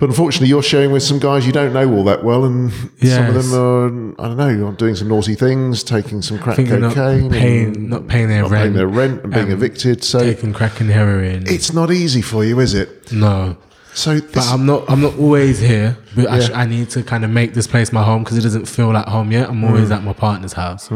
But 0.00 0.08
unfortunately, 0.08 0.48
you're 0.48 0.62
sharing 0.62 0.90
with 0.92 1.02
some 1.04 1.18
guys 1.20 1.46
you 1.46 1.52
don't 1.52 1.72
know 1.72 1.90
all 1.94 2.04
that 2.04 2.24
well, 2.24 2.44
and 2.44 2.72
some 3.02 3.26
of 3.26 3.34
them 3.34 3.54
are, 3.54 3.86
I 4.24 4.28
don't 4.28 4.36
know, 4.36 4.48
you're 4.48 4.72
doing 4.72 4.96
some 4.96 5.08
naughty 5.08 5.34
things, 5.36 5.84
taking 5.84 6.20
some 6.20 6.38
crack 6.38 6.56
Thinking 6.56 6.80
not 6.80 6.94
cocaine, 6.94 7.30
paying 7.30 7.88
not 7.88 8.08
paying 8.08 8.28
their 8.28 8.42
not 8.42 8.50
rent, 8.50 8.62
paying 8.62 8.72
their 8.74 8.88
rent 8.88 9.22
and 9.22 9.32
being 9.32 9.46
um, 9.46 9.52
evicted. 9.52 10.02
So 10.02 10.18
taking 10.18 10.52
crack 10.52 10.80
and 10.80 10.90
heroin. 10.90 11.44
it's 11.46 11.72
not 11.72 11.90
easy 11.92 12.22
for 12.22 12.44
you, 12.44 12.58
is 12.60 12.74
it? 12.74 13.12
no. 13.12 13.56
So 13.96 14.20
But 14.20 14.48
I'm 14.48 14.66
not. 14.66 14.90
I'm 14.90 15.00
not 15.00 15.16
always 15.16 15.60
here. 15.60 15.96
But 16.16 16.26
I, 16.28 16.40
sh- 16.40 16.50
I 16.52 16.66
need 16.66 16.90
to 16.90 17.04
kind 17.04 17.24
of 17.24 17.30
make 17.30 17.54
this 17.54 17.68
place 17.68 17.92
my 17.92 18.02
home 18.02 18.24
because 18.24 18.36
it 18.36 18.40
doesn't 18.40 18.66
feel 18.66 18.92
like 18.92 19.06
home 19.06 19.30
yet. 19.30 19.48
I'm 19.48 19.60
Mm. 19.60 19.68
always 19.68 19.92
at 19.92 20.02
my 20.02 20.12
partner's 20.12 20.52
house. 20.54 20.88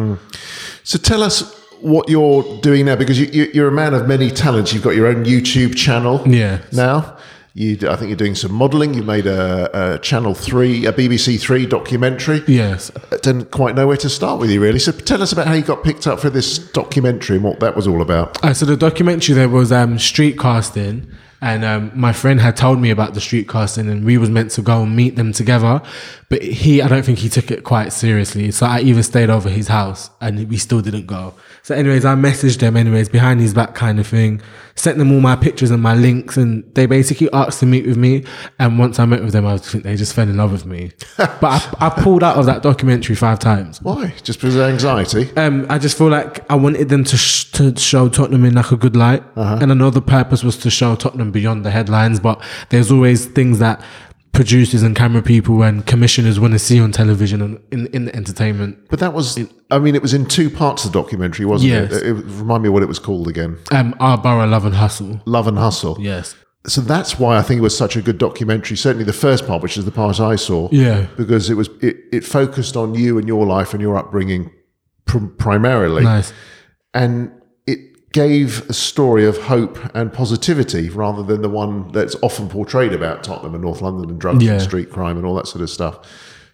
so 0.83 0.99
tell 0.99 1.23
us 1.23 1.55
what 1.81 2.09
you're 2.09 2.43
doing 2.61 2.87
now, 2.87 2.97
because 2.97 3.21
you, 3.21 3.27
you, 3.27 3.51
you're 3.55 3.69
a 3.69 3.73
man 3.73 3.95
of 3.95 4.09
many 4.09 4.33
talents. 4.33 4.73
You've 4.75 4.83
got 4.83 4.97
your 4.97 5.07
own 5.07 5.25
YouTube 5.25 5.77
channel 5.77 6.25
Yeah. 6.27 6.59
now. 6.73 7.17
You, 7.59 7.77
I 7.89 7.97
think 7.97 8.09
you're 8.09 8.17
doing 8.17 8.37
some 8.37 8.55
modelling. 8.55 8.95
You 8.95 9.03
made 9.03 9.27
a, 9.27 9.95
a 9.97 9.99
Channel 9.99 10.33
Three, 10.33 10.87
a 10.87 10.93
BBC 10.93 11.41
Three 11.41 11.67
documentary. 11.67 12.45
Yes. 12.47 12.93
I 13.11 13.17
didn't 13.17 13.51
quite 13.51 13.75
know 13.75 13.89
where 13.89 13.97
to 13.97 14.09
start 14.09 14.39
with 14.39 14.49
you, 14.49 14.61
really. 14.61 14.79
So 14.79 14.93
tell 14.93 15.21
us 15.21 15.33
about 15.33 15.49
how 15.49 15.55
you 15.55 15.63
got 15.63 15.83
picked 15.83 16.07
up 16.07 16.21
for 16.21 16.31
this 16.31 16.59
documentary 16.59 17.35
and 17.35 17.45
what 17.45 17.59
that 17.59 17.75
was 17.75 17.89
all 17.89 18.01
about. 18.01 18.45
Uh, 18.45 18.55
so 18.55 18.65
the 18.65 18.77
documentary 18.77 19.35
there 19.35 19.49
was 19.49 19.73
um, 19.73 19.99
street 19.99 20.39
casting, 20.39 21.11
and 21.43 21.65
um, 21.65 21.91
my 21.97 22.13
friend 22.13 22.41
had 22.41 22.57
told 22.57 22.81
me 22.81 22.91
about 22.91 23.15
the 23.15 23.21
street 23.21 23.49
casting, 23.49 23.89
and 23.89 24.05
we 24.05 24.19
was 24.19 24.31
meant 24.31 24.53
to 24.53 24.63
go 24.63 24.85
and 24.85 24.95
meet 24.95 25.17
them 25.17 25.33
together. 25.33 25.83
But 26.29 26.43
he, 26.43 26.81
I 26.81 26.87
don't 26.87 27.05
think 27.05 27.19
he 27.19 27.29
took 27.29 27.51
it 27.51 27.65
quite 27.65 27.93
seriously. 27.93 28.53
So 28.53 28.67
I 28.67 28.83
even 28.83 29.03
stayed 29.03 29.31
over 29.31 29.49
his 29.49 29.67
house, 29.67 30.11
and 30.21 30.49
we 30.49 30.59
still 30.59 30.81
didn't 30.81 31.07
go. 31.07 31.35
So, 31.69 31.75
anyways, 31.75 32.07
I 32.07 32.15
messaged 32.15 32.61
them, 32.61 32.79
anyways, 32.79 33.11
behind 33.11 33.41
his 33.41 33.53
back 33.53 33.75
kind 33.75 34.01
of 34.01 34.07
thing. 34.07 34.41
Sent 34.75 34.97
them 34.97 35.13
all 35.13 35.21
my 35.21 35.37
pictures 35.37 35.71
and 35.71 35.83
my 35.83 35.95
links, 35.95 36.39
and 36.39 36.65
they 36.75 36.87
basically 36.87 37.31
asked 37.35 37.61
to 37.61 37.67
meet 37.67 37.85
with 37.85 37.99
me. 37.99 38.25
And 38.59 38.79
once 38.79 38.99
I 38.99 39.05
met 39.05 39.23
with 39.23 39.35
them, 39.35 39.45
I 39.45 39.59
think 39.59 39.85
they 39.85 39.95
just 39.95 40.15
fell 40.15 40.27
in 40.27 40.39
love 40.39 40.51
with 40.51 40.65
me. 40.65 40.93
but 41.19 41.43
I, 41.43 41.75
I 41.79 41.91
pulled 41.91 42.25
out 42.25 42.39
of 42.39 42.47
that 42.47 42.63
documentary 42.63 43.17
five 43.17 43.39
times. 43.39 43.83
Why? 43.83 44.15
Just 44.23 44.39
because 44.39 44.57
of 44.57 44.63
anxiety? 44.63 45.31
Um, 45.37 45.67
I 45.69 45.77
just 45.77 45.99
feel 45.99 46.09
like 46.09 46.51
I 46.51 46.55
wanted 46.55 46.89
them 46.89 47.05
to 47.05 47.19
sh- 47.19 47.51
to 47.53 47.77
show 47.77 48.09
Tottenham 48.09 48.47
in 48.47 48.55
like 48.55 48.73
a 48.73 48.77
good 48.79 48.97
light, 48.97 49.23
and 49.37 49.71
I 49.71 49.75
know 49.75 49.91
the 49.91 50.01
purpose 50.01 50.43
was 50.43 50.57
to 50.59 50.71
show 50.71 50.97
Tottenham 50.97 51.33
beyond 51.33 51.67
the 51.67 51.71
headlines. 51.71 52.19
But 52.19 52.43
there's 52.71 52.91
always 52.91 53.27
things 53.27 53.59
that 53.59 53.83
producers 54.39 54.85
and 54.85 54.95
camera 54.95 55.21
people 55.21 55.65
and 55.65 55.85
commissioners 55.85 56.39
want 56.39 56.53
to 56.53 56.61
see 56.61 56.79
on 56.79 56.93
television 56.93 57.43
and 57.43 57.61
in 57.73 57.89
in 57.89 58.05
the 58.05 58.15
entertainment. 58.15 58.79
But 58.89 59.01
that 59.01 59.13
was, 59.13 59.37
I 59.73 59.81
mean, 59.81 59.97
it 59.97 60.01
was 60.03 60.15
in 60.15 60.27
two 60.27 60.49
parts 60.49 60.85
of 60.85 60.93
the 60.93 61.03
documentary, 61.03 61.45
wasn't 61.45 61.73
Yes. 61.73 61.93
it? 61.93 62.07
it? 62.07 62.13
Remind 62.13 62.63
me 62.63 62.69
what 62.69 62.85
it 62.85 62.87
was 62.87 63.01
called 63.01 63.27
again. 63.27 63.59
Um, 63.73 63.97
our 63.99 64.17
borough 64.17 64.47
love 64.47 64.65
and 64.65 64.77
hustle. 64.77 65.21
Love 65.25 65.49
and 65.49 65.59
Hustle. 65.59 65.97
Yes. 65.99 66.37
So 66.69 66.81
that's 66.81 67.19
why 67.19 67.37
I 67.37 67.43
think 67.43 67.59
it 67.59 67.63
was 67.63 67.77
such 67.77 67.97
a 67.97 68.01
good 68.03 68.19
documentary. 68.19 68.77
Certainly 68.77 69.07
the 69.07 69.13
first 69.13 69.45
part, 69.45 69.61
which 69.61 69.77
is 69.77 69.85
the 69.85 69.91
part 69.91 70.21
I 70.21 70.37
saw. 70.37 70.69
Yeah. 70.71 71.09
Because 71.17 71.51
it 71.51 71.55
was, 71.55 71.69
it, 71.81 71.97
it 72.13 72.25
focused 72.25 72.77
on 72.77 72.95
you 72.95 73.19
and 73.19 73.27
your 73.27 73.45
life 73.45 73.73
and 73.75 73.83
your 73.83 73.97
upbringing 73.97 74.53
pr- 75.07 75.27
primarily. 75.37 76.05
Nice. 76.05 76.33
And 76.95 77.33
gave 78.13 78.69
a 78.71 78.73
story 78.73 79.27
of 79.27 79.37
hope 79.37 79.79
and 79.95 80.13
positivity 80.13 80.89
rather 80.89 81.23
than 81.23 81.43
the 81.43 81.49
one 81.49 81.91
that's 81.93 82.17
often 82.23 82.49
portrayed 82.49 82.93
about 82.93 83.23
Tottenham 83.23 83.55
and 83.55 83.63
North 83.63 83.83
London 83.83 84.09
and 84.11 84.19
drugs 84.21 84.43
Yeah. 84.45 84.53
and 84.53 84.63
street 84.63 84.91
crime 84.91 85.17
and 85.19 85.27
all 85.27 85.35
that 85.35 85.47
sort 85.47 85.63
of 85.63 85.69
stuff. 85.71 85.99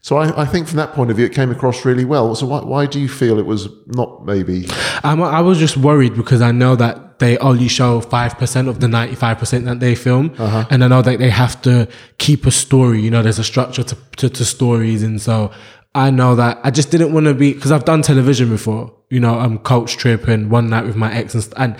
So 0.00 0.16
I, 0.18 0.42
I 0.42 0.44
think 0.44 0.66
from 0.68 0.76
that 0.76 0.92
point 0.92 1.10
of 1.10 1.16
view, 1.16 1.24
it 1.24 1.32
came 1.32 1.50
across 1.50 1.84
really 1.86 2.04
well. 2.04 2.34
So 2.34 2.44
why, 2.44 2.60
why 2.62 2.84
do 2.86 3.00
you 3.00 3.08
feel 3.08 3.38
it 3.38 3.46
was 3.46 3.68
not 3.86 4.26
maybe? 4.26 4.66
I'm, 5.02 5.22
I 5.22 5.40
was 5.40 5.58
just 5.58 5.78
worried 5.78 6.14
because 6.14 6.42
I 6.42 6.50
know 6.52 6.76
that 6.76 7.20
they 7.20 7.38
only 7.38 7.68
show 7.68 8.00
5% 8.02 8.68
of 8.68 8.80
the 8.80 8.86
95% 8.86 9.64
that 9.64 9.80
they 9.80 9.94
film. 9.94 10.34
Uh-huh. 10.36 10.66
And 10.70 10.84
I 10.84 10.88
know 10.88 11.00
that 11.00 11.18
they 11.20 11.30
have 11.30 11.62
to 11.62 11.88
keep 12.18 12.44
a 12.44 12.50
story. 12.50 13.00
You 13.00 13.10
know, 13.10 13.22
there's 13.22 13.38
a 13.38 13.44
structure 13.44 13.82
to, 13.84 13.96
to, 14.16 14.28
to 14.28 14.44
stories. 14.44 15.02
And 15.02 15.22
so 15.22 15.50
I 15.94 16.10
know 16.10 16.34
that 16.34 16.58
I 16.64 16.70
just 16.70 16.90
didn't 16.90 17.12
want 17.12 17.26
to 17.26 17.34
be, 17.34 17.52
because 17.52 17.70
I've 17.70 17.84
done 17.84 18.02
television 18.02 18.48
before, 18.48 18.92
you 19.10 19.20
know, 19.20 19.38
um, 19.38 19.58
Coach 19.58 19.96
Trip 19.96 20.26
and 20.26 20.50
One 20.50 20.68
Night 20.68 20.86
with 20.86 20.96
my 20.96 21.14
ex 21.14 21.34
and, 21.34 21.54
and, 21.56 21.76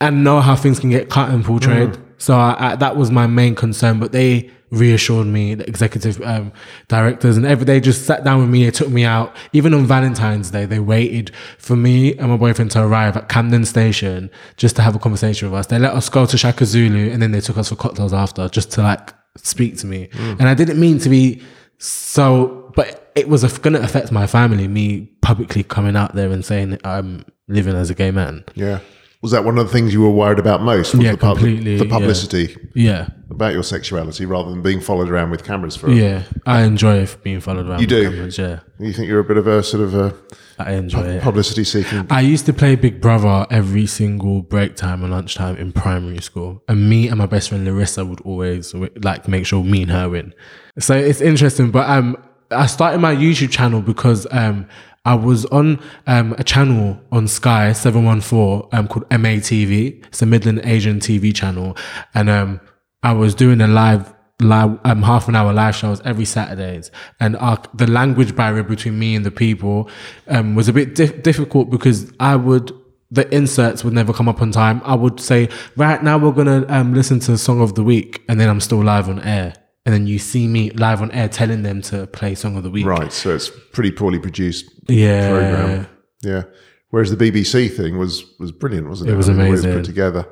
and 0.00 0.24
know 0.24 0.40
how 0.40 0.56
things 0.56 0.80
can 0.80 0.90
get 0.90 1.10
cut 1.10 1.28
and 1.30 1.44
portrayed. 1.44 1.98
So 2.16 2.36
I, 2.36 2.56
I, 2.58 2.76
that 2.76 2.96
was 2.96 3.10
my 3.10 3.26
main 3.26 3.54
concern. 3.54 4.00
But 4.00 4.12
they 4.12 4.50
reassured 4.70 5.26
me, 5.26 5.54
the 5.54 5.68
executive 5.68 6.20
um, 6.22 6.52
directors, 6.88 7.36
and 7.36 7.44
every 7.44 7.64
they 7.66 7.80
just 7.80 8.06
sat 8.06 8.24
down 8.24 8.40
with 8.40 8.48
me. 8.48 8.64
They 8.64 8.70
took 8.70 8.88
me 8.88 9.04
out. 9.04 9.36
Even 9.52 9.74
on 9.74 9.84
Valentine's 9.86 10.50
Day, 10.50 10.64
they 10.64 10.78
waited 10.78 11.30
for 11.58 11.76
me 11.76 12.16
and 12.16 12.30
my 12.30 12.36
boyfriend 12.38 12.70
to 12.72 12.82
arrive 12.82 13.16
at 13.16 13.28
Camden 13.28 13.66
Station 13.66 14.30
just 14.56 14.74
to 14.76 14.82
have 14.82 14.96
a 14.96 14.98
conversation 14.98 15.50
with 15.50 15.60
us. 15.60 15.66
They 15.66 15.78
let 15.78 15.92
us 15.92 16.08
go 16.08 16.24
to 16.24 16.38
Shaka 16.38 16.64
Zulu, 16.64 17.10
and 17.10 17.20
then 17.20 17.32
they 17.32 17.40
took 17.40 17.58
us 17.58 17.68
for 17.68 17.76
cocktails 17.76 18.14
after, 18.14 18.48
just 18.48 18.72
to 18.72 18.82
like 18.82 19.12
speak 19.36 19.76
to 19.78 19.86
me. 19.86 20.08
And 20.14 20.48
I 20.48 20.54
didn't 20.54 20.80
mean 20.80 20.98
to 21.00 21.10
be 21.10 21.42
so, 21.78 22.72
but 22.74 23.03
it 23.14 23.28
was 23.28 23.42
going 23.58 23.74
to 23.74 23.82
affect 23.82 24.10
my 24.12 24.26
family. 24.26 24.68
Me 24.68 25.06
publicly 25.22 25.62
coming 25.62 25.96
out 25.96 26.14
there 26.14 26.30
and 26.30 26.44
saying 26.44 26.78
I'm 26.84 27.24
living 27.48 27.74
as 27.74 27.90
a 27.90 27.94
gay 27.94 28.10
man. 28.10 28.44
Yeah. 28.54 28.80
Was 29.22 29.30
that 29.30 29.42
one 29.42 29.56
of 29.56 29.66
the 29.66 29.72
things 29.72 29.94
you 29.94 30.02
were 30.02 30.10
worried 30.10 30.38
about 30.38 30.60
most? 30.60 30.94
Yeah, 30.94 31.12
the, 31.12 31.16
pub- 31.16 31.38
completely, 31.38 31.78
the 31.78 31.86
publicity 31.86 32.54
Yeah, 32.74 33.08
about 33.30 33.54
your 33.54 33.62
sexuality 33.62 34.26
rather 34.26 34.50
than 34.50 34.60
being 34.60 34.82
followed 34.82 35.08
around 35.08 35.30
with 35.30 35.44
cameras 35.44 35.74
for 35.76 35.90
yeah. 35.90 36.24
I 36.44 36.64
enjoy 36.64 37.06
being 37.22 37.40
followed 37.40 37.66
around. 37.66 37.78
You 37.80 37.86
with 37.86 37.88
do? 37.88 38.10
cameras, 38.10 38.36
yeah, 38.36 38.58
You 38.78 38.92
think 38.92 39.08
you're 39.08 39.20
a 39.20 39.24
bit 39.24 39.38
of 39.38 39.46
a 39.46 39.62
sort 39.62 39.82
of 39.82 39.94
a 39.94 40.14
I 40.58 40.72
enjoy 40.72 41.04
it. 41.04 41.22
publicity 41.22 41.64
seeking? 41.64 42.06
I 42.10 42.20
used 42.20 42.44
to 42.46 42.52
play 42.52 42.76
Big 42.76 43.00
Brother 43.00 43.46
every 43.50 43.86
single 43.86 44.42
break 44.42 44.76
time 44.76 45.02
and 45.02 45.10
lunchtime 45.10 45.56
in 45.56 45.72
primary 45.72 46.20
school, 46.20 46.62
and 46.68 46.86
me 46.90 47.08
and 47.08 47.16
my 47.16 47.26
best 47.26 47.48
friend 47.48 47.64
Larissa 47.64 48.04
would 48.04 48.20
always 48.20 48.74
like 48.74 49.26
make 49.26 49.46
sure 49.46 49.64
me 49.64 49.82
and 49.84 49.90
her 49.90 50.10
win. 50.10 50.34
So 50.78 50.94
it's 50.94 51.22
interesting. 51.22 51.70
But 51.70 51.88
um, 51.88 52.18
I 52.54 52.66
started 52.66 52.98
my 52.98 53.14
YouTube 53.14 53.50
channel 53.50 53.80
because 53.82 54.26
um, 54.30 54.66
I 55.04 55.14
was 55.14 55.44
on 55.46 55.80
um 56.06 56.34
a 56.38 56.44
channel 56.44 56.98
on 57.12 57.28
Sky 57.28 57.72
Seven 57.72 58.04
One 58.04 58.20
Four 58.20 58.68
um 58.72 58.88
called 58.88 59.08
MATV. 59.10 60.06
It's 60.06 60.22
a 60.22 60.26
Midland 60.26 60.60
Asian 60.64 60.98
TV 60.98 61.34
channel, 61.34 61.76
and 62.14 62.30
um 62.30 62.60
I 63.02 63.12
was 63.12 63.34
doing 63.34 63.60
a 63.60 63.66
live 63.66 64.14
live 64.40 64.78
um 64.84 65.02
half 65.02 65.28
an 65.28 65.36
hour 65.36 65.52
live 65.52 65.76
shows 65.76 66.00
every 66.02 66.24
Saturdays, 66.24 66.90
and 67.20 67.36
our, 67.36 67.58
the 67.74 67.86
language 67.86 68.34
barrier 68.34 68.62
between 68.62 68.98
me 68.98 69.14
and 69.14 69.26
the 69.26 69.30
people 69.30 69.90
um 70.28 70.54
was 70.54 70.68
a 70.68 70.72
bit 70.72 70.94
dif- 70.94 71.22
difficult 71.22 71.70
because 71.70 72.10
I 72.18 72.36
would 72.36 72.72
the 73.10 73.32
inserts 73.32 73.84
would 73.84 73.92
never 73.92 74.12
come 74.12 74.28
up 74.28 74.40
on 74.40 74.50
time. 74.52 74.80
I 74.84 74.94
would 74.94 75.20
say, 75.20 75.50
right 75.76 76.02
now 76.02 76.16
we're 76.16 76.32
gonna 76.32 76.64
um 76.68 76.94
listen 76.94 77.20
to 77.20 77.32
the 77.32 77.38
song 77.38 77.60
of 77.60 77.74
the 77.74 77.84
week, 77.84 78.22
and 78.26 78.40
then 78.40 78.48
I'm 78.48 78.60
still 78.60 78.82
live 78.82 79.10
on 79.10 79.20
air. 79.20 79.54
And 79.86 79.92
then 79.94 80.06
you 80.06 80.18
see 80.18 80.48
me 80.48 80.70
live 80.70 81.02
on 81.02 81.10
air 81.10 81.28
telling 81.28 81.62
them 81.62 81.82
to 81.82 82.06
play 82.06 82.34
song 82.34 82.56
of 82.56 82.62
the 82.62 82.70
week. 82.70 82.86
Right, 82.86 83.12
so 83.12 83.34
it's 83.34 83.50
pretty 83.72 83.90
poorly 83.90 84.18
produced 84.18 84.64
Yeah. 84.88 85.28
program. 85.30 85.86
Yeah. 86.22 86.42
Whereas 86.90 87.10
the 87.14 87.16
BBC 87.16 87.68
thing 87.68 87.98
was 87.98 88.24
was 88.38 88.50
brilliant, 88.52 88.88
wasn't 88.88 89.10
it? 89.10 89.12
It 89.12 89.16
was 89.16 89.28
I 89.28 89.32
mean, 89.32 89.38
the 89.38 89.44
way 89.44 89.48
amazing. 89.50 89.72
put 89.74 89.84
together. 89.84 90.26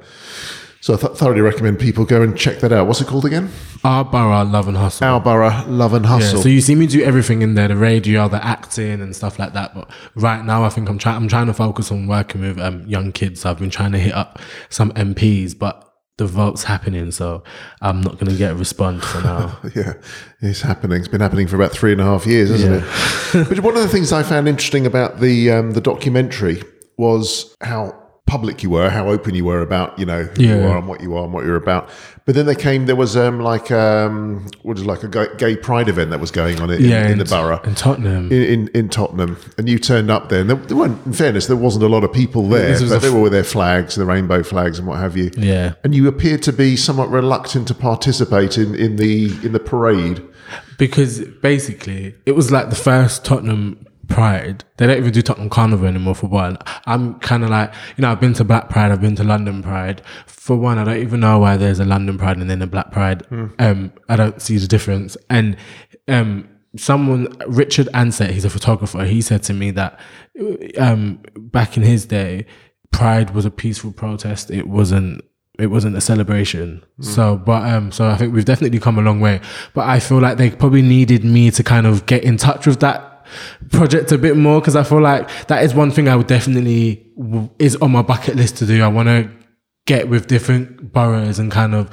So 0.80 0.94
I 0.94 0.96
th- 0.96 1.12
thoroughly 1.12 1.42
recommend 1.42 1.78
people 1.78 2.04
go 2.04 2.22
and 2.22 2.36
check 2.36 2.58
that 2.60 2.72
out. 2.72 2.86
What's 2.88 3.00
it 3.00 3.06
called 3.06 3.24
again? 3.24 3.50
Our 3.84 4.04
borough, 4.04 4.42
love 4.44 4.66
and 4.68 4.76
hustle. 4.76 5.06
Our 5.06 5.20
Borough 5.20 5.64
Love 5.68 5.92
and 5.94 6.04
Yeah, 6.04 6.10
Hustle. 6.12 6.42
so 6.42 6.48
you 6.48 6.60
see 6.60 6.74
me 6.74 6.86
do 6.88 7.02
everything 7.04 7.42
in 7.42 7.54
there, 7.54 7.68
the 7.68 7.76
radio, 7.76 8.28
the 8.28 8.44
acting 8.44 9.00
and 9.00 9.14
stuff 9.14 9.38
like 9.38 9.52
that. 9.52 9.74
But 9.74 9.88
right 10.16 10.44
now 10.44 10.64
I 10.64 10.70
think 10.70 10.88
I'm 10.88 10.98
trying 10.98 11.16
I'm 11.16 11.28
trying 11.28 11.46
to 11.46 11.54
focus 11.54 11.92
on 11.92 12.06
working 12.08 12.40
with 12.40 12.58
um, 12.58 12.84
young 12.86 13.12
kids. 13.12 13.44
I've 13.44 13.58
been 13.58 13.70
trying 13.70 13.92
to 13.92 13.98
hit 13.98 14.14
up 14.14 14.38
some 14.70 14.90
MPs, 14.92 15.56
but 15.56 15.91
the 16.18 16.26
vote's 16.26 16.64
happening, 16.64 17.10
so 17.10 17.42
I'm 17.80 18.00
not 18.00 18.18
gonna 18.18 18.36
get 18.36 18.52
a 18.52 18.54
response 18.54 19.04
for 19.04 19.22
now. 19.22 19.58
yeah, 19.74 19.94
it's 20.40 20.60
happening. 20.60 20.98
It's 20.98 21.08
been 21.08 21.20
happening 21.20 21.46
for 21.46 21.56
about 21.56 21.72
three 21.72 21.92
and 21.92 22.00
a 22.00 22.04
half 22.04 22.26
years, 22.26 22.50
isn't 22.50 22.84
it? 22.84 22.84
but 23.48 23.60
one 23.60 23.76
of 23.76 23.82
the 23.82 23.88
things 23.88 24.12
I 24.12 24.22
found 24.22 24.48
interesting 24.48 24.86
about 24.86 25.20
the 25.20 25.50
um, 25.50 25.72
the 25.72 25.80
documentary 25.80 26.62
was 26.98 27.56
how 27.62 27.98
public 28.26 28.62
you 28.62 28.70
were, 28.70 28.88
how 28.88 29.08
open 29.08 29.34
you 29.34 29.44
were 29.44 29.60
about 29.60 29.98
you 29.98 30.06
know 30.06 30.24
who 30.24 30.42
you 30.42 30.62
are 30.62 30.78
and 30.78 30.86
what 30.86 31.00
you 31.00 31.16
are 31.16 31.24
and 31.24 31.32
what 31.32 31.44
you're 31.44 31.56
about. 31.56 31.88
But 32.24 32.36
then 32.36 32.46
there 32.46 32.54
came 32.54 32.86
there 32.86 32.94
was 32.96 33.16
um, 33.16 33.40
like 33.40 33.70
um, 33.70 34.46
what 34.62 34.76
is 34.76 34.84
it, 34.84 34.86
like 34.86 35.02
a 35.02 35.36
gay, 35.36 35.56
pride 35.56 35.88
event 35.88 36.10
that 36.10 36.20
was 36.20 36.30
going 36.30 36.60
on 36.60 36.70
in, 36.70 36.80
yeah, 36.82 37.08
in 37.08 37.18
the 37.18 37.24
borough. 37.24 37.60
in 37.62 37.74
Tottenham. 37.74 38.30
in, 38.30 38.42
in, 38.42 38.68
in 38.68 38.88
Tottenham, 38.88 39.36
and 39.58 39.68
you 39.68 39.78
turned 39.78 40.10
up 40.10 40.28
there, 40.28 40.40
and 40.42 40.50
there, 40.50 40.56
there 40.56 40.76
weren't. 40.76 41.04
In 41.04 41.12
fairness, 41.12 41.46
there 41.48 41.56
wasn't 41.56 41.84
a 41.84 41.88
lot 41.88 42.04
of 42.04 42.12
people 42.12 42.48
there, 42.48 42.78
but 42.78 43.00
they 43.00 43.08
f- 43.08 43.12
were 43.12 43.20
with 43.20 43.32
their 43.32 43.42
flags, 43.44 43.96
the 43.96 44.04
rainbow 44.04 44.42
flags, 44.42 44.78
and 44.78 44.86
what 44.86 45.00
have 45.00 45.16
you. 45.16 45.30
yeah. 45.36 45.74
And 45.82 45.94
you 45.94 46.06
appeared 46.06 46.42
to 46.44 46.52
be 46.52 46.76
somewhat 46.76 47.10
reluctant 47.10 47.66
to 47.68 47.74
participate 47.74 48.56
in, 48.56 48.74
in 48.74 48.96
the 48.96 49.26
in 49.44 49.52
the 49.52 49.60
parade. 49.60 50.22
because 50.78 51.20
basically 51.40 52.14
it 52.26 52.32
was 52.32 52.50
like 52.50 52.70
the 52.70 52.76
first 52.76 53.24
Tottenham 53.24 53.84
Pride. 54.12 54.64
They 54.76 54.86
don't 54.86 54.98
even 54.98 55.12
do 55.12 55.22
Tottenham 55.22 55.50
Carnival 55.50 55.86
anymore 55.86 56.14
for 56.14 56.26
one. 56.26 56.58
I'm 56.86 57.18
kind 57.20 57.42
of 57.42 57.50
like, 57.50 57.72
you 57.96 58.02
know, 58.02 58.12
I've 58.12 58.20
been 58.20 58.34
to 58.34 58.44
Black 58.44 58.68
Pride, 58.68 58.92
I've 58.92 59.00
been 59.00 59.16
to 59.16 59.24
London 59.24 59.62
Pride. 59.62 60.02
For 60.26 60.56
one, 60.56 60.78
I 60.78 60.84
don't 60.84 60.98
even 60.98 61.20
know 61.20 61.38
why 61.38 61.56
there's 61.56 61.80
a 61.80 61.84
London 61.84 62.18
Pride 62.18 62.36
and 62.36 62.50
then 62.50 62.62
a 62.62 62.66
Black 62.66 62.90
Pride. 62.90 63.22
Um, 63.58 63.92
I 64.08 64.16
don't 64.16 64.40
see 64.40 64.58
the 64.58 64.66
difference. 64.66 65.16
And 65.30 65.56
um, 66.08 66.48
someone, 66.76 67.28
Richard 67.46 67.88
Ansett, 67.94 68.30
he's 68.30 68.44
a 68.44 68.50
photographer. 68.50 69.04
He 69.04 69.22
said 69.22 69.42
to 69.44 69.54
me 69.54 69.70
that 69.72 69.98
um, 70.78 71.20
back 71.36 71.76
in 71.76 71.82
his 71.82 72.06
day, 72.06 72.46
Pride 72.90 73.34
was 73.34 73.46
a 73.46 73.50
peaceful 73.50 73.92
protest. 73.92 74.50
It 74.50 74.68
wasn't 74.68 75.24
it 75.58 75.66
wasn't 75.66 75.96
a 75.96 76.00
celebration. 76.00 76.82
So, 77.00 77.36
but 77.36 77.70
um, 77.70 77.92
so 77.92 78.08
I 78.08 78.16
think 78.16 78.34
we've 78.34 78.44
definitely 78.44 78.78
come 78.78 78.98
a 78.98 79.02
long 79.02 79.20
way. 79.20 79.40
But 79.74 79.86
I 79.86 80.00
feel 80.00 80.18
like 80.18 80.38
they 80.38 80.50
probably 80.50 80.82
needed 80.82 81.24
me 81.24 81.50
to 81.50 81.62
kind 81.62 81.86
of 81.86 82.06
get 82.06 82.24
in 82.24 82.36
touch 82.36 82.66
with 82.66 82.80
that 82.80 83.11
project 83.70 84.12
a 84.12 84.18
bit 84.18 84.36
more 84.36 84.60
because 84.60 84.76
I 84.76 84.82
feel 84.82 85.00
like 85.00 85.28
that 85.48 85.64
is 85.64 85.74
one 85.74 85.90
thing 85.90 86.08
I 86.08 86.16
would 86.16 86.26
definitely 86.26 87.10
w- 87.16 87.50
is 87.58 87.76
on 87.76 87.92
my 87.92 88.02
bucket 88.02 88.36
list 88.36 88.56
to 88.58 88.66
do. 88.66 88.82
I 88.82 88.88
want 88.88 89.08
to 89.08 89.30
get 89.86 90.08
with 90.08 90.26
different 90.26 90.92
boroughs 90.92 91.38
and 91.38 91.50
kind 91.50 91.74
of 91.74 91.90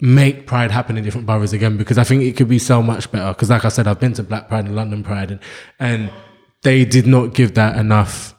make 0.00 0.46
Pride 0.46 0.70
happen 0.70 0.96
in 0.96 1.04
different 1.04 1.26
boroughs 1.26 1.52
again 1.52 1.76
because 1.76 1.98
I 1.98 2.04
think 2.04 2.22
it 2.22 2.36
could 2.36 2.48
be 2.48 2.58
so 2.58 2.82
much 2.82 3.10
better. 3.10 3.28
Because 3.32 3.50
like 3.50 3.64
I 3.64 3.68
said, 3.68 3.86
I've 3.86 4.00
been 4.00 4.12
to 4.14 4.22
Black 4.22 4.48
Pride 4.48 4.66
and 4.66 4.76
London 4.76 5.02
Pride 5.02 5.30
and 5.30 5.40
and 5.78 6.10
they 6.62 6.84
did 6.84 7.06
not 7.06 7.34
give 7.34 7.54
that 7.54 7.76
enough 7.78 8.34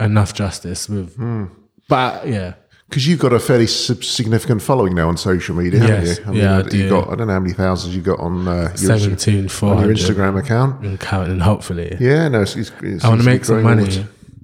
enough 0.00 0.34
justice 0.34 0.88
with. 0.88 1.14
Hmm. 1.16 1.46
But 1.88 2.28
yeah. 2.28 2.54
Because 2.88 3.06
you've 3.06 3.18
got 3.18 3.34
a 3.34 3.38
fairly 3.38 3.66
significant 3.66 4.62
following 4.62 4.94
now 4.94 5.08
on 5.08 5.16
social 5.18 5.54
media, 5.54 5.80
Yes. 5.86 6.18
haven't 6.18 6.36
you? 6.36 6.40
Yeah, 6.42 6.54
I 6.54 6.56
you've 6.60 6.70
do. 6.70 6.88
got 6.88 7.10
I 7.10 7.16
don't 7.16 7.26
know 7.26 7.34
how 7.34 7.40
many 7.40 7.52
thousands 7.52 7.94
you 7.94 8.00
got 8.00 8.18
on 8.18 8.48
uh, 8.48 8.74
your, 8.78 8.98
17, 8.98 9.36
on 9.36 9.84
your 9.84 9.94
Instagram 9.94 10.38
account. 10.38 10.84
and 10.84 10.98
counting, 10.98 11.38
hopefully. 11.40 11.96
Yeah, 12.00 12.28
no, 12.28 12.40
it's, 12.42 12.56
it's, 12.56 12.72
it's 12.82 13.04
I 13.04 13.08
want 13.08 13.20
to 13.20 13.26
make 13.26 13.44
some 13.44 13.62
money. 13.62 13.82
onwards. 13.82 14.00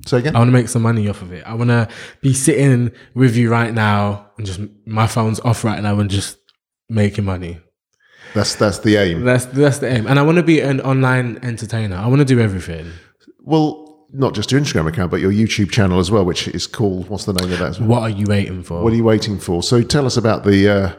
Say 0.06 0.18
again. 0.18 0.36
I 0.36 0.40
want 0.40 0.48
to 0.48 0.52
make 0.52 0.68
some 0.68 0.82
money 0.82 1.08
off 1.08 1.22
of 1.22 1.32
it. 1.32 1.42
I 1.46 1.54
want 1.54 1.70
to 1.70 1.88
be 2.20 2.34
sitting 2.34 2.92
with 3.14 3.34
you 3.34 3.50
right 3.50 3.72
now 3.72 4.30
and 4.36 4.46
just 4.46 4.60
my 4.84 5.06
phone's 5.06 5.40
off 5.40 5.64
right 5.64 5.82
now 5.82 5.98
and 5.98 6.10
just 6.10 6.36
making 6.90 7.24
money. 7.24 7.58
That's 8.34 8.56
that's 8.56 8.80
the 8.80 8.96
aim. 8.96 9.24
That's 9.24 9.46
that's 9.46 9.78
the 9.78 9.90
aim. 9.90 10.06
And 10.06 10.18
I 10.18 10.22
want 10.22 10.36
to 10.36 10.42
be 10.42 10.60
an 10.60 10.82
online 10.82 11.38
entertainer. 11.42 11.96
I 11.96 12.08
want 12.08 12.18
to 12.18 12.26
do 12.26 12.40
everything. 12.40 12.90
Well, 13.40 13.83
not 14.14 14.34
just 14.34 14.50
your 14.52 14.60
Instagram 14.60 14.86
account, 14.88 15.10
but 15.10 15.20
your 15.20 15.32
YouTube 15.32 15.70
channel 15.70 15.98
as 15.98 16.10
well, 16.10 16.24
which 16.24 16.48
is 16.48 16.66
called. 16.66 17.08
What's 17.08 17.24
the 17.24 17.32
name 17.32 17.52
of 17.52 17.58
that? 17.58 17.80
What 17.80 18.02
are 18.02 18.10
you 18.10 18.26
waiting 18.28 18.62
for? 18.62 18.82
What 18.82 18.92
are 18.92 18.96
you 18.96 19.04
waiting 19.04 19.38
for? 19.38 19.62
So 19.62 19.82
tell 19.82 20.06
us 20.06 20.16
about 20.16 20.44
the 20.44 20.68
uh, 20.68 20.92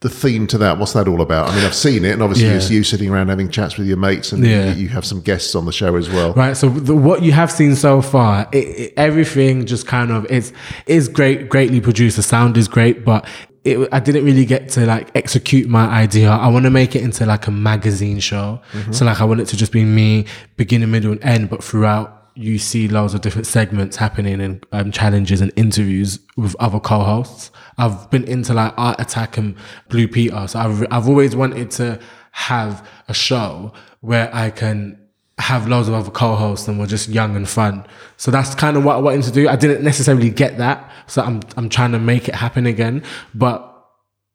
the 0.00 0.08
theme 0.10 0.46
to 0.48 0.58
that. 0.58 0.78
What's 0.78 0.92
that 0.92 1.08
all 1.08 1.20
about? 1.22 1.48
I 1.50 1.56
mean, 1.56 1.64
I've 1.64 1.74
seen 1.74 2.04
it, 2.04 2.12
and 2.12 2.22
obviously 2.22 2.48
Yeah. 2.48 2.56
it's 2.56 2.70
you 2.70 2.82
sitting 2.84 3.10
around 3.10 3.28
having 3.28 3.50
chats 3.50 3.76
with 3.78 3.86
your 3.86 3.96
mates, 3.96 4.32
and 4.32 4.44
Yeah. 4.44 4.74
you, 4.74 4.88
have 4.88 5.04
some 5.06 5.20
guests 5.20 5.54
on 5.54 5.64
the 5.64 5.72
show 5.72 5.96
as 5.96 6.08
well. 6.10 6.32
Right. 6.34 6.56
So 6.56 6.68
the, 6.68 6.94
what 6.94 7.22
you 7.22 7.32
have 7.32 7.50
seen 7.50 7.74
so 7.76 8.02
far, 8.02 8.46
it, 8.52 8.58
it, 8.58 8.94
everything 8.96 9.64
just 9.66 9.86
kind 9.86 10.10
of 10.10 10.26
it's 10.30 10.52
is 10.86 11.08
great, 11.08 11.48
greatly 11.48 11.80
produced. 11.80 12.16
The 12.16 12.22
sound 12.22 12.56
is 12.58 12.68
great, 12.68 13.04
but 13.04 13.26
it, 13.64 13.88
I 13.90 13.98
didn't 14.00 14.24
really 14.24 14.44
get 14.44 14.68
to 14.70 14.86
like 14.86 15.10
execute 15.16 15.68
my 15.68 15.86
idea. 15.86 16.30
I 16.30 16.48
want 16.48 16.64
to 16.66 16.70
make 16.70 16.94
it 16.94 17.02
into 17.02 17.24
like 17.26 17.46
a 17.46 17.50
magazine 17.50 18.20
show. 18.20 18.60
So 18.92 19.04
like 19.06 19.20
I 19.20 19.24
want 19.24 19.40
it 19.40 19.46
to 19.48 19.56
just 19.56 19.72
be 19.72 19.84
me, 19.84 20.26
beginning, 20.56 20.90
middle, 20.90 21.12
and 21.12 21.24
end, 21.24 21.50
but 21.50 21.64
throughout 21.64 22.15
you 22.36 22.58
see 22.58 22.86
loads 22.86 23.14
of 23.14 23.22
different 23.22 23.46
segments 23.46 23.96
happening 23.96 24.40
and 24.40 24.64
um, 24.72 24.92
challenges 24.92 25.40
and 25.40 25.50
interviews 25.56 26.20
with 26.36 26.54
other 26.60 26.78
co-hosts. 26.78 27.50
I've 27.78 28.10
been 28.10 28.24
into 28.24 28.52
like 28.52 28.74
Art 28.76 29.00
Attack 29.00 29.38
and 29.38 29.56
Blue 29.88 30.06
Peter, 30.06 30.46
so 30.46 30.58
I've 30.58 30.86
I've 30.90 31.08
always 31.08 31.34
wanted 31.34 31.70
to 31.72 31.98
have 32.32 32.86
a 33.08 33.14
show 33.14 33.72
where 34.00 34.30
I 34.34 34.50
can 34.50 35.00
have 35.38 35.68
loads 35.68 35.88
of 35.88 35.94
other 35.94 36.10
co-hosts 36.10 36.66
and 36.68 36.78
we're 36.78 36.86
just 36.86 37.08
young 37.08 37.36
and 37.36 37.48
fun. 37.48 37.86
So 38.16 38.30
that's 38.30 38.54
kind 38.54 38.76
of 38.76 38.84
what 38.84 38.96
I 38.96 38.98
wanted 38.98 39.22
to 39.24 39.32
do. 39.32 39.48
I 39.48 39.56
didn't 39.56 39.82
necessarily 39.82 40.30
get 40.30 40.58
that, 40.58 40.90
so 41.06 41.22
I'm 41.22 41.40
I'm 41.56 41.68
trying 41.68 41.92
to 41.92 41.98
make 41.98 42.28
it 42.28 42.34
happen 42.34 42.66
again. 42.66 43.02
But 43.34 43.75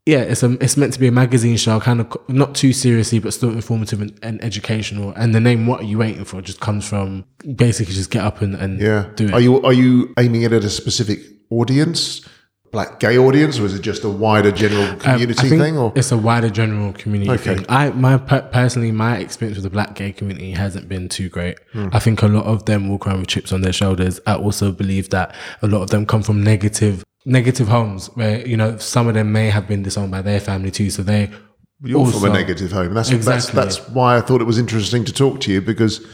yeah, 0.06 0.20
it's 0.20 0.41
a 0.41 0.52
it's 0.64 0.78
meant 0.78 0.93
to 0.93 0.99
be 0.99 1.08
a 1.08 1.12
magazine 1.12 1.58
show, 1.58 1.80
kind 1.80 2.02
of 2.02 2.18
not 2.28 2.56
too 2.56 2.74
seriously, 2.74 3.20
but 3.20 3.34
still 3.34 3.52
informative 3.52 4.02
and, 4.02 4.18
and 4.24 4.43
educational. 4.43 5.12
And 5.16 5.36
the 5.36 5.39
name 5.39 5.68
"What 5.68 5.82
Are 5.82 5.86
You 5.86 5.99
Waiting 5.99 6.26
For" 6.26 6.41
just 6.41 6.60
comes 6.60 6.88
from 6.88 7.26
basically 7.56 7.93
just 7.93 8.10
get 8.12 8.24
up 8.24 8.41
and, 8.41 8.56
and 8.56 8.80
Yeah. 8.82 9.08
do 9.16 9.26
it. 9.28 9.34
Are 9.34 9.39
you 9.41 9.62
are 9.64 9.74
you 9.74 10.14
aiming 10.18 10.41
it 10.41 10.54
at 10.54 10.64
a 10.64 10.70
specific 10.70 11.20
audience, 11.52 12.28
black 12.72 12.99
gay 12.99 13.16
audience, 13.18 13.60
or 13.60 13.66
is 13.66 13.76
it 13.76 13.84
just 13.84 14.04
a 14.04 14.10
wider 14.10 14.52
general 14.52 14.86
Um, 14.86 14.99
community 14.99 15.39
I 15.39 15.49
think 15.49 15.62
thing? 15.62 15.78
Or 15.78 15.93
it's 15.95 16.12
a 16.12 16.18
wider 16.18 16.49
general 16.49 16.93
community 16.93 17.30
Okay. 17.32 17.56
thing. 17.58 17.66
I 17.70 17.89
my 17.91 18.18
personally 18.18 18.91
my 18.91 19.18
experience 19.18 19.58
with 19.58 19.66
the 19.66 19.70
black 19.70 19.93
gay 19.93 20.14
community 20.14 20.52
hasn't 20.52 20.89
been 20.89 21.10
too 21.10 21.30
great. 21.30 21.60
Hmm. 21.74 21.89
I 21.93 21.99
think 21.99 22.24
a 22.24 22.28
lot 22.28 22.45
of 22.45 22.66
them 22.66 22.89
walk 22.89 23.06
around 23.06 23.20
with 23.20 23.28
chips 23.28 23.52
on 23.54 23.62
their 23.62 23.74
shoulders. 23.74 24.20
I 24.26 24.34
also 24.34 24.72
believe 24.72 25.12
that 25.12 25.36
a 25.62 25.68
lot 25.68 25.84
of 25.84 25.91
them 25.91 26.08
come 26.08 26.24
from 26.24 26.41
negative 26.43 27.04
negative 27.26 27.67
homes 27.67 28.07
where 28.15 28.45
you 28.47 28.57
know 28.57 28.78
some 28.78 29.07
of 29.07 29.13
them 29.13 29.32
may 29.32 29.49
have 29.49 29.67
been 29.67 29.84
disowned 29.84 30.11
by 30.11 30.22
their 30.22 30.39
family 30.39 30.72
too. 30.72 30.89
So 30.89 31.03
they 31.03 31.30
you're 31.84 31.99
also, 31.99 32.19
from 32.19 32.30
a 32.30 32.34
negative 32.34 32.72
home. 32.72 32.93
That's 32.93 33.09
Exactly. 33.11 33.55
that's 33.55 33.78
that's 33.78 33.89
why 33.89 34.17
I 34.17 34.22
thought 34.22 34.41
it 34.41 34.45
was 34.45 34.59
interesting 34.59 35.03
to 35.05 35.13
talk 35.13 35.39
to 35.41 35.51
you 35.51 35.61
because 35.61 36.05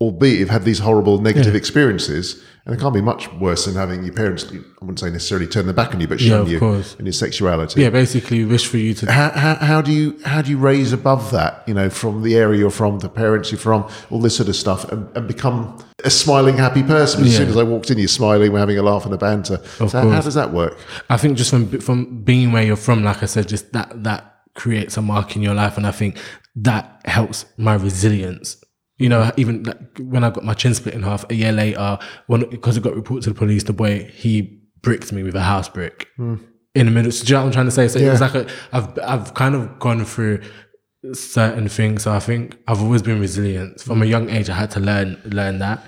albeit 0.00 0.38
you've 0.38 0.50
had 0.50 0.64
these 0.64 0.80
horrible 0.80 1.20
negative 1.20 1.54
experiences, 1.54 2.42
and 2.66 2.74
it 2.74 2.80
can't 2.80 2.92
be 2.92 3.00
much 3.00 3.32
worse 3.34 3.64
than 3.64 3.74
having 3.74 4.02
your 4.04 4.12
parents, 4.12 4.44
I 4.52 4.56
wouldn't 4.80 4.98
say 4.98 5.08
necessarily 5.08 5.46
turn 5.46 5.66
their 5.66 5.74
back 5.74 5.94
on 5.94 6.00
you, 6.00 6.08
but 6.08 6.20
Yeah, 6.20 6.30
shun 6.30 6.40
of 6.40 6.48
you 6.50 6.58
course. 6.58 6.96
in 6.98 7.06
your 7.06 7.12
sexuality. 7.12 7.80
Yeah, 7.80 7.90
basically 7.90 8.44
wish 8.44 8.66
for 8.66 8.76
you 8.76 8.92
to 8.94 9.10
How, 9.10 9.30
how, 9.30 9.54
how 9.54 9.80
do 9.80 9.92
you 9.92 10.18
how 10.24 10.42
do 10.42 10.50
you 10.50 10.58
raise 10.58 10.92
above 10.92 11.30
that? 11.30 11.62
You 11.66 11.74
know, 11.74 11.88
from 11.88 12.22
the 12.22 12.36
area 12.36 12.58
you're 12.58 12.70
from, 12.70 12.98
the 12.98 13.08
parents 13.08 13.50
you're 13.50 13.58
from, 13.58 13.88
all 14.10 14.20
this 14.20 14.36
sort 14.36 14.48
of 14.48 14.56
stuff, 14.56 14.84
and, 14.92 15.08
and 15.16 15.26
become 15.26 15.78
a 16.04 16.10
smiling, 16.10 16.56
happy 16.58 16.82
person. 16.82 17.24
As 17.24 17.36
soon 17.36 17.48
as 17.48 17.56
I 17.56 17.62
walked 17.62 17.90
in, 17.90 17.98
you're 17.98 18.08
smiling, 18.08 18.52
we're 18.52 18.58
having 18.58 18.78
a 18.78 18.82
laugh 18.82 19.04
and 19.06 19.14
a 19.14 19.18
banter. 19.18 19.64
so 19.78 19.88
how 19.88 20.20
does 20.20 20.34
that 20.34 20.52
work? 20.52 20.76
I 21.08 21.16
think 21.16 21.38
just 21.38 21.50
from 21.50 21.80
from 21.80 22.22
being 22.22 22.52
where 22.52 22.62
you're 22.64 22.76
from, 22.76 23.02
like 23.02 23.22
I 23.22 23.26
said, 23.26 23.48
just 23.48 23.72
that 23.72 24.02
that 24.04 24.34
creates 24.54 24.96
a 24.96 25.02
mark 25.02 25.36
in 25.36 25.42
your 25.42 25.54
life, 25.54 25.76
and 25.78 25.86
I 25.86 25.92
think 25.92 26.18
that 26.56 27.00
helps 27.04 27.46
my 27.56 27.74
resilience. 27.74 28.62
You 28.98 29.10
know, 29.10 29.30
even 29.36 29.64
like 29.64 29.98
when 29.98 30.24
I 30.24 30.30
got 30.30 30.42
my 30.42 30.54
chin 30.54 30.72
split 30.74 30.94
in 30.94 31.02
half 31.02 31.28
a 31.30 31.34
year 31.34 31.52
later, 31.52 31.98
when 32.28 32.48
because 32.48 32.76
it 32.76 32.82
got 32.82 32.94
reported 32.94 33.24
to 33.24 33.30
the 33.30 33.38
police, 33.38 33.64
the 33.64 33.72
boy 33.72 34.04
he 34.04 34.60
bricked 34.80 35.12
me 35.12 35.22
with 35.22 35.34
a 35.34 35.42
house 35.42 35.68
brick 35.68 36.08
hmm. 36.16 36.36
in 36.74 36.86
the 36.86 36.92
middle. 36.92 37.12
So 37.12 37.24
do 37.24 37.28
you 37.28 37.34
know 37.34 37.40
what 37.42 37.46
I'm 37.48 37.52
trying 37.52 37.66
to 37.66 37.72
say? 37.72 37.88
So 37.88 37.98
it 37.98 38.08
was 38.08 38.20
like 38.20 38.34
a 38.34 38.48
I've 38.72 38.98
I've 39.00 39.34
kind 39.34 39.54
of 39.54 39.78
gone 39.78 40.04
through 40.04 40.42
certain 41.12 41.68
things. 41.68 42.04
So 42.04 42.12
I 42.12 42.20
think 42.20 42.56
I've 42.66 42.82
always 42.82 43.02
been 43.02 43.20
resilient. 43.20 43.80
From 43.80 44.00
a 44.00 44.04
hmm. 44.06 44.10
young 44.10 44.30
age, 44.30 44.48
I 44.48 44.54
had 44.54 44.70
to 44.72 44.80
learn 44.80 45.20
learn 45.26 45.58
that. 45.58 45.84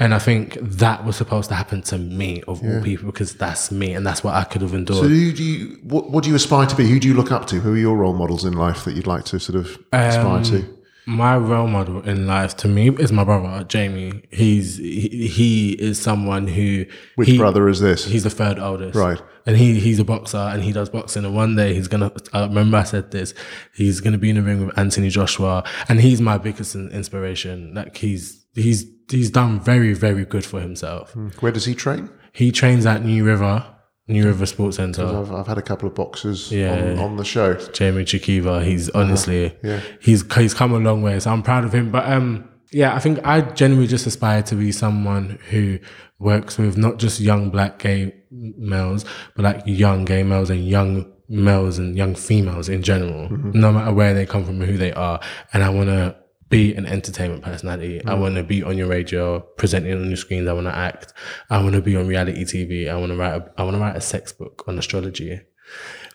And 0.00 0.14
I 0.14 0.20
think 0.20 0.56
that 0.60 1.04
was 1.04 1.16
supposed 1.16 1.48
to 1.48 1.56
happen 1.56 1.82
to 1.82 1.98
me 1.98 2.40
of 2.46 2.62
all 2.62 2.80
people 2.82 3.06
because 3.06 3.34
that's 3.34 3.72
me 3.72 3.94
and 3.94 4.06
that's 4.06 4.22
what 4.22 4.34
I 4.34 4.44
could 4.44 4.62
have 4.62 4.72
endured. 4.72 5.00
So 5.00 5.08
who 5.08 5.32
do 5.32 5.42
you 5.42 5.78
what, 5.82 6.10
what 6.10 6.22
do 6.22 6.30
you 6.30 6.36
aspire 6.36 6.66
to 6.66 6.76
be? 6.76 6.88
Who 6.88 7.00
do 7.00 7.08
you 7.08 7.14
look 7.14 7.32
up 7.32 7.46
to? 7.48 7.56
Who 7.58 7.74
are 7.74 7.76
your 7.76 7.96
role 7.96 8.14
models 8.14 8.44
in 8.44 8.52
life 8.52 8.84
that 8.84 8.94
you'd 8.94 9.08
like 9.08 9.24
to 9.26 9.40
sort 9.40 9.58
of 9.58 9.76
aspire 9.92 10.36
um, 10.36 10.42
to? 10.44 10.77
My 11.08 11.38
role 11.38 11.66
model 11.66 12.02
in 12.02 12.26
life 12.26 12.54
to 12.54 12.68
me 12.68 12.90
is 12.90 13.10
my 13.10 13.24
brother 13.24 13.64
Jamie. 13.64 14.22
He's 14.30 14.76
he, 14.76 15.26
he 15.26 15.72
is 15.72 15.98
someone 15.98 16.46
who 16.46 16.84
Which 17.14 17.28
he, 17.28 17.38
brother 17.38 17.66
is 17.66 17.80
this? 17.80 18.04
He's 18.04 18.24
the 18.24 18.30
third 18.30 18.58
oldest, 18.58 18.94
Right. 18.94 19.18
And 19.46 19.56
he 19.56 19.80
he's 19.80 19.98
a 19.98 20.04
boxer 20.04 20.36
and 20.36 20.62
he 20.62 20.70
does 20.70 20.90
boxing. 20.90 21.24
And 21.24 21.34
one 21.34 21.56
day 21.56 21.72
he's 21.72 21.88
gonna. 21.88 22.12
I 22.34 22.42
remember 22.42 22.76
I 22.76 22.82
said 22.82 23.10
this. 23.10 23.32
He's 23.74 24.00
gonna 24.00 24.18
be 24.18 24.28
in 24.28 24.36
the 24.36 24.42
ring 24.42 24.66
with 24.66 24.78
Anthony 24.78 25.08
Joshua, 25.08 25.64
and 25.88 25.98
he's 25.98 26.20
my 26.20 26.36
biggest 26.36 26.74
inspiration. 26.74 27.72
Like 27.72 27.96
he's 27.96 28.44
he's 28.54 28.84
he's 29.10 29.30
done 29.30 29.60
very 29.60 29.94
very 29.94 30.26
good 30.26 30.44
for 30.44 30.60
himself. 30.60 31.12
Hmm. 31.12 31.28
Where 31.40 31.52
does 31.52 31.64
he 31.64 31.74
train? 31.74 32.10
He 32.32 32.52
trains 32.52 32.84
at 32.84 33.02
New 33.02 33.24
River, 33.24 33.64
New 34.08 34.24
River 34.24 34.46
Sports 34.46 34.76
Center. 34.78 35.04
I've, 35.06 35.30
I've 35.32 35.46
had 35.46 35.58
a 35.58 35.62
couple 35.62 35.86
of 35.88 35.94
boxers 35.94 36.50
Yeah. 36.50 36.72
on, 36.72 36.98
on 36.98 37.16
the 37.16 37.24
show. 37.24 37.54
Jamie 37.54 38.04
Chikiva. 38.04 38.64
He's 38.64 38.88
honestly, 38.90 39.46
Uh-huh. 39.46 39.56
yeah. 39.62 39.80
he's 40.00 40.24
he's 40.34 40.54
come 40.54 40.72
a 40.72 40.78
long 40.78 41.02
way. 41.02 41.20
So 41.20 41.30
I'm 41.30 41.42
proud 41.42 41.64
of 41.64 41.74
him. 41.74 41.90
But 41.92 42.10
um, 42.10 42.48
yeah, 42.72 42.94
I 42.94 42.98
think 42.98 43.20
I 43.24 43.40
genuinely 43.42 43.86
just 43.86 44.06
aspire 44.06 44.42
to 44.44 44.54
be 44.54 44.72
someone 44.72 45.38
who 45.50 45.78
works 46.18 46.58
with 46.58 46.76
not 46.76 46.98
just 46.98 47.20
young 47.20 47.50
black 47.50 47.78
gay 47.78 48.14
males, 48.30 49.04
but 49.36 49.42
like 49.44 49.62
young 49.66 50.04
gay 50.04 50.22
males 50.22 50.50
and 50.50 50.66
young 50.66 51.06
males 51.28 51.78
and 51.78 51.96
young 51.96 52.14
females 52.14 52.68
in 52.68 52.82
general, 52.82 53.28
Mm-hmm. 53.28 53.50
no 53.60 53.72
matter 53.72 53.92
where 53.92 54.14
they 54.14 54.24
come 54.26 54.44
from 54.44 54.60
who 54.60 54.76
they 54.78 54.92
are. 54.92 55.20
And 55.52 55.62
I 55.62 55.68
want 55.68 55.88
to 55.90 56.16
be 56.48 56.74
an 56.74 56.86
entertainment 56.86 57.42
personality. 57.42 58.00
Mm. 58.00 58.10
I 58.10 58.14
want 58.14 58.36
to 58.36 58.42
be 58.42 58.62
on 58.62 58.78
your 58.78 58.86
radio, 58.86 59.40
presenting 59.40 59.92
on 59.92 60.08
your 60.08 60.16
screens. 60.16 60.48
I 60.48 60.52
want 60.52 60.66
to 60.66 60.74
act. 60.74 61.12
I 61.50 61.62
want 61.62 61.74
to 61.74 61.82
be 61.82 61.96
on 61.96 62.06
reality 62.06 62.44
TV. 62.44 62.88
I 62.88 62.96
want 62.96 63.12
to 63.12 63.16
write. 63.16 63.34
A, 63.34 63.52
I 63.58 63.64
want 63.64 63.76
to 63.76 63.80
write 63.80 63.96
a 63.96 64.00
sex 64.00 64.32
book 64.32 64.64
on 64.66 64.78
astrology. 64.78 65.40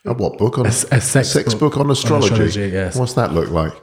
A 0.05 0.13
what 0.13 0.37
book 0.37 0.57
on 0.57 0.65
A 0.65 0.71
sex, 0.71 1.29
sex 1.29 1.53
book 1.53 1.77
on 1.77 1.89
astrology? 1.89 2.33
astrology, 2.33 2.73
yes. 2.73 2.97
What's 2.97 3.13
that 3.13 3.31
look 3.31 3.49
like? 3.49 3.73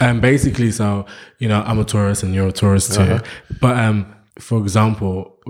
Um, 0.00 0.20
basically, 0.20 0.70
so 0.70 1.06
you 1.38 1.48
know, 1.48 1.62
I'm 1.62 1.78
a 1.78 1.84
Taurus 1.84 2.22
and 2.22 2.34
you're 2.34 2.48
a 2.48 2.52
Taurus 2.52 2.94
too. 2.94 3.20
But 3.60 3.78
um, 3.78 4.14
for 4.38 4.58
example, 4.58 5.40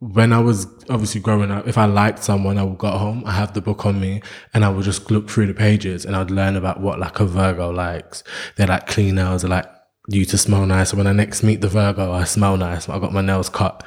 when 0.00 0.32
I 0.32 0.38
was 0.38 0.66
obviously 0.88 1.20
growing 1.20 1.50
up, 1.50 1.66
if 1.66 1.76
I 1.76 1.86
liked 1.86 2.22
someone, 2.22 2.56
I 2.56 2.62
would 2.62 2.78
go 2.78 2.90
home, 2.90 3.24
I 3.26 3.32
have 3.32 3.54
the 3.54 3.60
book 3.60 3.84
on 3.84 4.00
me, 4.00 4.22
and 4.54 4.64
I 4.64 4.68
would 4.68 4.84
just 4.84 5.10
look 5.10 5.28
through 5.28 5.46
the 5.46 5.54
pages 5.54 6.04
and 6.04 6.14
I'd 6.14 6.30
learn 6.30 6.54
about 6.54 6.80
what 6.80 7.00
like 7.00 7.18
a 7.18 7.24
Virgo 7.24 7.70
likes. 7.70 8.22
They 8.56 8.66
like 8.66 8.86
clean 8.86 9.16
nails, 9.16 9.42
they 9.42 9.48
like 9.48 9.66
you 10.08 10.24
to 10.24 10.38
smell 10.38 10.66
nice. 10.66 10.94
When 10.94 11.06
I 11.06 11.12
next 11.12 11.42
meet 11.42 11.60
the 11.60 11.68
Virgo, 11.68 12.12
I 12.12 12.24
smell 12.24 12.56
nice. 12.56 12.88
I 12.88 12.98
got 12.98 13.12
my 13.12 13.20
nails 13.20 13.48
cut. 13.48 13.84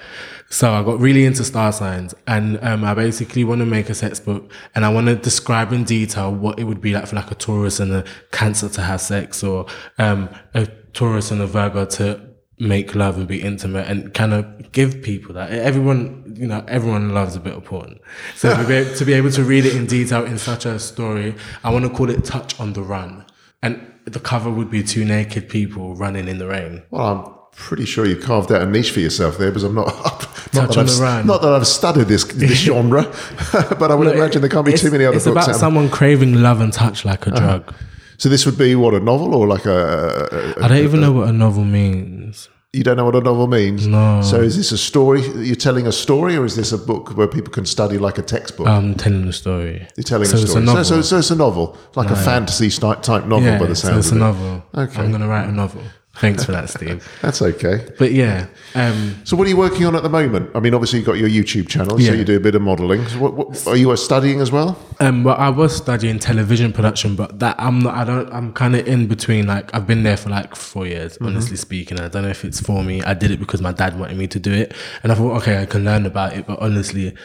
So 0.50 0.72
I 0.72 0.84
got 0.84 1.00
really 1.00 1.26
into 1.26 1.44
star 1.44 1.72
signs 1.72 2.14
and 2.28 2.60
um, 2.62 2.84
I 2.84 2.94
basically 2.94 3.44
want 3.44 3.60
to 3.60 3.66
make 3.66 3.90
a 3.90 3.96
sex 3.96 4.20
book 4.20 4.52
and 4.76 4.86
I 4.86 4.90
want 4.90 5.08
to 5.08 5.16
describe 5.16 5.72
in 5.72 5.86
detail 5.86 6.32
what 6.34 6.60
it 6.60 6.66
would 6.66 6.82
be 6.82 6.94
like 6.94 7.08
for 7.08 7.16
like 7.16 7.32
a 7.32 7.36
Taurus 7.36 7.80
and 7.80 7.92
a 7.94 8.06
Cancer 8.32 8.68
to 8.70 8.82
have 8.82 9.02
sex 9.02 9.44
or 9.44 9.66
um, 9.98 10.30
a 10.54 10.68
Taurus 10.94 11.32
and 11.32 11.42
a 11.42 11.48
Virgo 11.48 11.86
to 11.86 12.22
make 12.60 12.94
love 12.94 13.18
and 13.18 13.28
be 13.28 13.42
intimate 13.42 13.88
and 13.88 14.14
kind 14.14 14.34
of 14.34 14.72
give 14.72 15.02
people 15.02 15.34
that. 15.34 15.52
Everyone, 15.52 16.36
you 16.38 16.46
know, 16.46 16.64
everyone 16.68 17.14
loves 17.14 17.36
a 17.36 17.40
bit 17.40 17.56
of 17.56 17.64
porn. 17.64 18.00
So 18.36 18.56
to, 18.56 18.68
be, 18.68 18.96
to 18.98 19.06
be 19.06 19.14
able 19.14 19.32
to 19.32 19.44
read 19.44 19.66
it 19.66 19.76
in 19.76 19.88
detail 19.88 20.26
in 20.26 20.38
such 20.38 20.66
a 20.66 20.78
story, 20.78 21.34
I 21.64 21.72
want 21.72 21.86
to 21.86 21.90
call 21.90 22.10
it 22.10 22.24
Touch 22.26 22.60
on 22.60 22.74
the 22.74 22.84
Run. 22.84 23.26
And 23.64 23.91
the 24.06 24.20
cover 24.20 24.50
would 24.50 24.70
be 24.70 24.84
two 24.84 25.06
naked 25.06 25.50
people 25.50 25.96
running 25.96 26.28
in 26.28 26.38
the 26.38 26.48
rain. 26.48 26.84
Well, 26.90 27.06
I'm 27.06 27.34
pretty 27.52 27.86
sure 27.86 28.06
you 28.06 28.16
carved 28.16 28.52
out 28.52 28.62
a 28.62 28.66
niche 28.66 28.92
for 28.92 29.00
yourself 29.00 29.38
there, 29.38 29.50
because 29.50 29.64
I'm 29.64 29.76
not. 29.76 29.88
not, 30.54 30.74
that 30.74 30.78
I've, 30.78 31.26
not 31.26 31.42
that 31.42 31.54
I've 31.54 31.68
studied 31.68 32.08
this, 32.08 32.24
this 32.26 32.52
genre, 32.66 33.04
but 33.52 33.92
I 33.92 33.96
would 33.96 34.08
imagine 34.08 34.42
there 34.42 34.50
can't 34.50 34.66
be 34.66 34.74
too 34.74 34.92
many 34.92 35.06
other 35.06 35.18
It's 35.18 35.26
books. 35.26 35.48
about 35.48 35.56
someone 35.56 35.90
craving 35.90 36.42
love 36.42 36.62
and 36.62 36.74
touch 36.74 37.06
like 37.06 37.28
a 37.28 37.32
uh-huh. 37.32 37.40
drug. 37.60 37.76
so 38.18 38.30
this 38.30 38.46
would 38.46 38.58
be 38.58 38.76
what 38.76 38.94
a 38.94 39.00
novel 39.00 39.36
or 39.36 39.48
like 39.48 39.66
a, 39.66 40.56
a- 40.58 40.64
I 40.64 40.68
don't 40.68 40.78
even 40.78 41.02
know 41.02 41.12
what 41.12 41.28
a 41.28 41.34
novel 41.34 41.64
means. 41.64 42.50
You 42.74 42.84
don't 42.84 42.96
know 42.96 43.04
what 43.04 43.18
a 43.18 43.20
novel 43.22 43.48
means. 43.48 43.86
No. 43.86 44.22
So 44.22 44.40
is 44.40 44.56
this 44.56 44.72
a 44.72 44.78
story? 44.78 45.22
You're 45.46 45.58
telling 45.58 45.88
a 45.88 45.92
story, 45.92 46.38
or 46.38 46.46
is 46.46 46.56
this 46.56 46.72
a 46.72 46.78
book 46.78 47.18
where 47.18 47.28
people 47.28 47.52
can 47.52 47.66
study 47.66 47.98
like 47.98 48.18
a 48.18 48.22
textbook? 48.22 48.66
I'm 48.66 48.96
telling 48.96 49.28
a 49.28 49.34
story. 49.34 49.86
You're 49.98 50.06
telling 50.06 50.26
so 50.26 50.38
a 50.38 50.42
it's 50.42 50.52
story. 50.52 50.64
a 50.64 50.66
novel. 50.66 50.84
So, 50.86 50.96
so, 50.96 51.02
so 51.02 51.18
it's 51.18 51.32
a 51.32 51.36
novel, 51.36 51.78
like 51.96 52.10
a 52.10 52.16
fantasy 52.16 52.70
type 52.70 53.02
type 53.02 53.26
novel, 53.26 53.44
yeah, 53.44 53.60
by 53.60 53.66
the 53.66 53.76
so 53.76 53.90
sound 53.90 54.00
it's 54.00 54.08
of 54.12 54.14
a 54.14 54.16
it. 54.16 54.20
novel. 54.20 54.64
Okay. 54.74 55.02
I'm 55.02 55.10
going 55.10 55.20
to 55.22 55.28
write 55.28 55.50
a 55.50 55.52
novel. 55.52 55.82
Thanks 56.16 56.44
for 56.44 56.52
that, 56.52 56.70
Steve. 56.70 57.08
That's 57.22 57.42
okay. 57.42 57.88
But 57.98 58.12
yeah, 58.12 58.48
um, 58.76 59.16
So, 59.24 59.38
what 59.38 59.48
are 59.48 59.50
you 59.50 59.56
working 59.58 59.86
on 59.86 59.96
at 59.96 60.04
the 60.04 60.10
moment? 60.10 60.52
I 60.54 60.60
mean, 60.60 60.74
obviously, 60.74 61.00
you've 61.00 61.06
got 61.06 61.18
your 61.18 61.30
YouTube 61.30 61.70
channel, 61.70 61.98
so 61.98 62.14
you 62.14 62.26
do 62.26 62.36
a 62.36 62.40
bit 62.40 62.54
of 62.54 62.62
modelling. 62.62 63.08
So 63.08 63.18
what, 63.20 63.34
what, 63.34 63.66
are 63.68 63.78
you 63.78 63.96
studying 63.96 64.42
as 64.42 64.52
well? 64.52 64.78
um, 65.00 65.24
well, 65.24 65.38
I 65.38 65.50
was 65.50 65.76
studying 65.76 66.20
television 66.20 66.74
production, 66.74 67.16
but 67.16 67.40
that 67.40 67.56
I'm 67.60 67.80
not. 67.80 67.96
I 67.96 68.04
don't. 68.04 68.32
I'm 68.34 68.52
kind 68.52 68.76
of 68.76 68.86
in 68.88 69.08
between. 69.08 69.48
Like 69.48 69.74
I've 69.74 69.88
been 69.88 70.04
there 70.04 70.18
for 70.18 70.30
like 70.30 70.56
four 70.56 70.86
years, 70.86 71.14
Mm-hmm. 71.14 71.28
honestly 71.28 71.56
speaking. 71.58 72.00
I 72.00 72.10
don't 72.10 72.24
know 72.24 72.30
if 72.30 72.44
it's 72.44 72.60
for 72.60 72.84
me. 72.84 73.02
I 73.04 73.14
did 73.14 73.32
it 73.32 73.40
because 73.40 73.62
my 73.62 73.72
dad 73.72 73.98
wanted 73.98 74.18
me 74.18 74.28
to 74.28 74.40
do 74.40 74.52
it, 74.52 74.74
and 75.04 75.12
I 75.14 75.16
thought, 75.16 75.38
okay, 75.42 75.62
I 75.62 75.66
can 75.66 75.86
learn 75.86 76.06
about 76.06 76.34
it. 76.34 76.46
But 76.46 76.60
honestly, 76.60 77.16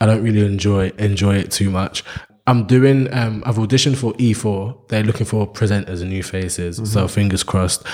I 0.00 0.06
don't 0.06 0.22
really 0.22 0.46
enjoy 0.46 0.92
enjoy 0.96 1.34
it 1.36 1.50
too 1.50 1.70
much. 1.70 2.04
I'm 2.46 2.66
doing. 2.66 3.12
Um, 3.12 3.42
I've 3.46 3.56
auditioned 3.56 3.96
for 3.96 4.12
E4. 4.14 4.88
They're 4.88 5.04
looking 5.04 5.26
for 5.26 5.50
presenters 5.50 6.00
and 6.00 6.10
new 6.10 6.22
faces. 6.22 6.80
So 6.92 7.06
fingers 7.08 7.42
crossed. 7.42 7.84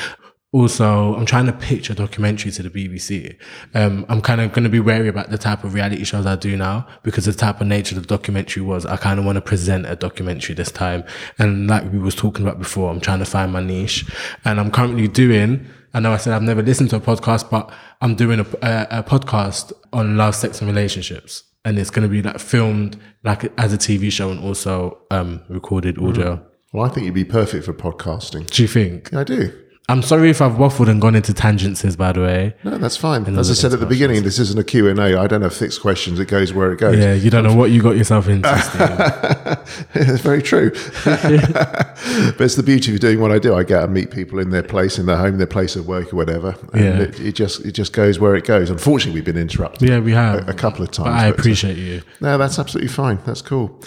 Also, 0.50 1.14
I'm 1.14 1.26
trying 1.26 1.44
to 1.44 1.52
pitch 1.52 1.90
a 1.90 1.94
documentary 1.94 2.50
to 2.52 2.62
the 2.62 2.70
BBC. 2.70 3.36
Um, 3.74 4.06
I'm 4.08 4.22
kind 4.22 4.40
of 4.40 4.50
going 4.52 4.64
to 4.64 4.70
be 4.70 4.80
wary 4.80 5.08
about 5.08 5.28
the 5.28 5.36
type 5.36 5.62
of 5.62 5.74
reality 5.74 6.04
shows 6.04 6.24
I 6.24 6.36
do 6.36 6.56
now 6.56 6.88
because 7.02 7.26
the 7.26 7.34
type 7.34 7.60
of 7.60 7.66
nature 7.66 7.94
of 7.94 8.02
the 8.02 8.08
documentary 8.08 8.62
was 8.62 8.86
I 8.86 8.96
kind 8.96 9.18
of 9.18 9.26
want 9.26 9.36
to 9.36 9.42
present 9.42 9.84
a 9.84 9.94
documentary 9.94 10.54
this 10.54 10.72
time. 10.72 11.04
And 11.38 11.66
like 11.66 11.92
we 11.92 11.98
was 11.98 12.14
talking 12.14 12.46
about 12.46 12.58
before, 12.58 12.90
I'm 12.90 13.00
trying 13.00 13.18
to 13.18 13.26
find 13.26 13.52
my 13.52 13.60
niche 13.60 14.10
and 14.46 14.58
I'm 14.58 14.70
currently 14.70 15.06
doing, 15.06 15.66
I 15.92 16.00
know 16.00 16.12
I 16.12 16.16
said 16.16 16.32
I've 16.32 16.42
never 16.42 16.62
listened 16.62 16.88
to 16.90 16.96
a 16.96 17.00
podcast, 17.00 17.50
but 17.50 17.70
I'm 18.00 18.14
doing 18.14 18.40
a, 18.40 18.46
a, 18.62 19.00
a 19.00 19.02
podcast 19.02 19.74
on 19.92 20.16
love, 20.16 20.34
sex 20.34 20.62
and 20.62 20.70
relationships. 20.70 21.42
And 21.64 21.78
it's 21.78 21.90
going 21.90 22.02
to 22.02 22.08
be 22.08 22.22
like 22.22 22.38
filmed 22.38 22.98
like 23.24 23.52
as 23.58 23.72
a 23.72 23.78
TV 23.78 24.10
show 24.10 24.30
and 24.30 24.40
also, 24.40 24.98
um, 25.10 25.42
recorded 25.48 25.98
audio. 25.98 26.44
Well, 26.72 26.84
I 26.84 26.88
think 26.88 27.06
you'd 27.06 27.14
be 27.14 27.24
perfect 27.24 27.64
for 27.64 27.74
podcasting. 27.74 28.48
Do 28.50 28.62
you 28.62 28.68
think? 28.68 29.12
I 29.14 29.24
do. 29.24 29.52
I'm 29.90 30.02
sorry 30.02 30.28
if 30.28 30.42
I've 30.42 30.52
waffled 30.52 30.88
and 30.90 31.00
gone 31.00 31.14
into 31.14 31.32
tangents, 31.32 31.82
by 31.96 32.12
the 32.12 32.20
way. 32.20 32.54
No, 32.62 32.76
that's 32.76 32.98
fine. 32.98 33.24
As 33.38 33.50
I 33.50 33.54
said 33.54 33.72
at 33.72 33.80
the 33.80 33.86
beginning, 33.86 34.22
this 34.22 34.38
isn't 34.38 34.58
a 34.58 34.62
Q&A. 34.64 35.16
I 35.16 35.26
don't 35.26 35.40
have 35.40 35.54
fixed 35.56 35.80
questions. 35.80 36.20
It 36.20 36.28
goes 36.28 36.52
where 36.52 36.72
it 36.72 36.78
goes. 36.78 36.98
Yeah, 36.98 37.14
you 37.14 37.30
don't 37.30 37.42
know 37.42 37.54
what 37.54 37.70
you 37.70 37.82
got 37.82 37.96
yourself 37.96 38.28
into. 38.28 38.48
It's 39.94 40.20
very 40.22 40.42
true. 40.42 40.70
but 41.04 42.40
it's 42.40 42.54
the 42.56 42.62
beauty 42.62 42.94
of 42.94 43.00
doing 43.00 43.20
what 43.20 43.32
I 43.32 43.38
do. 43.38 43.54
I 43.54 43.62
get 43.64 43.80
to 43.80 43.88
meet 43.88 44.10
people 44.10 44.38
in 44.38 44.50
their 44.50 44.62
place, 44.62 44.98
in 44.98 45.06
their 45.06 45.16
home, 45.16 45.38
their 45.38 45.46
place 45.46 45.76
of 45.76 45.86
work, 45.88 46.12
or 46.12 46.16
whatever. 46.16 46.54
And 46.72 46.84
Yeah. 46.84 46.98
it, 47.00 47.20
it 47.20 47.32
just 47.34 47.64
it 47.64 47.72
just 47.72 47.92
goes 47.92 48.18
where 48.18 48.34
it 48.34 48.44
goes. 48.44 48.70
Unfortunately, 48.70 49.18
we've 49.20 49.24
been 49.24 49.36
interrupted 49.36 49.88
Yeah, 49.88 49.98
we 50.00 50.12
have. 50.12 50.48
a 50.48 50.54
couple 50.54 50.82
of 50.84 50.90
times. 50.90 51.08
But 51.08 51.14
I 51.14 51.30
but- 51.30 51.38
appreciate 51.40 51.76
you. 51.76 52.02
No, 52.20 52.38
that's 52.38 52.58
absolutely 52.58 52.88
fine. 52.88 53.18
That's 53.26 53.42
cool. 53.42 53.78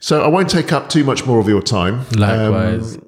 So 0.00 0.22
I 0.22 0.28
won't 0.28 0.50
take 0.50 0.72
up 0.72 0.88
too 0.88 1.04
much 1.04 1.24
more 1.26 1.38
of 1.40 1.48
your 1.48 1.62
time. 1.62 2.04
Likewise. 2.16 2.96
Um, 2.96 3.03